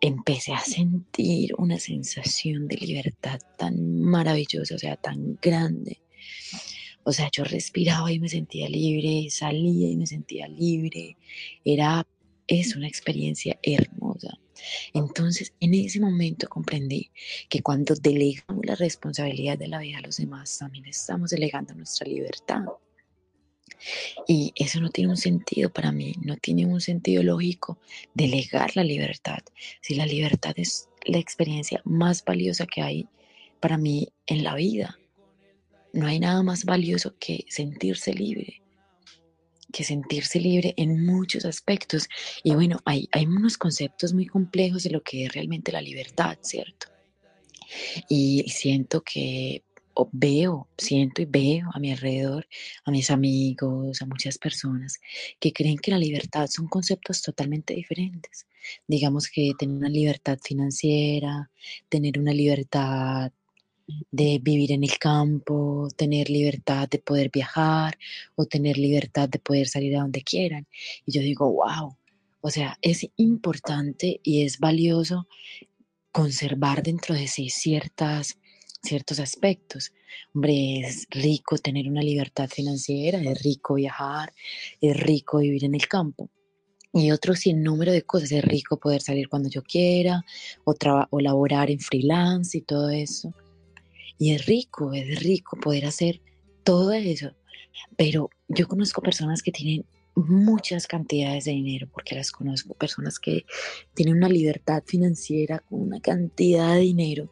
empecé 0.00 0.54
a 0.54 0.60
sentir 0.60 1.54
una 1.58 1.78
sensación 1.78 2.66
de 2.66 2.76
libertad 2.76 3.38
tan 3.58 4.00
maravillosa, 4.00 4.74
o 4.74 4.78
sea, 4.78 4.96
tan 4.96 5.38
grande. 5.42 6.00
O 7.04 7.12
sea, 7.12 7.28
yo 7.30 7.44
respiraba 7.44 8.10
y 8.10 8.18
me 8.18 8.30
sentía 8.30 8.68
libre, 8.70 9.28
salía 9.30 9.90
y 9.90 9.96
me 9.96 10.06
sentía 10.06 10.48
libre. 10.48 11.18
Era, 11.62 12.06
es 12.46 12.74
una 12.76 12.88
experiencia 12.88 13.58
hermosa. 13.62 14.38
Entonces, 14.94 15.52
en 15.60 15.74
ese 15.74 16.00
momento 16.00 16.48
comprendí 16.48 17.10
que 17.50 17.60
cuando 17.60 17.94
delegamos 17.94 18.64
la 18.64 18.74
responsabilidad 18.74 19.58
de 19.58 19.68
la 19.68 19.80
vida 19.80 19.98
a 19.98 20.06
los 20.06 20.16
demás, 20.16 20.56
también 20.58 20.86
estamos 20.86 21.28
delegando 21.28 21.74
nuestra 21.74 22.06
libertad. 22.06 22.64
Y 24.26 24.52
eso 24.56 24.80
no 24.80 24.90
tiene 24.90 25.10
un 25.10 25.16
sentido 25.16 25.70
para 25.70 25.92
mí, 25.92 26.14
no 26.22 26.36
tiene 26.36 26.66
un 26.66 26.80
sentido 26.80 27.22
lógico 27.22 27.78
delegar 28.14 28.76
la 28.76 28.84
libertad. 28.84 29.38
Si 29.80 29.94
la 29.94 30.06
libertad 30.06 30.54
es 30.56 30.88
la 31.04 31.18
experiencia 31.18 31.80
más 31.84 32.24
valiosa 32.24 32.66
que 32.66 32.82
hay 32.82 33.08
para 33.60 33.78
mí 33.78 34.08
en 34.26 34.44
la 34.44 34.54
vida, 34.54 34.98
no 35.92 36.06
hay 36.06 36.20
nada 36.20 36.42
más 36.42 36.64
valioso 36.64 37.14
que 37.18 37.44
sentirse 37.48 38.12
libre, 38.12 38.62
que 39.72 39.84
sentirse 39.84 40.40
libre 40.40 40.74
en 40.76 41.06
muchos 41.06 41.44
aspectos. 41.44 42.08
Y 42.42 42.54
bueno, 42.54 42.80
hay, 42.84 43.08
hay 43.12 43.26
unos 43.26 43.56
conceptos 43.56 44.12
muy 44.12 44.26
complejos 44.26 44.82
de 44.84 44.90
lo 44.90 45.02
que 45.02 45.24
es 45.24 45.32
realmente 45.32 45.72
la 45.72 45.80
libertad, 45.80 46.38
¿cierto? 46.42 46.88
Y 48.08 48.44
siento 48.48 49.02
que 49.02 49.62
veo, 50.12 50.68
siento 50.76 51.22
y 51.22 51.24
veo 51.24 51.68
a 51.72 51.78
mi 51.78 51.90
alrededor, 51.90 52.46
a 52.84 52.90
mis 52.90 53.10
amigos, 53.10 54.02
a 54.02 54.06
muchas 54.06 54.38
personas 54.38 55.00
que 55.40 55.52
creen 55.52 55.78
que 55.78 55.90
la 55.90 55.98
libertad 55.98 56.46
son 56.48 56.68
conceptos 56.68 57.22
totalmente 57.22 57.74
diferentes. 57.74 58.46
Digamos 58.86 59.28
que 59.28 59.52
tener 59.58 59.76
una 59.76 59.88
libertad 59.88 60.38
financiera, 60.42 61.50
tener 61.88 62.18
una 62.18 62.32
libertad 62.32 63.32
de 64.10 64.40
vivir 64.42 64.72
en 64.72 64.82
el 64.84 64.98
campo, 64.98 65.88
tener 65.96 66.28
libertad 66.28 66.88
de 66.88 66.98
poder 66.98 67.30
viajar 67.32 67.96
o 68.34 68.44
tener 68.44 68.78
libertad 68.78 69.28
de 69.28 69.38
poder 69.38 69.68
salir 69.68 69.96
a 69.96 70.00
donde 70.00 70.22
quieran. 70.22 70.66
Y 71.06 71.12
yo 71.12 71.20
digo, 71.20 71.50
wow, 71.52 71.96
o 72.40 72.50
sea, 72.50 72.78
es 72.82 73.06
importante 73.16 74.20
y 74.22 74.44
es 74.44 74.58
valioso 74.58 75.28
conservar 76.12 76.82
dentro 76.82 77.14
de 77.14 77.28
sí 77.28 77.50
ciertas 77.50 78.38
ciertos 78.82 79.20
aspectos. 79.20 79.92
Hombre, 80.34 80.80
es 80.80 81.06
rico 81.10 81.58
tener 81.58 81.88
una 81.88 82.02
libertad 82.02 82.48
financiera, 82.48 83.20
es 83.20 83.42
rico 83.42 83.74
viajar, 83.74 84.32
es 84.80 84.96
rico 84.96 85.38
vivir 85.38 85.64
en 85.64 85.74
el 85.74 85.86
campo. 85.88 86.30
Y 86.92 87.10
otro 87.10 87.34
sin 87.34 87.62
número 87.62 87.92
de 87.92 88.02
cosas, 88.02 88.32
es 88.32 88.44
rico 88.44 88.78
poder 88.78 89.02
salir 89.02 89.28
cuando 89.28 89.50
yo 89.50 89.62
quiera 89.62 90.24
o, 90.64 90.74
o 91.10 91.20
laborar 91.20 91.70
en 91.70 91.80
freelance 91.80 92.56
y 92.56 92.62
todo 92.62 92.88
eso. 92.90 93.34
Y 94.18 94.32
es 94.32 94.46
rico, 94.46 94.94
es 94.94 95.20
rico 95.20 95.58
poder 95.58 95.84
hacer 95.84 96.22
todo 96.64 96.92
eso. 96.92 97.32
Pero 97.96 98.30
yo 98.48 98.66
conozco 98.66 99.02
personas 99.02 99.42
que 99.42 99.52
tienen 99.52 99.84
muchas 100.14 100.86
cantidades 100.86 101.44
de 101.44 101.52
dinero, 101.52 101.88
porque 101.92 102.14
las 102.14 102.32
conozco, 102.32 102.72
personas 102.74 103.18
que 103.18 103.44
tienen 103.94 104.16
una 104.16 104.30
libertad 104.30 104.82
financiera 104.86 105.58
con 105.58 105.82
una 105.82 106.00
cantidad 106.00 106.74
de 106.74 106.80
dinero 106.80 107.30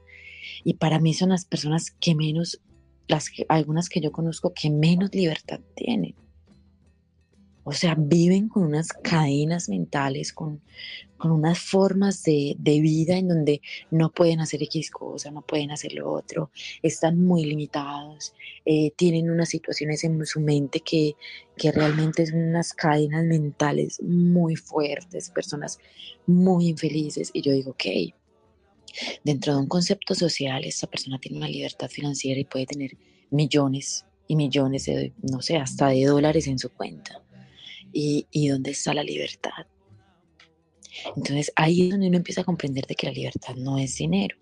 y 0.64 0.74
para 0.74 0.98
mí 0.98 1.14
son 1.14 1.28
las 1.28 1.44
personas 1.44 1.90
que 2.00 2.14
menos, 2.14 2.60
las 3.06 3.30
algunas 3.48 3.88
que 3.88 4.00
yo 4.00 4.10
conozco 4.10 4.52
que 4.54 4.70
menos 4.70 5.14
libertad 5.14 5.60
tienen. 5.76 6.14
O 7.66 7.72
sea, 7.72 7.94
viven 7.98 8.48
con 8.48 8.64
unas 8.64 8.88
cadenas 8.88 9.70
mentales, 9.70 10.34
con, 10.34 10.60
con 11.16 11.30
unas 11.30 11.58
formas 11.58 12.22
de, 12.22 12.56
de, 12.58 12.80
vida 12.80 13.16
en 13.16 13.28
donde 13.28 13.62
no 13.90 14.12
pueden 14.12 14.40
hacer 14.40 14.62
X 14.62 14.90
cosa, 14.90 15.30
no 15.30 15.40
pueden 15.40 15.70
hacer 15.70 15.94
lo 15.94 16.12
otro, 16.12 16.50
están 16.82 17.18
muy 17.18 17.46
limitados, 17.46 18.34
eh, 18.66 18.90
tienen 18.96 19.30
unas 19.30 19.48
situaciones 19.48 20.04
en 20.04 20.26
su 20.26 20.40
mente 20.40 20.80
que, 20.80 21.14
que 21.56 21.72
realmente 21.72 22.26
son 22.26 22.48
unas 22.50 22.74
cadenas 22.74 23.24
mentales 23.24 23.98
muy 24.02 24.56
fuertes, 24.56 25.30
personas 25.30 25.78
muy 26.26 26.68
infelices. 26.68 27.30
Y 27.32 27.40
yo 27.40 27.52
digo, 27.52 27.70
ok, 27.70 28.14
dentro 29.22 29.54
de 29.54 29.60
un 29.60 29.66
concepto 29.66 30.14
social, 30.14 30.64
esta 30.64 30.86
persona 30.86 31.18
tiene 31.18 31.38
una 31.38 31.48
libertad 31.48 31.88
financiera 31.88 32.40
y 32.40 32.44
puede 32.44 32.66
tener 32.66 32.96
millones 33.30 34.06
y 34.26 34.36
millones 34.36 34.86
de, 34.86 35.12
no 35.22 35.42
sé, 35.42 35.56
hasta 35.56 35.88
de 35.88 36.04
dólares 36.04 36.46
en 36.46 36.58
su 36.58 36.70
cuenta 36.70 37.22
y, 37.92 38.48
dónde 38.48 38.72
está 38.72 38.94
la 38.94 39.04
libertad. 39.04 39.66
Entonces 41.16 41.52
ahí 41.56 41.82
es 41.82 41.90
donde 41.90 42.08
uno 42.08 42.16
empieza 42.16 42.42
a 42.42 42.44
comprender 42.44 42.86
de 42.86 42.94
que 42.94 43.06
la 43.06 43.12
libertad 43.12 43.54
no 43.56 43.78
es 43.78 43.96
dinero, 43.96 44.36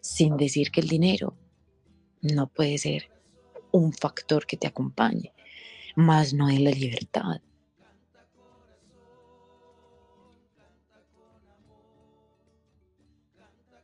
sin 0.00 0.36
decir 0.36 0.70
que 0.70 0.80
el 0.80 0.88
dinero 0.88 1.36
no 2.22 2.48
puede 2.48 2.78
ser 2.78 3.10
un 3.72 3.92
factor 3.92 4.46
que 4.46 4.56
te 4.56 4.66
acompañe, 4.66 5.32
más 5.96 6.32
no 6.32 6.48
es 6.48 6.60
la 6.60 6.70
libertad. 6.70 7.40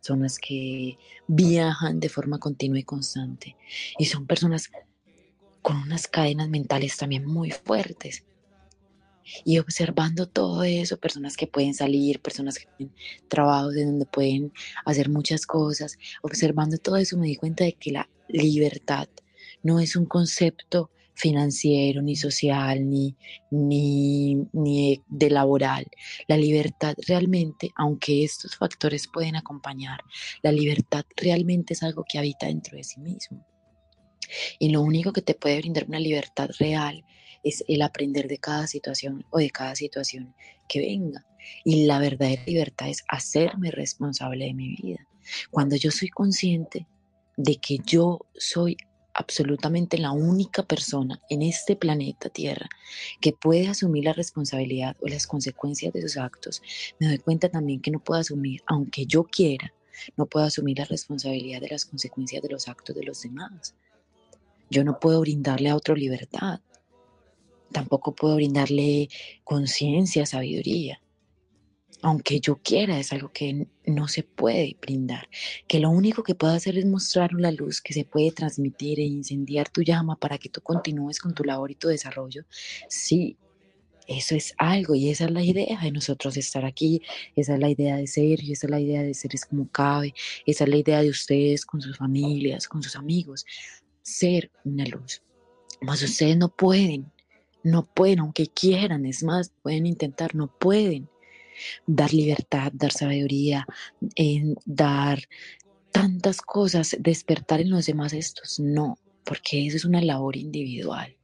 Personas 0.03 0.40
que 0.40 0.98
viajan 1.28 2.00
de 2.00 2.09
forma 2.09 2.40
continua 2.40 2.80
y 2.80 2.82
constante 2.82 3.57
y 4.00 4.07
son 4.07 4.26
personas 4.26 4.68
con 5.62 5.76
unas 5.76 6.09
cadenas 6.09 6.48
mentales 6.48 6.96
también 6.96 7.24
muy 7.24 7.53
fuertes. 7.53 8.24
Y 9.44 9.61
observando 9.61 10.26
todo 10.26 10.64
eso, 10.64 10.98
personas 10.98 11.36
que 11.36 11.46
pueden 11.46 11.72
salir, 11.72 12.20
personas 12.20 12.59
que 12.59 12.66
tienen 12.76 12.92
trabajos 13.28 13.74
de 13.74 13.84
donde 13.84 14.05
pueden 14.05 14.53
hacer 14.84 15.09
muchas 15.09 15.46
cosas, 15.46 15.96
observando 16.22 16.78
todo 16.78 16.96
eso 16.96 17.16
me 17.16 17.28
di 17.28 17.36
cuenta 17.36 17.62
de 17.62 17.74
que 17.74 17.92
la 17.92 18.11
libertad 18.26 19.09
no 19.62 19.78
es 19.78 19.94
un 19.94 20.07
concepto 20.07 20.90
financiero, 21.23 22.03
ni 22.03 22.16
social, 22.16 22.89
ni, 22.89 23.16
ni, 23.51 24.35
ni 24.53 25.01
de 25.07 25.31
laboral. 25.31 25.87
La 26.27 26.37
libertad 26.37 26.95
realmente, 27.07 27.70
aunque 27.77 28.25
estos 28.25 28.57
factores 28.57 29.07
pueden 29.07 29.37
acompañar, 29.37 30.01
la 30.43 30.51
libertad 30.51 31.05
realmente 31.16 31.75
es 31.75 31.83
algo 31.85 32.05
que 32.09 32.18
habita 32.18 32.47
dentro 32.47 32.77
de 32.77 32.83
sí 32.83 33.01
mismo. 33.01 33.47
Y 34.59 34.70
lo 34.70 34.83
único 34.83 35.12
que 35.12 35.23
te 35.23 35.35
puede 35.35 35.59
brindar 35.59 35.85
una 35.87 36.01
libertad 36.01 36.51
real 36.59 37.05
es 37.45 37.64
el 37.68 37.83
aprender 37.83 38.27
de 38.27 38.39
cada 38.39 38.66
situación 38.66 39.25
o 39.31 39.39
de 39.39 39.51
cada 39.51 39.77
situación 39.77 40.35
que 40.68 40.81
venga. 40.81 41.25
Y 41.64 41.87
la 41.87 42.01
verdadera 42.01 42.43
libertad 42.47 42.89
es 42.89 43.05
hacerme 43.09 43.70
responsable 43.70 44.47
de 44.47 44.55
mi 44.55 44.75
vida. 44.75 45.07
Cuando 45.51 45.77
yo 45.77 45.93
soy 45.93 46.09
consciente 46.09 46.89
de 47.37 47.57
que 47.57 47.79
yo 47.87 48.27
soy 48.35 48.77
absolutamente 49.14 49.98
la 49.98 50.12
única 50.12 50.62
persona 50.62 51.20
en 51.28 51.42
este 51.42 51.76
planeta 51.76 52.28
Tierra 52.28 52.68
que 53.20 53.32
puede 53.32 53.68
asumir 53.68 54.04
la 54.04 54.12
responsabilidad 54.12 54.96
o 55.00 55.08
las 55.08 55.26
consecuencias 55.26 55.92
de 55.92 56.02
sus 56.02 56.16
actos, 56.16 56.62
me 56.98 57.08
doy 57.08 57.18
cuenta 57.18 57.48
también 57.48 57.80
que 57.80 57.90
no 57.90 57.98
puedo 57.98 58.20
asumir, 58.20 58.62
aunque 58.66 59.06
yo 59.06 59.24
quiera, 59.24 59.72
no 60.16 60.26
puedo 60.26 60.46
asumir 60.46 60.78
la 60.78 60.84
responsabilidad 60.84 61.60
de 61.60 61.68
las 61.68 61.84
consecuencias 61.84 62.42
de 62.42 62.48
los 62.48 62.68
actos 62.68 62.96
de 62.96 63.04
los 63.04 63.22
demás. 63.22 63.74
Yo 64.70 64.84
no 64.84 64.98
puedo 64.98 65.20
brindarle 65.20 65.68
a 65.68 65.76
otro 65.76 65.94
libertad 65.94 66.60
tampoco 67.72 68.14
puedo 68.14 68.36
brindarle 68.36 69.08
conciencia, 69.42 70.26
sabiduría. 70.26 71.01
Aunque 72.03 72.40
yo 72.40 72.57
quiera, 72.57 72.98
es 72.98 73.12
algo 73.12 73.32
que 73.32 73.66
no 73.86 74.09
se 74.09 74.22
puede 74.22 74.76
brindar. 74.80 75.28
Que 75.68 75.78
lo 75.78 75.90
único 75.90 76.22
que 76.22 76.34
puedo 76.34 76.53
hacer 76.53 76.76
es 76.76 76.84
mostrar 76.84 77.32
la 77.32 77.53
luz 77.53 77.80
que 77.80 77.94
se 77.94 78.05
puede 78.05 78.32
transmitir 78.32 78.98
e 79.00 79.05
incendiar 79.05 79.68
tu 79.70 79.82
llama 79.82 80.16
para 80.16 80.38
que 80.38 80.48
tú 80.48 80.61
continúes 80.61 81.18
con 81.18 81.34
tu 81.34 81.44
labor 81.44 81.70
y 81.70 81.76
tu 81.76 81.88
desarrollo. 81.88 82.44
Sí, 82.88 83.36
eso 84.09 84.34
es 84.34 84.53
algo 84.59 84.94
y 84.94 85.11
esa 85.11 85.26
es 85.26 85.30
la 85.30 85.44
idea 85.44 85.78
de 85.80 85.92
nosotros 85.92 86.36
estar 86.36 86.64
aquí, 86.64 87.03
esa 87.36 87.55
es 87.55 87.61
la 87.61 87.70
idea 87.70 87.96
de 87.96 88.07
ser 88.09 88.42
y 88.42 88.53
esa 88.53 88.66
es 88.66 88.70
la 88.70 88.80
idea 88.80 89.03
de 89.03 89.14
seres 89.14 89.46
como 89.46 89.68
cabe, 89.70 90.12
esa 90.44 90.64
es 90.64 90.70
la 90.70 90.76
idea 90.76 91.03
de 91.03 91.09
ustedes 91.09 91.64
con 91.64 91.80
sus 91.80 91.96
familias, 91.96 92.66
con 92.66 92.82
sus 92.82 92.96
amigos, 92.96 93.46
ser 94.03 94.50
una 94.64 94.84
luz. 94.86 95.22
Mas 95.80 96.03
ustedes 96.03 96.36
no 96.36 96.48
pueden 96.48 97.12
no 97.62 97.86
pueden, 97.86 98.20
aunque 98.20 98.46
quieran, 98.48 99.07
es 99.07 99.22
más, 99.22 99.53
pueden 99.62 99.86
intentar, 99.86 100.34
no 100.34 100.48
pueden 100.48 101.09
dar 101.86 102.12
libertad, 102.12 102.72
dar 102.72 102.92
sabiduría, 102.92 103.66
dar 104.64 105.22
tantas 105.90 106.40
cosas, 106.40 106.96
despertar 106.98 107.61
en 107.61 107.70
los 107.70 107.86
demás 107.86 108.12
estos, 108.12 108.59
no, 108.61 108.98
porque 109.24 109.66
eso 109.66 109.76
es 109.76 109.84
una 109.84 110.00
labor 110.00 110.36
individual. 110.36 111.16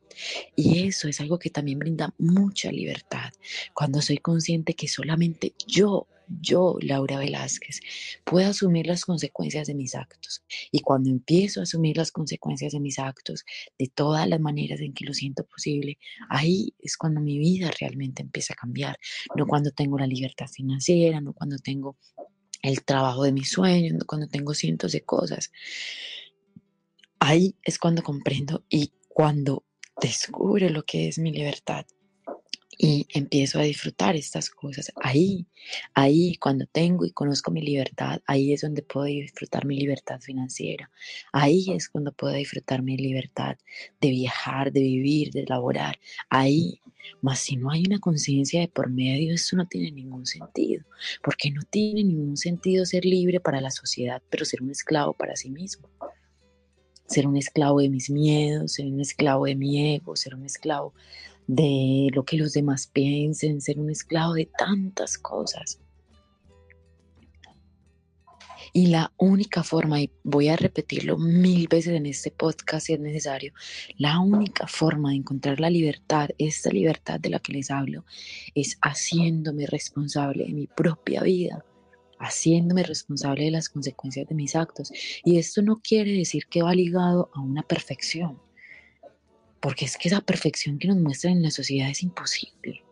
Y 0.56 0.86
eso 0.86 1.08
es 1.08 1.20
algo 1.20 1.38
que 1.38 1.50
también 1.50 1.78
brinda 1.78 2.12
mucha 2.18 2.72
libertad, 2.72 3.32
cuando 3.72 4.02
soy 4.02 4.18
consciente 4.18 4.74
que 4.74 4.88
solamente 4.88 5.54
yo 5.66 6.08
yo, 6.28 6.76
Laura 6.80 7.18
Velázquez, 7.18 7.80
puedo 8.24 8.48
asumir 8.48 8.86
las 8.86 9.04
consecuencias 9.04 9.66
de 9.66 9.74
mis 9.74 9.94
actos. 9.94 10.42
Y 10.70 10.80
cuando 10.80 11.10
empiezo 11.10 11.60
a 11.60 11.64
asumir 11.64 11.96
las 11.96 12.12
consecuencias 12.12 12.72
de 12.72 12.80
mis 12.80 12.98
actos 12.98 13.44
de 13.78 13.88
todas 13.88 14.28
las 14.28 14.40
maneras 14.40 14.80
en 14.80 14.92
que 14.92 15.04
lo 15.04 15.14
siento 15.14 15.44
posible, 15.44 15.98
ahí 16.28 16.74
es 16.78 16.96
cuando 16.96 17.20
mi 17.20 17.38
vida 17.38 17.70
realmente 17.78 18.22
empieza 18.22 18.54
a 18.54 18.56
cambiar. 18.56 18.98
No 19.36 19.46
cuando 19.46 19.70
tengo 19.70 19.98
la 19.98 20.06
libertad 20.06 20.48
financiera, 20.48 21.20
no 21.20 21.32
cuando 21.32 21.58
tengo 21.58 21.96
el 22.62 22.84
trabajo 22.84 23.22
de 23.22 23.32
mis 23.32 23.50
sueños, 23.50 23.94
no 23.94 24.04
cuando 24.06 24.28
tengo 24.28 24.54
cientos 24.54 24.92
de 24.92 25.02
cosas. 25.02 25.50
Ahí 27.20 27.56
es 27.62 27.78
cuando 27.78 28.02
comprendo 28.02 28.64
y 28.68 28.92
cuando 29.08 29.64
descubro 30.00 30.68
lo 30.68 30.84
que 30.84 31.08
es 31.08 31.18
mi 31.18 31.32
libertad 31.32 31.86
y 32.80 33.08
empiezo 33.12 33.58
a 33.58 33.62
disfrutar 33.62 34.14
estas 34.14 34.50
cosas. 34.50 34.92
Ahí, 35.02 35.46
ahí, 35.94 36.36
cuando 36.36 36.64
tengo 36.66 37.04
y 37.04 37.10
conozco 37.10 37.50
mi 37.50 37.60
libertad, 37.60 38.20
ahí 38.24 38.52
es 38.52 38.60
donde 38.60 38.82
puedo 38.82 39.06
disfrutar 39.06 39.66
mi 39.66 39.76
libertad 39.80 40.20
financiera. 40.20 40.88
Ahí 41.32 41.66
es 41.72 41.88
cuando 41.88 42.12
puedo 42.12 42.34
disfrutar 42.34 42.82
mi 42.82 42.96
libertad 42.96 43.56
de 44.00 44.10
viajar, 44.10 44.70
de 44.70 44.80
vivir, 44.80 45.32
de 45.32 45.44
laborar. 45.48 45.98
Ahí. 46.30 46.80
Mas 47.20 47.40
si 47.40 47.56
no 47.56 47.70
hay 47.70 47.84
una 47.84 47.98
conciencia 47.98 48.60
de 48.60 48.68
por 48.68 48.90
medio, 48.90 49.34
eso 49.34 49.56
no 49.56 49.66
tiene 49.66 49.90
ningún 49.90 50.24
sentido. 50.24 50.84
Porque 51.24 51.50
no 51.50 51.62
tiene 51.62 52.04
ningún 52.04 52.36
sentido 52.36 52.86
ser 52.86 53.04
libre 53.04 53.40
para 53.40 53.60
la 53.60 53.72
sociedad, 53.72 54.22
pero 54.30 54.44
ser 54.44 54.62
un 54.62 54.70
esclavo 54.70 55.14
para 55.14 55.34
sí 55.34 55.50
mismo 55.50 55.88
ser 57.08 57.26
un 57.26 57.38
esclavo 57.38 57.80
de 57.80 57.88
mis 57.88 58.10
miedos, 58.10 58.74
ser 58.74 58.86
un 58.86 59.00
esclavo 59.00 59.46
de 59.46 59.54
mi 59.54 59.94
ego, 59.94 60.14
ser 60.14 60.34
un 60.34 60.44
esclavo 60.44 60.92
de 61.48 62.08
lo 62.12 62.24
que 62.24 62.36
los 62.36 62.52
demás 62.52 62.86
piensen, 62.86 63.60
ser 63.60 63.80
un 63.80 63.90
esclavo 63.90 64.34
de 64.34 64.48
tantas 64.56 65.16
cosas. 65.18 65.80
Y 68.74 68.88
la 68.88 69.12
única 69.16 69.64
forma, 69.64 70.02
y 70.02 70.10
voy 70.24 70.48
a 70.48 70.56
repetirlo 70.56 71.16
mil 71.16 71.66
veces 71.68 71.94
en 71.94 72.04
este 72.04 72.30
podcast 72.30 72.86
si 72.86 72.92
es 72.92 73.00
necesario, 73.00 73.54
la 73.96 74.20
única 74.20 74.66
forma 74.66 75.10
de 75.10 75.16
encontrar 75.16 75.58
la 75.58 75.70
libertad, 75.70 76.28
esta 76.36 76.68
libertad 76.68 77.18
de 77.18 77.30
la 77.30 77.38
que 77.38 77.54
les 77.54 77.70
hablo, 77.70 78.04
es 78.54 78.78
haciéndome 78.82 79.66
responsable 79.66 80.44
de 80.44 80.52
mi 80.52 80.66
propia 80.66 81.22
vida, 81.22 81.64
haciéndome 82.18 82.82
responsable 82.82 83.46
de 83.46 83.52
las 83.52 83.70
consecuencias 83.70 84.28
de 84.28 84.34
mis 84.34 84.54
actos. 84.54 84.92
Y 85.24 85.38
esto 85.38 85.62
no 85.62 85.80
quiere 85.82 86.12
decir 86.12 86.44
que 86.46 86.62
va 86.62 86.74
ligado 86.74 87.30
a 87.32 87.40
una 87.40 87.62
perfección 87.62 88.38
porque 89.60 89.84
es 89.84 89.96
que 89.96 90.08
esa 90.08 90.20
perfección 90.20 90.78
que 90.78 90.88
nos 90.88 90.98
muestran 90.98 91.34
en 91.34 91.42
la 91.42 91.50
sociedad 91.50 91.90
es 91.90 92.02
imposible. 92.02 92.84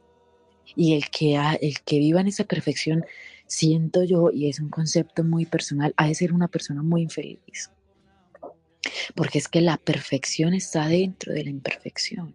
Y 0.74 0.94
el 0.94 1.08
que, 1.10 1.36
el 1.60 1.80
que 1.82 1.98
viva 1.98 2.20
en 2.20 2.28
esa 2.28 2.44
perfección, 2.44 3.04
siento 3.46 4.04
yo, 4.04 4.30
y 4.32 4.48
es 4.48 4.60
un 4.60 4.68
concepto 4.68 5.24
muy 5.24 5.46
personal, 5.46 5.94
ha 5.96 6.08
de 6.08 6.14
ser 6.14 6.32
una 6.32 6.48
persona 6.48 6.82
muy 6.82 7.02
infeliz. 7.02 7.70
Porque 9.14 9.38
es 9.38 9.48
que 9.48 9.60
la 9.60 9.78
perfección 9.78 10.54
está 10.54 10.86
dentro 10.88 11.32
de 11.32 11.44
la 11.44 11.50
imperfección. 11.50 12.34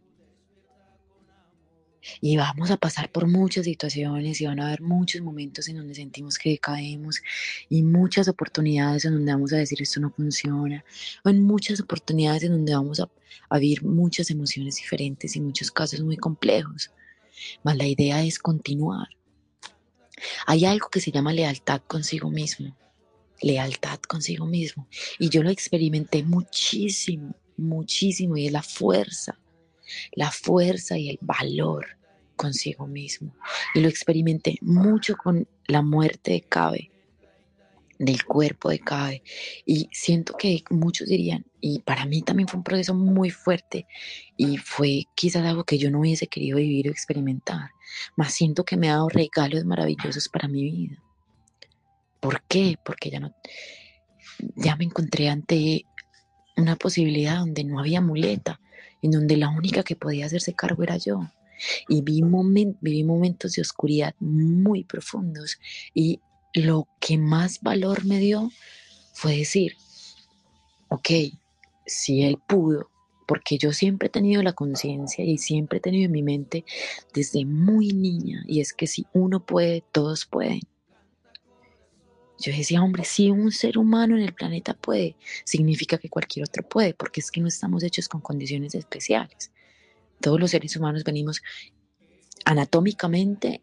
Y 2.20 2.38
vamos 2.38 2.72
a 2.72 2.78
pasar 2.78 3.12
por 3.12 3.28
muchas 3.28 3.66
situaciones 3.66 4.42
y 4.42 4.46
van 4.46 4.60
a 4.60 4.68
haber 4.68 4.82
muchos 4.82 5.22
momentos 5.22 5.68
en 5.68 5.78
donde 5.78 5.96
sentimos 5.96 6.38
que 6.38 6.58
caemos 6.58 7.22
y 7.70 7.84
muchas 7.84 8.28
oportunidades 8.28 9.06
en 9.06 9.14
donde 9.14 9.32
vamos 9.32 9.54
a 9.54 9.58
decir 9.58 9.82
esto 9.82 10.00
no 10.00 10.10
funciona, 10.10 10.84
o 11.24 11.30
en 11.30 11.44
muchas 11.44 11.80
oportunidades 11.80 12.44
en 12.44 12.52
donde 12.52 12.74
vamos 12.74 13.00
a, 13.00 13.10
a 13.50 13.60
vivir 13.60 13.84
muchas 13.84 14.30
emociones 14.32 14.78
diferentes 14.78 15.36
y 15.36 15.42
muchos 15.42 15.72
casos 15.72 16.02
muy 16.02 16.18
complejos. 16.18 16.92
Mas 17.64 17.78
la 17.78 17.88
idea 17.88 18.24
es 18.24 18.40
continuar. 18.40 19.08
Hay 20.46 20.66
algo 20.66 20.90
que 20.90 21.02
se 21.02 21.12
llama 21.12 21.34
lealtad 21.34 21.82
consigo 21.88 22.30
mismo, 22.30 22.76
lealtad 23.42 24.00
consigo 24.00 24.46
mismo. 24.46 24.88
Y 25.18 25.30
yo 25.30 25.42
lo 25.42 25.50
experimenté 25.50 26.24
muchísimo, 26.24 27.36
muchísimo 27.58 28.38
y 28.38 28.48
es 28.48 28.52
la 28.52 28.62
fuerza 28.62 29.40
la 30.14 30.32
fuerza 30.32 30.98
y 30.98 31.10
el 31.10 31.18
valor 31.22 31.98
consigo 32.36 32.88
mismo. 32.88 33.36
Y 33.76 33.82
lo 33.82 33.88
experimenté 33.88 34.58
mucho 34.62 35.16
con 35.16 35.48
la 35.68 35.82
muerte 35.82 36.32
de 36.32 36.42
Cabe, 36.42 36.92
del 38.00 38.26
cuerpo 38.26 38.70
de 38.70 38.80
Cabe. 38.80 39.24
Y 39.66 39.88
siento 39.92 40.34
que 40.38 40.64
muchos 40.72 41.08
dirían, 41.08 41.46
y 41.60 41.80
para 41.80 42.06
mí 42.06 42.24
también 42.24 42.48
fue 42.48 42.58
un 42.58 42.64
proceso 42.64 42.96
muy 42.96 43.30
fuerte 43.30 43.86
y 44.36 44.58
fue 44.58 45.06
quizás 45.14 45.46
algo 45.46 45.64
que 45.64 45.78
yo 45.78 45.92
no 45.92 46.00
hubiese 46.00 46.28
querido 46.28 46.58
vivir 46.58 46.90
o 46.90 46.92
experimentar, 46.92 47.70
más 48.16 48.34
siento 48.34 48.66
que 48.66 48.78
me 48.78 48.90
ha 48.90 48.94
dado 48.94 49.10
regalos 49.10 49.64
maravillosos 49.64 50.28
para 50.28 50.48
mi 50.48 50.64
vida. 50.64 51.04
¿Por 52.20 52.42
qué? 52.48 52.76
Porque 52.84 53.12
ya 53.12 53.20
no, 53.20 53.36
ya 54.56 54.76
me 54.76 54.86
encontré 54.86 55.30
ante 55.30 55.86
una 56.58 56.76
posibilidad 56.76 57.38
donde 57.38 57.64
no 57.64 57.80
había 57.80 58.02
muleta, 58.02 58.60
en 59.02 59.12
donde 59.12 59.38
la 59.38 59.50
única 59.50 59.84
que 59.84 59.96
podía 59.96 60.26
hacerse 60.26 60.54
cargo 60.54 60.84
era 60.84 60.98
yo. 60.98 61.30
Y 61.88 62.02
vi, 62.02 62.22
viví 62.82 63.04
momentos 63.04 63.54
de 63.54 63.62
oscuridad 63.62 64.16
muy 64.20 64.84
profundos 64.84 65.60
y 65.94 66.20
lo 66.54 66.88
que 67.00 67.18
más 67.18 67.62
valor 67.62 68.06
me 68.06 68.20
dio 68.20 68.52
fue 69.14 69.38
decir, 69.38 69.76
ok, 70.90 71.10
si 71.86 72.24
él 72.24 72.38
pudo, 72.48 72.90
porque 73.28 73.58
yo 73.58 73.72
siempre 73.72 74.08
he 74.08 74.12
tenido 74.12 74.44
la 74.44 74.54
conciencia 74.54 75.24
y 75.24 75.38
siempre 75.38 75.78
he 75.78 75.82
tenido 75.82 76.06
en 76.06 76.12
mi 76.12 76.24
mente 76.24 76.66
desde 77.14 77.46
muy 77.46 77.90
niña, 77.94 78.44
y 78.48 78.60
es 78.60 78.74
que 78.74 78.88
si 78.88 79.06
uno 79.14 79.46
puede, 79.46 79.84
todos 79.92 80.26
pueden. 80.26 80.62
Yo 82.42 82.52
decía, 82.52 82.82
hombre, 82.82 83.06
si 83.06 83.30
un 83.30 83.52
ser 83.52 83.78
humano 83.78 84.18
en 84.18 84.24
el 84.24 84.34
planeta 84.34 84.74
puede, 84.74 85.16
significa 85.46 86.00
que 86.00 86.10
cualquier 86.10 86.46
otro 86.46 86.68
puede, 86.68 86.96
porque 86.96 87.20
es 87.20 87.30
que 87.30 87.40
no 87.40 87.48
estamos 87.48 87.84
hechos 87.84 88.10
con 88.10 88.20
condiciones 88.20 88.74
especiales. 88.74 89.52
Todos 90.20 90.40
los 90.40 90.50
seres 90.50 90.76
humanos 90.76 91.04
venimos 91.04 91.44
anatómicamente 92.44 93.62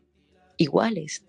iguales, 0.56 1.24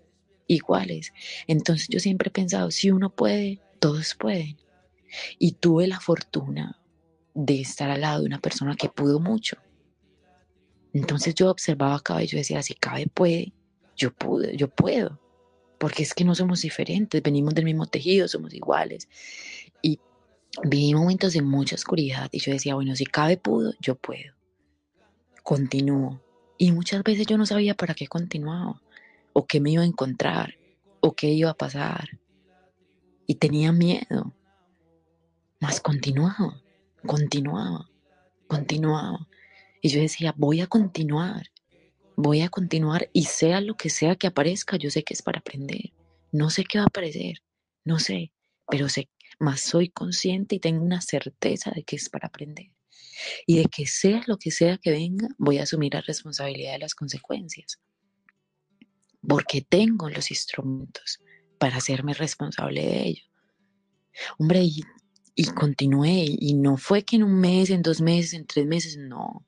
iguales. 0.46 1.12
Entonces 1.48 1.88
yo 1.88 1.98
siempre 1.98 2.28
he 2.28 2.32
pensado, 2.32 2.70
si 2.70 2.92
uno 2.92 3.10
puede, 3.10 3.60
todos 3.80 4.14
pueden. 4.14 4.56
Y 5.40 5.52
tuve 5.52 5.88
la 5.88 5.98
fortuna 5.98 6.80
de 7.34 7.60
estar 7.60 7.90
al 7.90 8.02
lado 8.02 8.20
de 8.20 8.26
una 8.26 8.40
persona 8.40 8.76
que 8.76 8.88
pudo 8.88 9.18
mucho. 9.18 9.56
Entonces 10.92 11.34
yo 11.34 11.50
observaba 11.50 11.96
a 11.96 12.00
Cabe 12.00 12.24
y 12.24 12.26
yo 12.28 12.38
decía, 12.38 12.62
si 12.62 12.74
Cabe 12.74 13.08
puede, 13.08 13.52
yo 13.96 14.12
pude, 14.12 14.56
yo 14.56 14.68
puedo 14.68 15.18
porque 15.80 16.02
es 16.02 16.12
que 16.12 16.24
no 16.24 16.34
somos 16.34 16.60
diferentes, 16.60 17.22
venimos 17.22 17.54
del 17.54 17.64
mismo 17.64 17.86
tejido, 17.86 18.28
somos 18.28 18.52
iguales. 18.52 19.08
Y 19.80 19.98
viví 20.62 20.92
momentos 20.92 21.32
de 21.32 21.40
mucha 21.40 21.74
oscuridad 21.74 22.28
y 22.32 22.38
yo 22.38 22.52
decía, 22.52 22.74
bueno, 22.74 22.94
si 22.94 23.06
cabe 23.06 23.38
pudo, 23.38 23.72
yo 23.80 23.94
puedo. 23.94 24.34
Continúo. 25.42 26.20
Y 26.58 26.72
muchas 26.72 27.02
veces 27.02 27.26
yo 27.26 27.38
no 27.38 27.46
sabía 27.46 27.74
para 27.74 27.94
qué 27.94 28.08
continuaba, 28.08 28.82
o 29.32 29.46
qué 29.46 29.58
me 29.58 29.70
iba 29.70 29.82
a 29.82 29.86
encontrar, 29.86 30.56
o 31.00 31.14
qué 31.14 31.28
iba 31.28 31.48
a 31.48 31.56
pasar. 31.56 32.10
Y 33.26 33.36
tenía 33.36 33.72
miedo. 33.72 34.34
Más 35.60 35.80
continuaba, 35.80 36.60
continuaba, 37.06 37.88
continuaba. 38.48 39.26
Y 39.80 39.88
yo 39.88 39.98
decía, 40.02 40.34
voy 40.36 40.60
a 40.60 40.66
continuar 40.66 41.46
voy 42.20 42.42
a 42.42 42.48
continuar 42.48 43.10
y 43.12 43.24
sea 43.24 43.60
lo 43.60 43.76
que 43.76 43.90
sea 43.90 44.16
que 44.16 44.26
aparezca, 44.26 44.76
yo 44.76 44.90
sé 44.90 45.02
que 45.02 45.14
es 45.14 45.22
para 45.22 45.40
aprender. 45.40 45.92
No 46.32 46.50
sé 46.50 46.64
qué 46.64 46.78
va 46.78 46.84
a 46.84 46.86
aparecer, 46.86 47.42
no 47.84 47.98
sé, 47.98 48.32
pero 48.68 48.88
sé, 48.88 49.08
más 49.38 49.60
soy 49.60 49.88
consciente 49.88 50.56
y 50.56 50.60
tengo 50.60 50.84
una 50.84 51.00
certeza 51.00 51.70
de 51.72 51.82
que 51.82 51.96
es 51.96 52.08
para 52.08 52.28
aprender. 52.28 52.70
Y 53.46 53.58
de 53.58 53.64
que 53.64 53.86
sea 53.86 54.22
lo 54.26 54.38
que 54.38 54.50
sea 54.50 54.78
que 54.78 54.90
venga, 54.90 55.28
voy 55.38 55.58
a 55.58 55.64
asumir 55.64 55.94
la 55.94 56.00
responsabilidad 56.00 56.72
de 56.72 56.78
las 56.78 56.94
consecuencias. 56.94 57.80
Porque 59.26 59.60
tengo 59.60 60.08
los 60.08 60.30
instrumentos 60.30 61.20
para 61.58 61.76
hacerme 61.76 62.14
responsable 62.14 62.82
de 62.82 63.02
ello. 63.02 63.24
Hombre, 64.38 64.62
y, 64.62 64.82
y 65.34 65.44
continué, 65.46 66.24
y 66.26 66.54
no 66.54 66.76
fue 66.76 67.02
que 67.02 67.16
en 67.16 67.24
un 67.24 67.38
mes, 67.38 67.70
en 67.70 67.82
dos 67.82 68.00
meses, 68.00 68.32
en 68.32 68.46
tres 68.46 68.66
meses, 68.66 68.96
no 68.96 69.46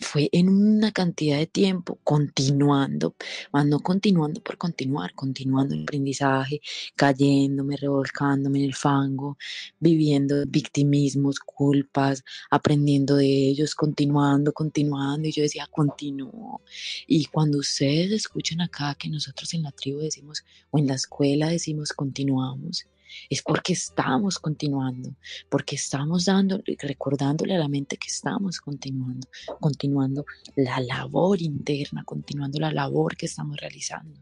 fue 0.00 0.28
en 0.32 0.48
una 0.48 0.92
cantidad 0.92 1.38
de 1.38 1.46
tiempo 1.46 1.98
continuando, 2.04 3.14
más 3.52 3.66
no 3.66 3.80
continuando 3.80 4.40
por 4.42 4.56
continuar, 4.56 5.14
continuando 5.14 5.74
el 5.74 5.82
aprendizaje, 5.82 6.60
cayéndome, 6.96 7.76
revolcándome 7.76 8.60
en 8.60 8.64
el 8.64 8.74
fango, 8.74 9.36
viviendo 9.78 10.44
victimismos, 10.46 11.38
culpas, 11.40 12.24
aprendiendo 12.50 13.16
de 13.16 13.26
ellos, 13.26 13.74
continuando, 13.74 14.52
continuando. 14.52 15.28
Y 15.28 15.32
yo 15.32 15.42
decía, 15.42 15.66
continúo. 15.70 16.62
Y 17.06 17.26
cuando 17.26 17.58
ustedes 17.58 18.12
escuchan 18.12 18.60
acá 18.60 18.94
que 18.94 19.08
nosotros 19.08 19.52
en 19.54 19.62
la 19.62 19.72
tribu 19.72 20.00
decimos, 20.00 20.44
o 20.70 20.78
en 20.78 20.86
la 20.86 20.94
escuela 20.94 21.48
decimos, 21.48 21.92
continuamos, 21.92 22.86
es 23.28 23.42
porque 23.42 23.72
estamos 23.72 24.38
continuando, 24.38 25.14
porque 25.48 25.76
estamos 25.76 26.24
dando, 26.24 26.62
recordándole 26.78 27.56
a 27.56 27.58
la 27.58 27.68
mente 27.68 27.96
que 27.96 28.08
estamos 28.08 28.60
continuando, 28.60 29.28
continuando 29.60 30.24
la 30.56 30.80
labor 30.80 31.40
interna, 31.42 32.04
continuando 32.04 32.58
la 32.60 32.72
labor 32.72 33.16
que 33.16 33.26
estamos 33.26 33.56
realizando. 33.56 34.20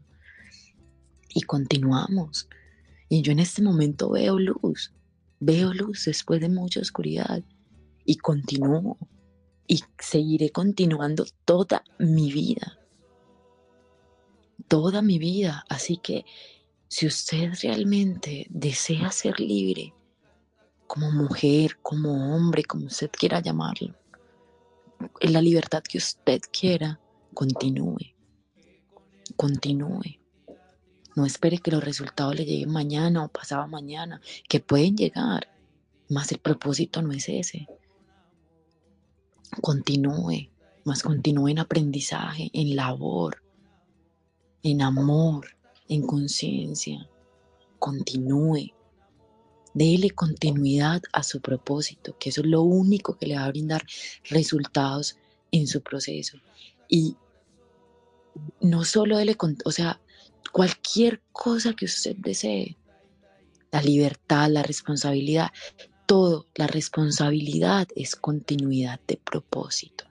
Y 1.33 1.41
continuamos. 1.41 2.47
Y 3.07 3.21
yo 3.21 3.31
en 3.31 3.39
este 3.39 3.61
momento 3.61 4.09
veo 4.11 4.37
luz, 4.39 4.93
veo 5.39 5.73
luz 5.73 6.05
después 6.05 6.41
de 6.41 6.49
mucha 6.49 6.79
oscuridad 6.79 7.43
y 8.05 8.17
continúo 8.17 8.97
y 9.67 9.83
seguiré 9.99 10.49
continuando 10.49 11.25
toda 11.45 11.83
mi 11.99 12.31
vida. 12.31 12.79
Toda 14.67 15.01
mi 15.03 15.19
vida. 15.19 15.63
Así 15.69 15.97
que 15.97 16.25
si 16.89 17.05
usted 17.05 17.53
realmente 17.61 18.47
desea 18.49 19.11
ser 19.11 19.39
libre, 19.39 19.93
como 20.87 21.11
mujer, 21.11 21.77
como 21.83 22.35
hombre, 22.35 22.63
como 22.63 22.87
usted 22.87 23.11
quiera 23.11 23.39
llamarlo, 23.39 23.95
en 25.19 25.33
la 25.33 25.41
libertad 25.41 25.83
que 25.83 25.99
usted 25.99 26.41
quiera, 26.51 26.99
continúe. 27.35 28.15
Continúe. 29.35 30.19
No 31.15 31.25
espere 31.25 31.59
que 31.59 31.71
los 31.71 31.83
resultados 31.83 32.35
le 32.35 32.45
lleguen 32.45 32.71
mañana 32.71 33.23
o 33.23 33.27
pasado 33.27 33.67
mañana, 33.67 34.19
que 34.47 34.59
pueden 34.59 34.97
llegar, 34.97 35.47
más 36.09 36.31
el 36.31 36.39
propósito 36.39 37.03
no 37.03 37.11
es 37.13 37.29
ese. 37.29 37.67
Continúe, 39.61 40.49
más 40.85 41.03
continúe 41.03 41.49
en 41.49 41.59
aprendizaje, 41.59 42.49
en 42.51 42.75
labor, 42.75 43.43
en 44.63 44.81
amor, 44.81 45.58
en 45.89 46.03
conciencia, 46.03 47.09
continúe, 47.79 48.73
déle 49.73 50.11
continuidad 50.11 51.01
a 51.13 51.23
su 51.23 51.41
propósito, 51.41 52.15
que 52.19 52.29
eso 52.29 52.41
es 52.41 52.47
lo 52.47 52.61
único 52.61 53.17
que 53.17 53.27
le 53.27 53.35
va 53.35 53.45
a 53.45 53.49
brindar 53.49 53.85
resultados 54.29 55.17
en 55.51 55.67
su 55.67 55.81
proceso. 55.81 56.37
Y 56.87 57.15
no 58.61 58.85
solo 58.85 59.17
dele, 59.17 59.35
o 59.65 59.71
sea, 59.71 59.99
cualquier 60.51 61.21
cosa 61.31 61.73
que 61.73 61.85
usted 61.85 62.15
desee, 62.17 62.77
la 63.71 63.81
libertad, 63.81 64.49
la 64.49 64.63
responsabilidad, 64.63 65.51
todo, 66.05 66.47
la 66.55 66.67
responsabilidad 66.67 67.87
es 67.95 68.15
continuidad 68.15 68.99
de 69.07 69.17
propósito. 69.17 70.08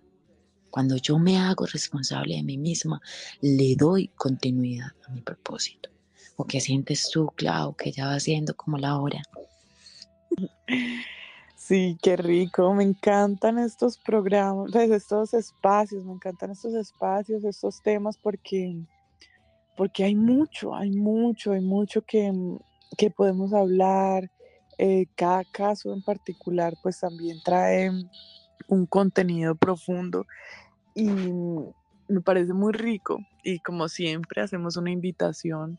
Cuando 0.70 0.96
yo 0.96 1.18
me 1.18 1.38
hago 1.38 1.66
responsable 1.66 2.36
de 2.36 2.42
mí 2.42 2.58
misma, 2.58 3.00
le 3.40 3.74
doy 3.76 4.08
continuidad 4.08 4.88
a 5.06 5.12
mi 5.12 5.20
propósito. 5.22 5.90
¿O 6.36 6.44
qué 6.44 6.60
sientes 6.60 7.10
tú, 7.10 7.26
Clau, 7.34 7.74
que 7.74 7.90
ya 7.90 8.06
va 8.06 8.20
siendo 8.20 8.54
como 8.54 8.78
la 8.78 8.96
hora? 8.98 9.22
Sí, 11.56 11.98
qué 12.00 12.16
rico. 12.16 12.72
Me 12.72 12.84
encantan 12.84 13.58
estos 13.58 13.98
programas, 13.98 14.70
pues, 14.72 14.90
estos 14.90 15.34
espacios, 15.34 16.04
me 16.04 16.12
encantan 16.12 16.52
estos 16.52 16.74
espacios, 16.74 17.44
estos 17.44 17.82
temas, 17.82 18.16
porque, 18.16 18.76
porque 19.76 20.04
hay 20.04 20.14
mucho, 20.14 20.74
hay 20.74 20.90
mucho, 20.92 21.52
hay 21.52 21.60
mucho 21.60 22.02
que, 22.02 22.32
que 22.96 23.10
podemos 23.10 23.52
hablar. 23.52 24.30
Eh, 24.78 25.06
cada 25.16 25.44
caso 25.44 25.92
en 25.92 26.02
particular, 26.02 26.72
pues 26.82 27.00
también 27.00 27.38
trae 27.44 27.90
un 28.66 28.86
contenido 28.86 29.54
profundo 29.54 30.26
y 30.94 31.08
me 32.08 32.20
parece 32.22 32.52
muy 32.52 32.72
rico 32.72 33.18
y 33.44 33.60
como 33.60 33.88
siempre 33.88 34.42
hacemos 34.42 34.76
una 34.76 34.90
invitación 34.90 35.78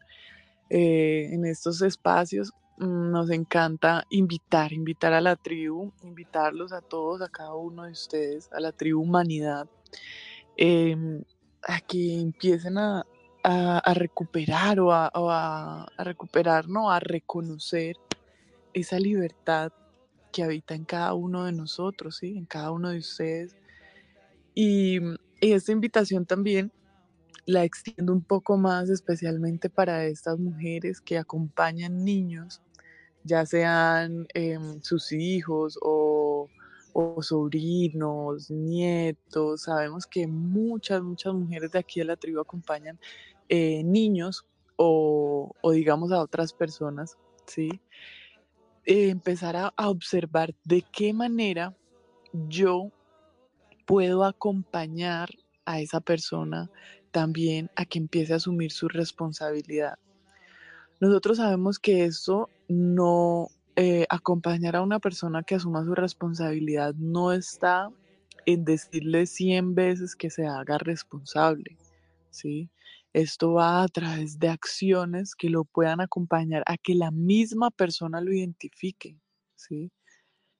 eh, 0.70 1.30
en 1.32 1.46
estos 1.46 1.82
espacios. 1.82 2.54
Mm, 2.78 3.12
nos 3.12 3.30
encanta 3.32 4.06
invitar, 4.10 4.72
invitar 4.72 5.14
a 5.14 5.22
la 5.22 5.36
tribu, 5.36 5.92
invitarlos 6.04 6.72
a 6.72 6.82
todos, 6.82 7.22
a 7.22 7.30
cada 7.30 7.54
uno 7.56 7.84
de 7.84 7.92
ustedes, 7.92 8.50
a 8.54 8.60
la 8.60 8.72
tribu 8.72 9.02
humanidad, 9.02 9.68
em, 10.56 11.24
a 11.64 11.82
que 11.82 12.20
empiecen 12.22 12.78
a, 12.78 13.06
recuperar 13.94 14.80
o, 14.80 14.92
a, 14.92 15.08
a, 15.98 16.04
recuperar, 16.04 16.68
no, 16.70 16.92
a 16.92 17.00
reconocer 17.00 17.96
esa 18.74 19.00
libertad 19.00 19.72
que 20.32 20.44
habita 20.44 20.76
en 20.76 20.86
cada 20.86 21.14
uno 21.14 21.46
de 21.46 21.52
nosotros, 21.52 22.18
¿sí? 22.18 22.38
en 22.38 22.46
cada 22.46 22.72
uno 22.72 22.90
de 22.90 23.00
ustedes. 23.00 23.56
Y, 24.56 25.00
Y 25.42 25.54
esta 25.54 25.72
invitación 25.72 26.26
también 26.26 26.72
la 27.46 27.64
extiendo 27.64 28.14
un 28.14 28.22
poco 28.22 28.58
más, 28.58 28.90
especialmente 28.90 29.70
para 29.70 30.06
estas 30.06 30.38
mujeres 30.38 31.02
que 31.02 31.18
acompañan 31.18 32.04
niños, 32.06 32.62
ya 33.24 33.46
sean 33.46 34.28
em, 34.34 34.82
sus 34.84 35.12
hijos 35.12 35.78
o, 35.82 36.48
o, 36.94 37.22
sobrinos, 37.24 38.52
nietos. 38.52 39.64
Sabemos 39.64 40.06
que 40.06 40.28
muchas, 40.28 41.02
muchas 41.02 41.34
mujeres 41.34 41.72
de 41.72 41.80
aquí 41.80 42.02
de 42.02 42.06
la 42.06 42.18
tribu 42.18 42.40
acompañan 42.40 43.00
eh, 43.50 43.84
niños 43.84 44.46
o, 44.76 45.52
digamos 45.74 46.12
a 46.12 46.22
otras 46.22 46.54
personas, 46.54 47.18
¿sí? 47.48 47.70
Eh, 48.86 49.10
empezar 49.10 49.56
a, 49.56 49.74
observar 49.88 50.56
de 50.64 50.84
qué 50.92 51.14
manera 51.14 51.76
yo 52.34 52.92
puedo 53.86 54.24
acompañar 54.24 55.30
a 55.66 55.80
esa 55.80 56.00
persona 56.00 56.70
también 57.12 57.70
a 57.76 57.86
que 57.86 58.00
empiece 58.00 58.34
a 58.34 58.38
asumir 58.38 58.72
su 58.72 58.88
responsabilidad. 58.88 59.98
Nosotros 61.00 61.38
sabemos 61.38 61.80
que 61.80 62.06
eso 62.06 62.50
no, 62.68 63.48
eh, 63.76 64.06
acompañar 64.10 64.76
a 64.76 64.82
una 64.82 65.00
persona 65.00 65.44
que 65.44 65.56
asuma 65.56 65.86
su 65.86 65.96
responsabilidad 65.96 66.94
no 66.96 67.32
está 67.32 67.90
en 68.46 68.66
decirle 68.66 69.26
100 69.26 69.76
veces 69.76 70.16
que 70.16 70.30
se 70.30 70.46
haga 70.46 70.78
responsable, 70.78 71.78
¿sí? 72.30 72.70
Esto 73.14 73.54
va 73.54 73.84
a 73.84 73.88
través 73.88 74.38
de 74.38 74.50
acciones 74.50 75.34
que 75.36 75.50
lo 75.50 75.66
puedan 75.66 76.00
acompañar 76.00 76.64
a 76.68 76.78
que 76.78 76.94
la 76.94 77.10
misma 77.10 77.72
persona 77.72 78.22
lo 78.22 78.32
identifique, 78.32 79.18
¿sí? 79.56 79.92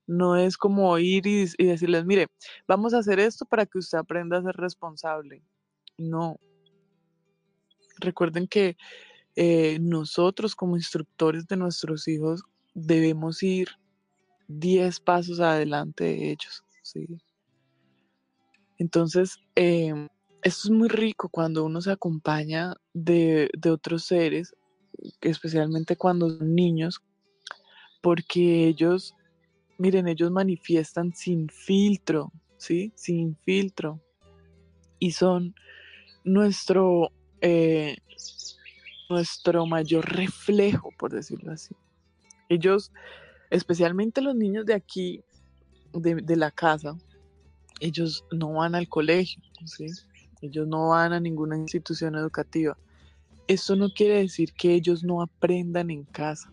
No 0.08 0.36
es 0.36 0.58
como 0.58 0.98
ir 0.98 1.28
y, 1.28 1.46
decirles, 1.64 2.06
mire, 2.06 2.28
vamos 2.68 2.94
a 2.94 3.00
hacer 3.00 3.20
esto 3.20 3.46
para 3.46 3.68
que 3.68 3.78
usted 3.78 4.00
aprenda 4.00 4.40
a 4.40 4.44
ser 4.44 4.56
responsable. 4.56 5.44
No. 5.98 6.40
Recuerden 8.00 8.48
que 8.48 8.76
eh, 9.36 9.78
nosotros 9.80 10.56
como 10.56 10.76
instructores 10.76 11.46
de 11.48 11.58
nuestros 11.58 12.08
hijos 12.08 12.42
debemos 12.74 13.44
ir 13.44 13.70
10 14.48 15.00
pasos 15.02 15.40
adelante 15.40 16.06
de 16.06 16.32
ellos, 16.32 16.64
¿sí? 16.82 17.06
Entonces, 18.80 19.38
eh, 19.56 20.08
esto 20.42 20.68
es 20.68 20.70
muy 20.70 20.88
rico 20.88 21.30
cuando 21.30 21.66
uno 21.66 21.82
se 21.82 21.92
acompaña 21.92 22.76
de, 22.94 23.50
de 23.58 23.72
otros 23.72 24.06
seres, 24.06 24.56
especialmente 25.22 25.96
cuando 25.96 26.30
son 26.30 26.56
niños, 26.56 27.02
porque 28.02 28.68
ellos, 28.68 29.16
miren, 29.78 30.08
ellos 30.08 30.32
manifiestan 30.32 31.14
sin 31.14 31.50
filtro, 31.50 32.32
¿sí? 32.58 32.94
Sin 32.96 33.36
filtro. 33.38 34.00
Y 34.98 35.12
son 35.12 35.56
nuestro, 36.24 37.12
eh, 37.42 37.98
nuestro 39.10 39.66
mayor 39.66 40.06
reflejo, 40.10 40.92
por 40.98 41.12
decirlo 41.12 41.52
así. 41.52 41.76
Ellos, 42.48 42.92
especialmente 43.50 44.22
los 44.22 44.36
niños 44.36 44.66
de 44.66 44.74
aquí, 44.74 45.24
de, 45.94 46.16
de 46.16 46.36
la 46.36 46.52
casa, 46.52 46.98
ellos 47.80 48.26
no 48.32 48.54
van 48.54 48.76
al 48.76 48.88
colegio, 48.88 49.42
¿sí? 49.66 49.88
Ellos 50.42 50.68
no 50.68 50.90
van 50.90 51.14
a 51.14 51.20
ninguna 51.20 51.58
institución 51.58 52.16
educativa. 52.16 52.78
Esto 53.48 53.76
no 53.76 53.90
quiere 53.90 54.20
decir 54.20 54.54
que 54.54 54.74
ellos 54.74 55.04
no 55.04 55.22
aprendan 55.22 55.90
en 55.90 56.04
casa, 56.04 56.52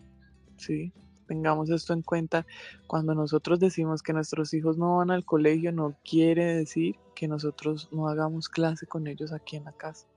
¿sí? 0.57 0.91
Tengamos 1.27 1.69
esto 1.69 1.93
en 1.93 2.01
cuenta. 2.01 2.45
Cuando 2.87 3.13
nosotros 3.13 3.59
decimos 3.59 4.01
que 4.01 4.13
nuestros 4.13 4.53
hijos 4.53 4.77
no 4.77 4.97
van 4.97 5.11
al 5.11 5.25
colegio, 5.25 5.71
no 5.71 5.95
quiere 6.03 6.45
decir 6.55 6.95
que 7.15 7.27
nosotros 7.27 7.89
no 7.91 8.07
hagamos 8.07 8.49
clase 8.49 8.87
con 8.87 9.07
ellos 9.07 9.31
aquí 9.31 9.57
en 9.57 9.65
la 9.65 9.73
casa. 9.73 10.07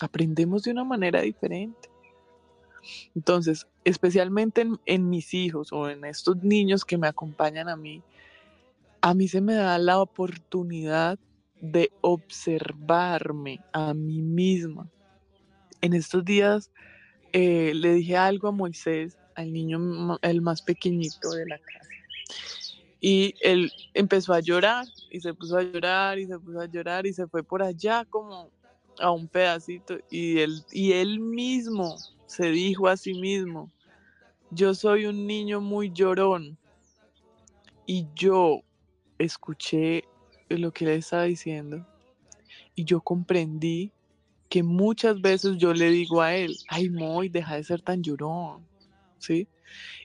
Aprendemos 0.00 0.64
de 0.64 0.72
una 0.72 0.84
manera 0.84 1.22
diferente. 1.22 1.88
Entonces, 3.14 3.66
especialmente 3.84 4.60
en, 4.60 4.78
en, 4.86 5.08
mis 5.08 5.34
hijos 5.34 5.72
o 5.72 5.88
en 5.88 6.04
estos 6.04 6.36
niños 6.42 6.84
que 6.84 6.98
me 6.98 7.08
acompañan 7.08 7.68
a 7.68 7.76
mí, 7.76 8.02
a 9.00 9.14
mí 9.14 9.28
se 9.28 9.40
me 9.40 9.54
da 9.54 9.78
la 9.78 10.00
oportunidad 10.00 11.18
de 11.60 11.90
observarme 12.00 13.60
a 13.72 13.94
mí 13.94 14.22
misma. 14.22 14.90
En 15.80 15.94
estos 15.94 16.24
días 16.24 16.70
eh, 17.32 17.72
le 17.74 17.94
dije 17.94 18.16
algo 18.16 18.48
a 18.48 18.52
Moisés, 18.52 19.18
al 19.34 19.52
niño, 19.52 20.18
el 20.22 20.40
más 20.40 20.62
pequeñito 20.62 21.30
de 21.30 21.46
la 21.46 21.58
casa. 21.58 21.90
Y 23.00 23.34
él 23.40 23.70
empezó 23.94 24.32
a 24.32 24.40
llorar 24.40 24.86
y 25.10 25.20
se 25.20 25.34
puso 25.34 25.58
a 25.58 25.62
llorar 25.62 26.18
y 26.18 26.26
se 26.26 26.38
puso 26.38 26.60
a 26.60 26.66
llorar 26.66 27.06
y 27.06 27.12
se 27.12 27.26
fue 27.26 27.42
por 27.42 27.62
allá 27.62 28.04
como 28.06 28.50
a 28.98 29.10
un 29.10 29.28
pedacito 29.28 29.98
y 30.10 30.38
él, 30.38 30.64
y 30.72 30.92
él 30.92 31.20
mismo 31.20 31.96
se 32.26 32.50
dijo 32.50 32.88
a 32.88 32.96
sí 32.96 33.14
mismo, 33.14 33.70
yo 34.50 34.74
soy 34.74 35.06
un 35.06 35.26
niño 35.26 35.60
muy 35.60 35.90
llorón. 35.92 36.58
Y 37.86 38.06
yo 38.14 38.62
escuché 39.18 40.04
lo 40.48 40.72
que 40.72 40.84
le 40.84 40.96
estaba 40.96 41.24
diciendo 41.24 41.86
y 42.74 42.84
yo 42.84 43.00
comprendí 43.00 43.92
que 44.48 44.62
muchas 44.62 45.20
veces 45.20 45.56
yo 45.56 45.74
le 45.74 45.90
digo 45.90 46.22
a 46.22 46.34
él, 46.36 46.56
ay, 46.68 46.88
Moy, 46.88 47.28
deja 47.28 47.56
de 47.56 47.64
ser 47.64 47.82
tan 47.82 48.02
llorón, 48.02 48.66
¿sí? 49.18 49.48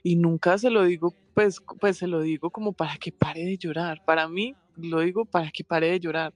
Y 0.02 0.16
nunca 0.16 0.58
se 0.58 0.70
lo 0.70 0.84
digo, 0.84 1.14
pues, 1.34 1.58
pues 1.80 1.98
se 1.98 2.08
lo 2.08 2.20
digo 2.22 2.50
como 2.50 2.72
para 2.72 2.96
que 2.96 3.12
pare 3.12 3.44
de 3.44 3.56
llorar. 3.56 4.02
Para 4.04 4.26
mí, 4.28 4.56
lo 4.76 5.00
digo 5.00 5.24
para 5.24 5.50
que 5.50 5.62
pare 5.62 5.90
de 5.92 6.00
llorar 6.00 6.34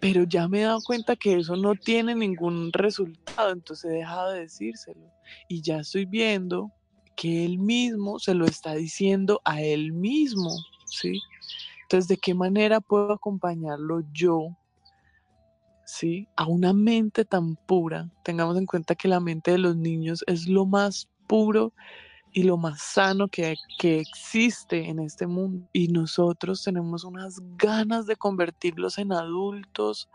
pero 0.00 0.24
ya 0.24 0.48
me 0.48 0.60
he 0.60 0.64
dado 0.64 0.80
cuenta 0.82 1.16
que 1.16 1.36
eso 1.36 1.56
no 1.56 1.74
tiene 1.74 2.14
ningún 2.14 2.72
resultado, 2.72 3.50
entonces 3.50 3.90
he 3.90 3.94
dejado 3.94 4.32
de 4.32 4.40
decírselo. 4.40 5.12
Y 5.48 5.60
ya 5.60 5.80
estoy 5.80 6.04
viendo 6.04 6.70
que 7.16 7.44
él 7.44 7.58
mismo 7.58 8.18
se 8.18 8.34
lo 8.34 8.46
está 8.46 8.74
diciendo 8.74 9.40
a 9.44 9.60
él 9.60 9.92
mismo, 9.92 10.56
¿sí? 10.86 11.20
Entonces, 11.88 12.08
¿de 12.08 12.18
qué 12.18 12.34
manera 12.34 12.82
puedo 12.82 13.14
acompañarlo 13.14 14.02
yo, 14.12 14.54
¿sí? 15.86 16.28
A 16.36 16.44
una 16.44 16.74
mente 16.74 17.24
tan 17.24 17.56
pura. 17.56 18.10
Tengamos 18.24 18.58
en 18.58 18.66
cuenta 18.66 18.94
que 18.94 19.08
la 19.08 19.20
mente 19.20 19.52
de 19.52 19.58
los 19.58 19.74
niños 19.74 20.22
es 20.26 20.46
lo 20.46 20.66
más 20.66 21.08
puro 21.26 21.72
y 22.30 22.42
lo 22.42 22.58
más 22.58 22.82
sano 22.82 23.28
que, 23.28 23.54
que, 23.78 24.00
existe 24.00 24.86
en 24.86 24.98
este 24.98 25.26
mundo. 25.26 25.66
Y 25.72 25.88
nosotros 25.88 26.62
tenemos 26.62 27.04
unas 27.04 27.40
ganas 27.56 28.04
de 28.04 28.16
convertirlos 28.16 28.98
en 28.98 29.10
adultos 29.10 30.10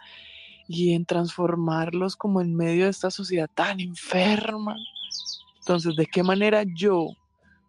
y 0.67 0.93
en 0.93 1.07
transformarlos 1.07 2.15
como 2.15 2.39
en 2.39 2.55
medio 2.55 2.84
de 2.84 2.91
esta 2.91 3.09
sociedad 3.09 3.49
tan 3.51 3.80
enferma. 3.80 4.76
Entonces, 5.57 5.95
¿de 5.95 6.05
qué 6.05 6.21
manera 6.21 6.65
yo, 6.76 7.07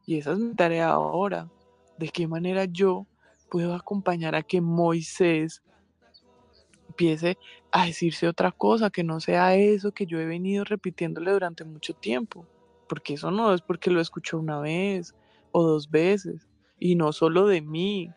y 0.05 0.19
esa 0.19 0.33
es 0.33 0.41
mi 0.41 0.55
tarea 0.55 0.91
ahora, 0.91 1.49
de 1.97 2.11
qué 2.11 2.29
manera 2.29 2.67
yo 2.67 3.07
puedo 3.55 3.73
acompañar 3.77 4.35
a 4.35 4.43
que 4.43 4.61
Moisés 4.61 5.63
empiece 6.89 7.39
a 7.71 7.87
decirse 7.87 8.27
otra 8.27 8.51
cosa, 8.51 8.91
que 8.91 9.05
no 9.05 9.21
sea 9.21 9.55
eso 9.55 9.93
que 9.93 10.07
yo 10.07 10.19
he 10.19 10.27
venido 10.27 10.65
repitiéndole 10.65 11.31
durante 11.31 11.63
mucho 11.63 11.95
tiempo? 11.95 12.45
porque 12.89 13.15
eso 13.15 13.31
no 13.31 13.55
es 13.55 13.63
porque 13.63 13.93
lo 13.93 14.01
escuchó 14.01 14.41
una 14.41 14.59
vez 14.59 15.15
o 15.53 15.63
dos 15.63 15.89
veces, 15.89 16.49
y 16.81 16.97
no 16.97 17.13
solo 17.13 17.47
de 17.47 17.61
mí, 17.61 18.11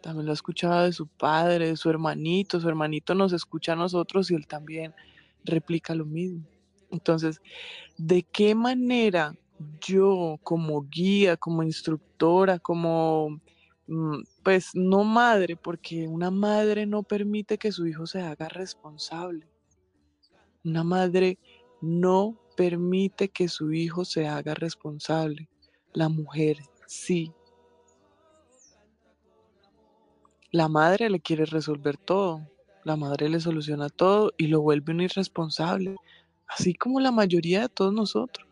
también 0.00 0.26
lo 0.26 0.32
escuchaba 0.32 0.84
de 0.84 0.92
su 0.92 1.08
padre, 1.08 1.70
de 1.70 1.76
su 1.76 1.90
hermanito, 1.90 2.60
su 2.60 2.68
hermanito 2.68 3.16
nos 3.16 3.32
escucha 3.32 3.72
a 3.72 3.76
nosotros 3.76 4.30
y 4.30 4.36
él 4.36 4.46
también 4.46 4.94
replica 5.44 5.92
lo 5.96 6.04
mismo. 6.04 6.44
Entonces, 6.92 7.40
¿de 7.96 8.22
qué 8.22 8.54
manera 8.54 9.34
yo 9.80 10.38
como 10.44 10.82
guía, 10.88 11.36
como 11.36 11.64
instructora, 11.64 12.60
como, 12.60 13.40
pues 14.42 14.74
no 14.74 15.04
madre, 15.04 15.56
porque 15.56 16.06
una 16.06 16.30
madre 16.30 16.86
no 16.86 17.02
permite 17.02 17.58
que 17.58 17.72
su 17.72 17.86
hijo 17.86 18.06
se 18.06 18.20
haga 18.20 18.48
responsable. 18.48 19.48
Una 20.64 20.84
madre 20.84 21.38
no 21.80 22.38
permite 22.56 23.28
que 23.28 23.48
su 23.48 23.72
hijo 23.72 24.04
se 24.04 24.26
haga 24.26 24.54
responsable. 24.54 25.48
La 25.94 26.08
mujer 26.08 26.58
sí. 26.86 27.32
La 30.50 30.68
madre 30.68 31.08
le 31.08 31.20
quiere 31.20 31.46
resolver 31.46 31.96
todo. 31.96 32.46
La 32.84 32.96
madre 32.96 33.28
le 33.28 33.40
soluciona 33.40 33.88
todo 33.88 34.32
y 34.36 34.48
lo 34.48 34.60
vuelve 34.60 34.92
un 34.92 35.00
irresponsable. 35.00 35.96
Así 36.46 36.74
como 36.74 37.00
la 37.00 37.12
mayoría 37.12 37.62
de 37.62 37.68
todos 37.68 37.92
nosotros. 37.92 38.48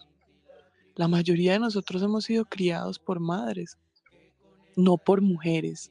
La 0.95 1.09
mayoría 1.09 1.53
de 1.53 1.59
nosotros 1.59 2.03
hemos 2.03 2.25
sido 2.25 2.47
criados 2.47 2.99
por 2.99 3.21
madres, 3.21 3.77
no 4.77 4.99
por 4.99 5.23
mujeres. 5.23 5.91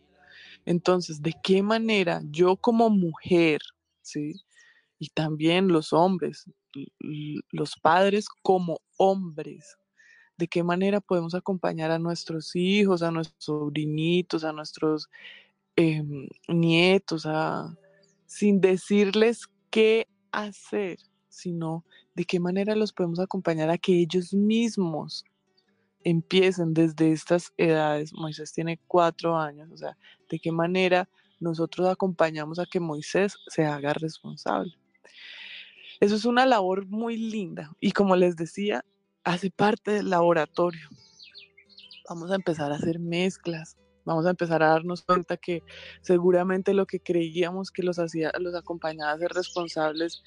Entonces, 0.66 1.22
¿de 1.22 1.34
qué 1.44 1.62
manera 1.62 2.22
yo 2.32 2.56
como 2.56 2.90
mujer, 2.90 3.62
sí? 4.02 4.42
Y 5.00 5.10
también 5.10 5.68
los 5.68 5.94
hombres, 5.94 6.50
los 7.52 7.76
padres 7.82 8.28
como 8.42 8.80
hombres. 8.98 9.78
De 10.38 10.48
qué 10.48 10.64
manera 10.64 11.00
podemos 11.00 11.34
acompañar 11.34 11.92
a 11.92 12.00
nuestros 12.00 12.56
hijos, 12.56 13.04
a 13.04 13.12
nuestros 13.12 13.44
sobrinitos, 13.44 14.44
a 14.44 14.52
nuestros 14.52 15.10
eh, 15.78 16.04
nietos, 16.48 17.26
a, 17.26 17.74
sin 18.26 18.60
decirles 18.60 19.48
qué 19.70 20.08
hacer, 20.32 21.00
sino 21.30 21.86
de 22.16 22.26
qué 22.26 22.40
manera 22.40 22.76
los 22.76 22.92
podemos 22.94 23.20
acompañar 23.20 23.70
a 23.70 23.78
que 23.78 24.00
ellos 24.00 24.34
mismos 24.34 25.26
empiecen 26.06 26.74
desde 26.74 27.12
estas 27.12 27.52
edades. 27.58 28.14
Moisés 28.14 28.54
tiene 28.54 28.80
cuatro 28.88 29.38
años, 29.38 29.70
o 29.72 29.78
sea, 29.78 29.98
de 30.30 30.40
qué 30.40 30.52
manera 30.52 31.10
nosotros 31.40 31.90
acompañamos 31.90 32.60
a 32.60 32.66
que 32.66 32.80
Moisés 32.80 33.36
se 33.48 33.66
haga 33.66 33.94
responsable. 33.94 34.78
Eso 36.00 36.16
es 36.16 36.26
una 36.26 36.46
labor 36.46 36.86
muy 36.86 37.18
linda 37.18 37.72
y 37.80 37.92
como 37.92 38.16
les 38.16 38.38
decía, 38.38 38.86
hace 39.24 39.50
parte 39.50 39.92
del 39.92 40.10
laboratorio. 40.10 40.88
Vamos 42.08 42.32
a 42.32 42.36
empezar 42.36 42.72
a 42.72 42.76
hacer 42.76 43.00
mezclas, 43.00 43.76
vamos 44.06 44.28
a 44.28 44.30
empezar 44.30 44.62
a 44.62 44.70
darnos 44.70 45.02
cuenta 45.02 45.38
que 45.38 45.64
seguramente 46.02 46.76
lo 46.76 46.86
que 46.86 47.00
creíamos 47.00 47.72
que 47.72 47.82
los 47.82 47.98
hacía, 47.98 48.32
los 48.40 48.54
acompañaba 48.54 49.12
a 49.12 49.18
ser 49.18 49.32
responsables 49.32 50.22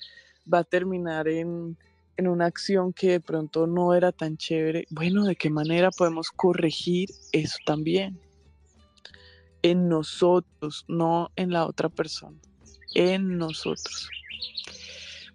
va 0.52 0.60
a 0.60 0.64
terminar 0.64 1.28
en, 1.28 1.78
en 2.18 2.26
una 2.26 2.46
acción 2.46 2.92
que 2.92 3.12
de 3.12 3.20
pronto 3.20 3.66
no 3.68 3.94
era 3.94 4.10
tan 4.10 4.36
chévere. 4.36 4.86
Bueno, 4.90 5.24
¿de 5.24 5.36
qué 5.36 5.50
manera 5.50 5.90
podemos 5.90 6.30
corregir 6.30 7.08
eso 7.32 7.56
también? 7.64 8.20
En 9.62 9.88
nosotros, 9.88 10.84
no 10.88 11.30
en 11.36 11.52
la 11.52 11.64
otra 11.64 11.88
persona, 11.88 12.36
en 12.94 13.38
nosotros. 13.38 14.10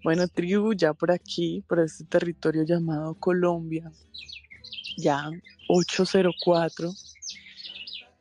Bueno, 0.04 0.28
tribu, 0.28 0.74
ya 0.74 0.94
por 0.94 1.10
aquí, 1.12 1.64
por 1.68 1.80
este 1.80 2.04
territorio 2.04 2.64
llamado 2.64 3.16
Colombia, 3.16 3.90
ya 4.98 5.32
804 5.70 6.92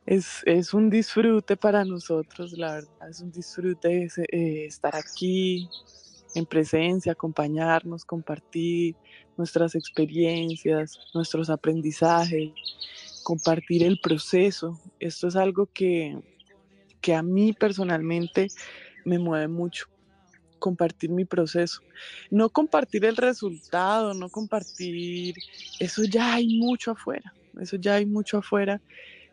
es, 0.05 0.73
un 0.73 0.89
disfrute 0.89 1.57
para 1.57 1.83
nosotros, 1.83 2.53
la 2.53 2.75
verdad, 2.75 3.09
es 3.09 3.19
un 3.19 3.31
disfrute 3.31 4.07
eh, 4.31 4.65
estar 4.65 4.95
aquí 4.95 5.69
en 6.35 6.45
presencia, 6.45 7.11
acompañarnos, 7.11 8.05
compartir 8.05 8.95
nuestras 9.37 9.75
experiencias, 9.75 10.99
nuestros 11.13 11.49
aprendizajes, 11.49 12.51
compartir 13.23 13.83
el 13.83 13.99
proceso. 13.99 14.79
Esto 14.99 15.27
es 15.27 15.35
algo 15.35 15.67
que, 15.73 16.19
que 17.01 17.15
a 17.15 17.23
mí 17.23 17.53
personalmente 17.53 18.47
me 19.05 19.19
mueve 19.19 19.47
mucho 19.47 19.87
compartir 20.59 21.09
mi 21.09 21.25
proceso. 21.25 21.81
No 22.31 22.49
compartir 22.49 23.03
el 23.03 23.17
resultado, 23.17 24.13
no 24.13 24.29
compartir, 24.29 25.35
eso 25.79 26.03
ya 26.05 26.35
hay 26.35 26.57
mucho 26.57 26.91
afuera, 26.91 27.33
eso 27.59 27.75
ya 27.75 27.95
hay 27.95 28.05
mucho 28.05 28.37
afuera 28.37 28.81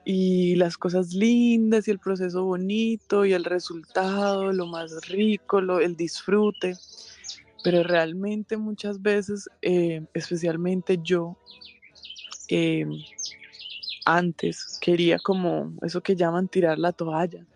y 0.05 0.57
las 0.57 0.77
cosas 0.79 1.13
lindas 1.13 1.87
y 1.87 1.91
el 1.91 1.99
proceso 1.99 2.45
bonito 2.45 3.25
y 3.25 3.33
el 3.33 3.45
resultado, 3.45 4.53
lo 4.53 4.67
más 4.67 5.09
rico, 5.09 5.61
lo, 5.61 5.81
el 5.81 5.97
disfrute. 5.97 6.75
Pero 7.63 7.83
realmente 7.83 8.57
muchas 8.57 9.03
veces, 9.03 9.49
eh, 9.61 10.03
especialmente 10.15 10.99
yo, 11.03 11.37
eh, 12.49 12.87
antes 14.07 14.79
quería 14.81 15.19
como 15.19 15.75
eso 15.83 16.01
que 16.01 16.17
llaman 16.17 16.49
tirar 16.49 16.79
la 16.79 16.93
toalla, 16.93 17.47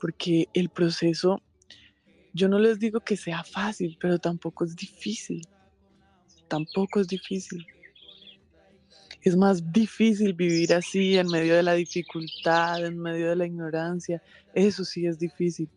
porque 0.00 0.48
el 0.54 0.70
proceso, 0.70 1.42
yo 2.32 2.48
no 2.48 2.58
les 2.58 2.78
digo 2.78 3.00
que 3.00 3.18
sea 3.18 3.44
fácil, 3.44 3.98
pero 4.00 4.18
tampoco 4.18 4.64
es 4.64 4.74
difícil, 4.74 5.46
tampoco 6.48 7.00
es 7.00 7.06
difícil 7.06 7.66
es 9.24 9.36
más 9.36 9.72
difícil 9.72 10.34
vivir 10.34 10.74
así 10.74 11.16
en 11.16 11.28
medio 11.28 11.56
de 11.56 11.62
la 11.62 11.72
dificultad, 11.72 12.84
en 12.84 12.98
medio 12.98 13.30
de 13.30 13.36
la 13.36 13.46
ignorancia. 13.46 14.22
Eso 14.54 14.84
sí 14.84 15.06
es 15.06 15.18
difícil. 15.18 15.68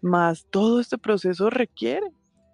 Más 0.00 0.46
todo 0.48 0.78
este 0.78 0.96
proceso 0.96 1.50
requiere, 1.50 2.06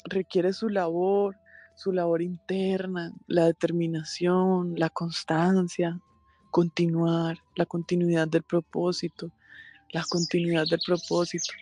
requiere 0.04 0.54
su 0.54 0.70
labor, 0.70 1.36
su 1.76 1.92
labor 1.92 2.22
interna, 2.22 3.12
la 3.26 3.44
determinación, 3.44 4.72
la 4.78 4.88
constancia, 4.88 6.00
continuar, 6.50 7.36
la 7.54 7.66
continuidad 7.66 8.26
del 8.26 8.44
propósito, 8.44 9.30
la 9.90 10.04
continuidad 10.08 10.64
del 10.70 10.80
propósito. 10.86 11.52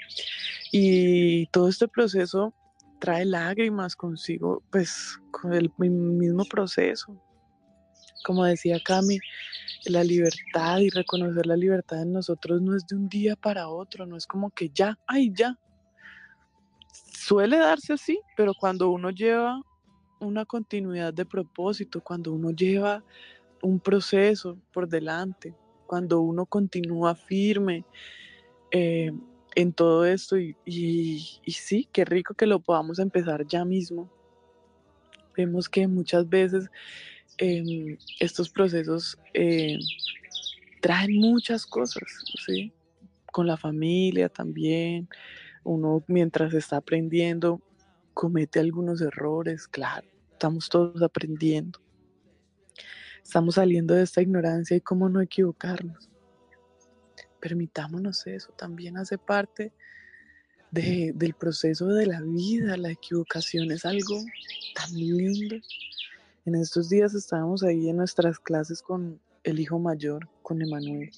Y 0.71 1.47
todo 1.47 1.69
este 1.69 1.89
proceso 1.89 2.55
trae 3.01 3.25
lágrimas 3.25 3.97
consigo, 3.97 4.63
pues 4.71 5.19
con 5.33 5.53
el 5.53 5.73
mismo 5.79 6.45
proceso, 6.45 7.21
como 8.23 8.45
decía 8.45 8.81
Cami, 8.85 9.19
la 9.87 10.05
libertad 10.05 10.79
y 10.79 10.91
reconocer 10.91 11.47
la 11.47 11.57
libertad 11.57 12.03
en 12.03 12.13
nosotros 12.13 12.61
no 12.61 12.77
es 12.77 12.87
de 12.87 12.97
un 12.97 13.09
día 13.09 13.37
para 13.37 13.69
otro, 13.69 14.07
no 14.07 14.17
es 14.17 14.27
como 14.27 14.51
que 14.51 14.71
ya, 14.71 14.99
ay, 15.07 15.33
ya. 15.35 15.59
Suele 16.93 17.57
darse 17.57 17.95
así, 17.95 18.21
pero 18.37 18.53
cuando 18.55 18.91
uno 18.91 19.11
lleva 19.11 19.61
una 20.21 20.45
continuidad 20.45 21.13
de 21.13 21.27
propósito, 21.27 22.01
cuando 22.01 22.33
uno 22.33 22.51
lleva 22.51 23.03
un 23.63 23.81
proceso 23.81 24.59
por 24.73 24.89
delante, 24.89 25.55
cuando 25.87 26.21
uno 26.21 26.47
continúa 26.47 27.15
firme 27.15 27.85
eh, 28.71 29.13
en 29.55 29.73
todo 29.73 30.05
esto 30.05 30.39
y, 30.39 30.57
y 30.65 31.53
sí, 31.53 31.89
qué 31.93 32.05
rico 32.05 32.35
que 32.35 32.47
lo 32.47 32.61
podamos 32.61 32.99
empezar 32.99 33.47
ya 33.47 33.65
mismo. 33.65 34.11
Vemos 35.37 35.69
que 35.69 35.87
muchas 35.87 36.29
veces 36.29 36.71
Em, 37.39 37.97
estos 38.21 38.51
procesos 38.51 39.19
eh, 39.35 39.79
traen 40.81 41.17
muchas 41.17 41.67
cosas, 41.67 42.05
¿sí? 42.47 42.73
Con 43.33 43.47
la 43.47 43.57
familia 43.57 44.29
también. 44.29 45.09
Uno 45.65 46.05
mientras 46.09 46.53
está 46.55 46.79
aprendiendo 46.79 47.61
comete 48.15 48.61
algunos 48.61 49.01
errores, 49.01 49.67
claro, 49.67 50.07
estamos 50.33 50.69
todos 50.69 51.01
aprendiendo. 51.03 51.81
Estamos 53.23 53.55
saliendo 53.55 53.95
de 53.95 54.03
esta 54.03 54.21
ignorancia 54.21 54.77
y 54.77 54.81
cómo 54.81 55.09
no 55.09 55.21
equivocarnos. 55.21 56.11
Permitámonos 57.41 58.27
eso, 58.27 58.53
también 58.53 58.99
hace 58.99 59.19
parte 59.19 59.73
del 60.71 61.35
proceso 61.35 61.87
de 61.89 62.07
la 62.07 62.21
vida. 62.21 62.77
La 62.77 62.91
equivocación 62.91 63.71
es 63.71 63.85
algo 63.85 64.19
tan 64.75 64.93
lindo 64.93 65.57
en 66.45 66.55
estos 66.57 66.89
días 66.89 67.15
estábamos 67.15 67.63
ahí 67.63 67.89
en 67.89 67.97
nuestras 67.97 68.39
clases 68.39 68.83
con 68.83 69.21
el 69.45 69.61
hijo 69.61 69.79
mayor, 69.79 70.29
con 70.43 70.61
Emanuel. 70.61 71.11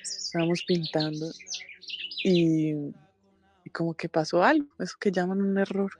Estábamos 0.00 0.62
pintando 0.66 1.30
y, 2.24 2.92
como 3.72 3.94
que 3.94 4.08
pasó 4.08 4.42
algo, 4.42 4.68
eso 4.78 4.96
que 5.00 5.10
llaman 5.10 5.42
un 5.42 5.58
error. 5.58 5.90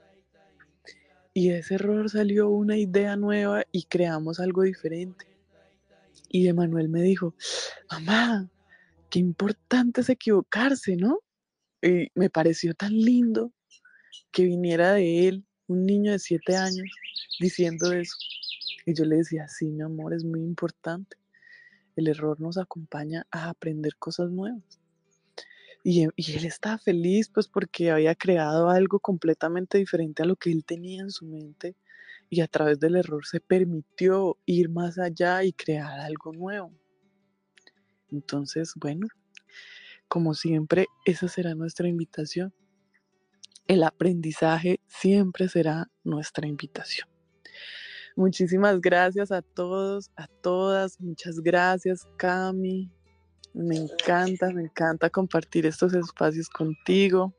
Y 1.33 1.49
de 1.49 1.59
ese 1.59 1.75
error 1.75 2.09
salió 2.09 2.49
una 2.49 2.77
idea 2.77 3.15
nueva 3.15 3.63
y 3.71 3.83
creamos 3.83 4.39
algo 4.39 4.61
diferente. 4.63 5.25
Y 6.29 6.47
Emanuel 6.47 6.89
me 6.89 7.01
dijo, 7.01 7.35
mamá, 7.91 8.49
qué 9.09 9.19
importante 9.19 10.01
es 10.01 10.09
equivocarse, 10.09 10.95
¿no? 10.95 11.19
Y 11.81 12.07
me 12.15 12.29
pareció 12.29 12.73
tan 12.73 12.93
lindo 12.93 13.51
que 14.31 14.45
viniera 14.45 14.93
de 14.93 15.27
él, 15.27 15.45
un 15.73 15.85
niño 15.85 16.11
de 16.11 16.19
siete 16.19 16.55
años, 16.55 16.89
diciendo 17.39 17.91
eso. 17.91 18.15
Y 18.85 18.93
yo 18.93 19.05
le 19.05 19.17
decía, 19.17 19.47
sí, 19.47 19.71
mi 19.71 19.83
amor, 19.83 20.13
es 20.13 20.23
muy 20.23 20.41
importante. 20.41 21.17
El 21.95 22.07
error 22.07 22.39
nos 22.39 22.57
acompaña 22.57 23.25
a 23.31 23.49
aprender 23.49 23.95
cosas 23.97 24.29
nuevas. 24.31 24.79
Y, 25.83 26.07
y, 26.15 26.37
él 26.37 26.45
estaba 26.45 26.77
feliz 26.77 27.29
pues 27.29 27.47
porque 27.47 27.91
había 27.91 28.15
creado 28.15 28.69
algo 28.69 28.99
completamente 28.99 29.77
diferente 29.77 30.23
a 30.23 30.25
lo 30.25 30.37
que 30.37 30.49
él 30.49 30.63
tenía 30.63 31.01
en 31.01 31.11
su 31.11 31.25
mente 31.25 31.75
y 32.29 32.41
a 32.41 32.47
través 32.47 32.79
del 32.79 32.95
error 32.95 33.25
se 33.25 33.41
permitió 33.41 34.37
ir 34.45 34.69
más 34.69 34.97
allá 34.97 35.43
y 35.43 35.51
crear 35.51 35.99
algo 35.99 36.31
nuevo. 36.31 36.71
Entonces, 38.11 38.73
bueno, 38.75 39.07
como 40.07 40.33
siempre, 40.33 40.87
esa 41.05 41.27
será 41.27 41.53
nuestra 41.53 41.87
invitación. 41.87 42.53
El 43.67 43.83
aprendizaje 43.83 44.79
siempre 44.87 45.47
será 45.47 45.89
nuestra 46.03 46.47
invitación. 46.47 47.07
Muchísimas 48.15 48.79
gracias 48.79 49.31
a 49.31 49.41
todos, 49.41 50.11
a 50.15 50.27
todas. 50.27 50.99
Muchas 50.99 51.39
gracias, 51.39 52.07
Cami. 52.17 52.91
Me 53.53 53.77
encanta, 53.77 54.51
me 54.51 54.63
encanta 54.63 55.09
compartir 55.09 55.65
estos 55.65 55.93
espacios 55.93 56.49
contigo. 56.49 57.33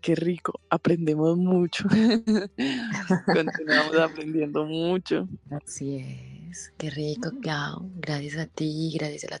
Qué 0.00 0.14
rico, 0.14 0.60
aprendemos 0.70 1.36
mucho. 1.36 1.88
Continuamos 3.26 3.98
aprendiendo 3.98 4.64
mucho. 4.64 5.28
Así 5.50 6.46
es, 6.48 6.72
qué 6.78 6.90
rico, 6.90 7.32
Clau. 7.42 7.90
Gracias 7.96 8.36
a 8.36 8.46
ti, 8.46 8.96
gracias 8.96 9.24
a 9.24 9.30
la 9.30 9.40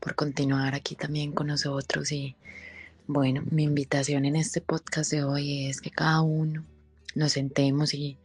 por 0.00 0.14
continuar 0.14 0.74
aquí 0.74 0.96
también 0.96 1.32
con 1.32 1.46
nosotros. 1.46 2.12
Y 2.12 2.36
bueno, 3.06 3.42
mi 3.50 3.64
invitación 3.64 4.24
en 4.24 4.36
este 4.36 4.60
podcast 4.60 5.10
de 5.10 5.24
hoy 5.24 5.66
es 5.66 5.80
que 5.80 5.90
cada 5.90 6.20
uno 6.22 6.64
nos 7.14 7.32
sentemos 7.32 7.94
y, 7.94 8.18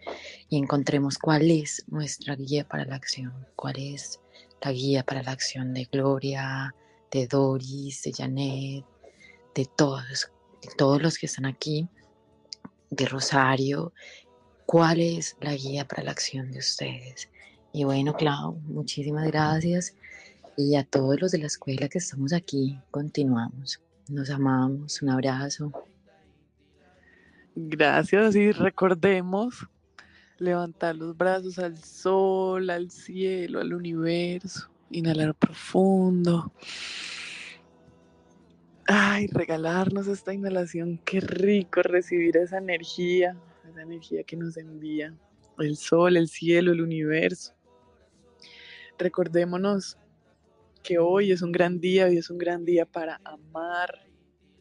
encontremos 0.49 1.17
cuál 1.17 1.51
es 1.51 1.83
nuestra 1.87 2.35
guía 2.35 2.67
para 2.67 2.85
la 2.85 2.95
acción, 2.95 3.33
cuál 3.55 3.77
es 3.77 4.19
la 4.61 4.71
guía 4.71 5.03
para 5.03 5.23
la 5.23 5.31
acción 5.31 5.73
de 5.73 5.85
Gloria, 5.85 6.73
de 7.11 7.27
Doris, 7.27 8.03
de 8.03 8.13
Janet, 8.13 8.85
de 9.55 9.65
todos, 9.75 10.31
todos 10.77 11.01
los 11.01 11.17
que 11.17 11.25
están 11.25 11.45
aquí 11.45 11.89
de 12.89 13.05
Rosario, 13.05 13.91
cuál 14.65 15.01
es 15.01 15.35
la 15.41 15.53
guía 15.53 15.87
para 15.87 16.03
la 16.03 16.11
acción 16.11 16.51
de 16.51 16.59
ustedes. 16.59 17.29
Y 17.73 17.83
bueno, 17.83 18.15
Clau, 18.15 18.53
muchísimas 18.61 19.27
gracias. 19.27 19.95
Y 20.55 20.75
a 20.75 20.83
todos 20.83 21.19
los 21.19 21.31
de 21.31 21.39
la 21.39 21.47
escuela 21.47 21.89
que 21.89 21.97
estamos 21.97 22.31
aquí, 22.31 22.79
continuamos. 22.89 23.81
Nos 24.09 24.29
amamos. 24.29 25.01
Un 25.01 25.09
abrazo. 25.09 25.71
Gracias 27.55 28.35
y 28.35 28.51
recordemos 28.51 29.67
levantar 30.37 30.95
los 30.95 31.17
brazos 31.17 31.57
al 31.59 31.77
sol, 31.83 32.69
al 32.69 32.91
cielo, 32.91 33.59
al 33.59 33.73
universo. 33.73 34.69
Inhalar 34.91 35.35
profundo. 35.35 36.53
Ay, 38.85 39.27
regalarnos 39.27 40.07
esta 40.07 40.33
inhalación, 40.33 40.97
qué 41.03 41.19
rico 41.19 41.81
recibir 41.81 42.37
esa 42.37 42.59
energía, 42.59 43.35
esa 43.69 43.81
energía 43.81 44.23
que 44.23 44.37
nos 44.37 44.55
envía 44.55 45.13
el 45.59 45.75
sol, 45.75 46.15
el 46.15 46.29
cielo, 46.29 46.71
el 46.71 46.81
universo. 46.81 47.53
Recordémonos 48.97 49.97
hoy 50.95 51.33
es 51.33 51.41
un 51.41 51.51
gran 51.51 51.81
día, 51.81 52.05
hoy 52.05 52.17
es 52.17 52.29
un 52.29 52.37
gran 52.37 52.63
día 52.63 52.85
para 52.85 53.19
amar, 53.25 54.07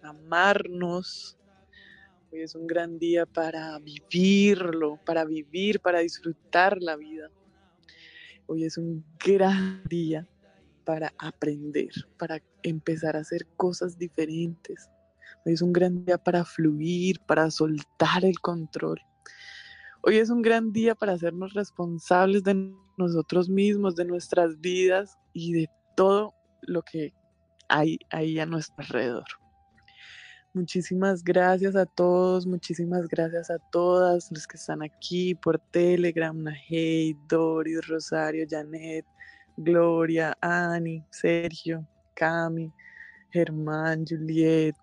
amarnos. 0.03 1.39
Hoy 2.33 2.41
es 2.41 2.57
un 2.57 2.67
gran 2.67 2.99
día 2.99 3.25
para 3.25 3.79
vivirlo, 3.79 4.99
para 5.07 5.25
vivir, 5.25 5.79
para 5.79 6.01
disfrutar 6.01 6.83
la 6.83 6.97
vida. 6.97 7.31
Hoy 8.47 8.65
es 8.65 8.77
un 8.77 9.05
gran 9.25 9.85
día 9.85 10.27
para 10.85 11.13
aprender, 11.19 11.91
para 12.19 12.43
empezar 12.63 13.17
a 13.17 13.21
hacer 13.21 13.47
cosas 13.57 13.97
diferentes. 13.97 14.91
Hoy 15.45 15.53
es 15.53 15.63
un 15.63 15.73
gran 15.73 16.05
día 16.05 16.19
para 16.19 16.45
fluir, 16.45 17.21
para 17.21 17.51
soltar 17.51 18.25
el 18.25 18.41
control. 18.41 19.01
Hoy 20.03 20.17
es 20.17 20.31
un 20.31 20.43
gran 20.43 20.73
día 20.73 20.95
para 20.95 21.13
hacernos 21.13 21.55
responsables 21.55 22.43
de 22.43 22.73
nosotros 22.97 23.49
mismos, 23.49 23.95
de 23.95 24.05
nuestras 24.05 24.61
vidas 24.61 25.17
y 25.33 25.53
de 25.53 25.71
todo 25.97 26.35
lo 26.63 26.83
que 26.83 27.13
hay 27.69 27.99
ahí 28.11 28.39
a 28.39 28.47
nuestro 28.47 28.77
alrededor. 28.79 29.25
Muchísimas 30.55 31.23
gracias 31.23 31.77
a 31.77 31.85
todos, 31.85 32.47
muchísimas 32.47 33.07
gracias 33.09 33.51
a 33.51 33.59
todas 33.71 34.31
los 34.31 34.47
que 34.47 34.57
están 34.57 34.83
aquí 34.83 35.35
por 35.35 35.59
Telegram, 35.59 36.35
Nahey, 36.43 37.15
Doris, 37.29 37.87
Rosario, 37.87 38.47
Janet, 38.49 39.05
Gloria, 39.59 40.37
Ani, 40.41 41.05
Sergio, 41.11 41.87
Cami, 42.15 42.73
Germán, 43.31 44.07
Juliet, 44.09 44.75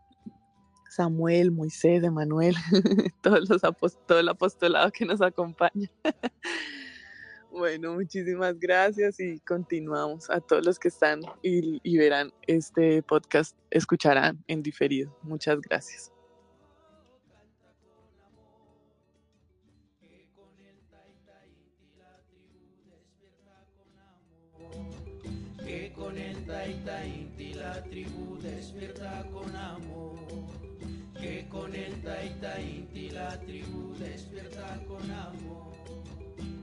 Samuel, 0.90 1.50
Moisés, 1.50 2.04
Emanuel, 2.04 2.56
todos 3.24 3.50
los 3.50 3.62
todo 4.06 4.20
el 4.20 4.30
apostolado 4.30 4.92
que 4.92 5.06
nos 5.06 5.22
acompaña. 5.22 5.90
Bueno, 7.54 7.94
muchísimas 7.94 8.60
gracias 8.60 9.20
y 9.20 9.40
continuamos 9.42 10.28
a 10.32 10.42
todos 10.42 10.66
los 10.66 10.80
que 10.80 10.88
están 10.88 11.22
y, 11.44 11.98
verán 12.00 12.32
este 12.48 13.04
podcast, 13.04 13.56
escucharán 13.70 14.44
en 14.48 14.64
diferido. 14.64 15.16
Muchas 15.22 15.62
gracias. 15.62 16.12
Taita 26.48 27.06
Inti 27.06 27.54
la 27.54 27.84
tribu 27.84 28.40
con 29.32 29.56
amor. 29.56 30.18
Que 31.20 31.48
con 31.50 31.76
el 31.76 32.02
Taita 32.02 32.60
Inti 32.60 33.10
la 33.10 33.40
tribu 33.40 33.94
con 34.88 35.12
amor. 35.12 35.53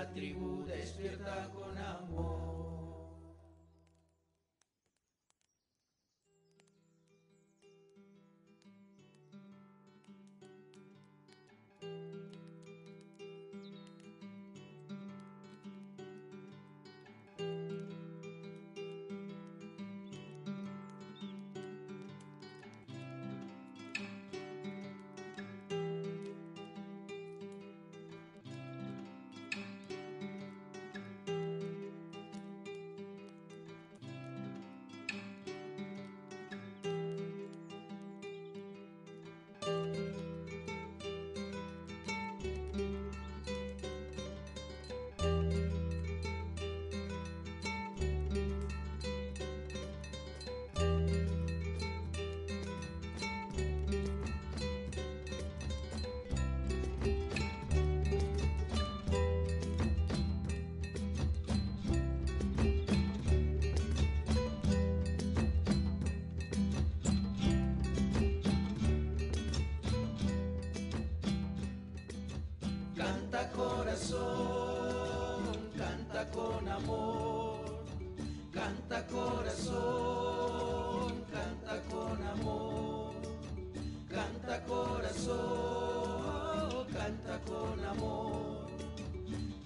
la 0.00 0.08
tribu 0.14 0.64
despierta 0.64 1.50
con 1.52 1.76
amor. 1.76 2.29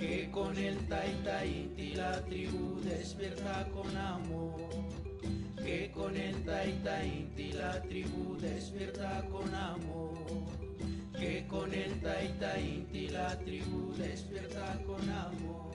Que 0.06 0.30
con 0.30 0.56
el 0.58 0.76
taita 0.86 1.44
inti 1.44 1.94
la 1.94 2.20
tribu 2.24 2.80
despierta 2.82 3.66
con 3.74 3.96
amor, 3.96 4.60
que 5.64 5.90
con 5.92 6.16
el 6.16 6.44
taita 6.44 7.04
inti 7.04 7.52
la 7.52 7.80
tribu 7.82 8.36
despierta 8.36 9.24
con 9.30 9.54
amor. 9.54 10.14
Que 11.18 11.46
con 11.46 11.72
el 11.72 12.00
Taita 12.02 12.58
Inti 12.58 13.08
la 13.08 13.38
tribu 13.38 13.94
despierta 13.96 14.76
con 14.84 15.08
amor. 15.08 15.72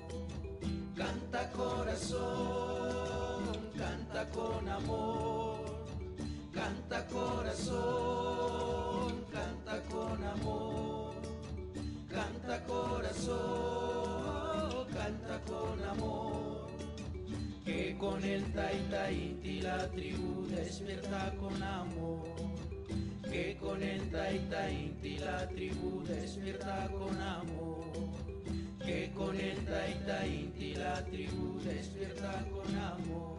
Canta 0.96 1.50
corazón, 1.52 3.44
canta 3.78 4.30
con 4.30 4.68
amor, 4.68 5.88
canta 6.54 7.08
corazón, 7.08 7.66
canta 9.32 9.82
con 9.90 10.24
amor, 10.24 11.09
canta 12.10 12.66
corazón, 12.66 13.38
canta 14.94 15.42
con 15.48 15.84
amor. 15.84 16.68
Que 17.66 17.96
con 17.98 18.24
el 18.24 18.44
Taita 18.52 19.12
Inti 19.12 19.62
la 19.62 19.88
tribu 19.92 20.48
despierta 20.48 21.32
con 21.40 21.62
amor 21.62 22.50
que 23.30 23.58
con 23.58 23.82
el 23.84 24.10
Taita 24.10 24.72
Inti 24.72 25.18
la 25.20 25.48
tribu 25.48 26.04
despierta 26.04 26.90
con 26.92 27.22
amor. 27.22 27.92
Que 28.84 29.12
con 29.16 29.40
el 29.40 29.58
Taita 29.66 30.26
Inti 30.26 30.74
la 30.74 31.06
tribu 31.06 31.60
despierta 31.62 32.44
con 32.52 32.76
amor. 32.76 33.39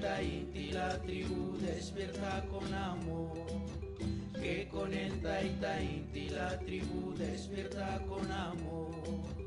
Taita 0.00 0.20
inti 0.22 0.72
la 0.72 0.98
tribu 1.04 1.58
despierta 1.60 2.42
con 2.50 2.72
amor, 2.72 3.36
que 4.40 4.66
con 4.68 4.92
el 4.94 5.20
taita 5.20 5.76
la 6.30 6.58
tribu 6.58 7.12
despierta 7.14 8.00
con 8.08 8.32
amor. 8.32 9.30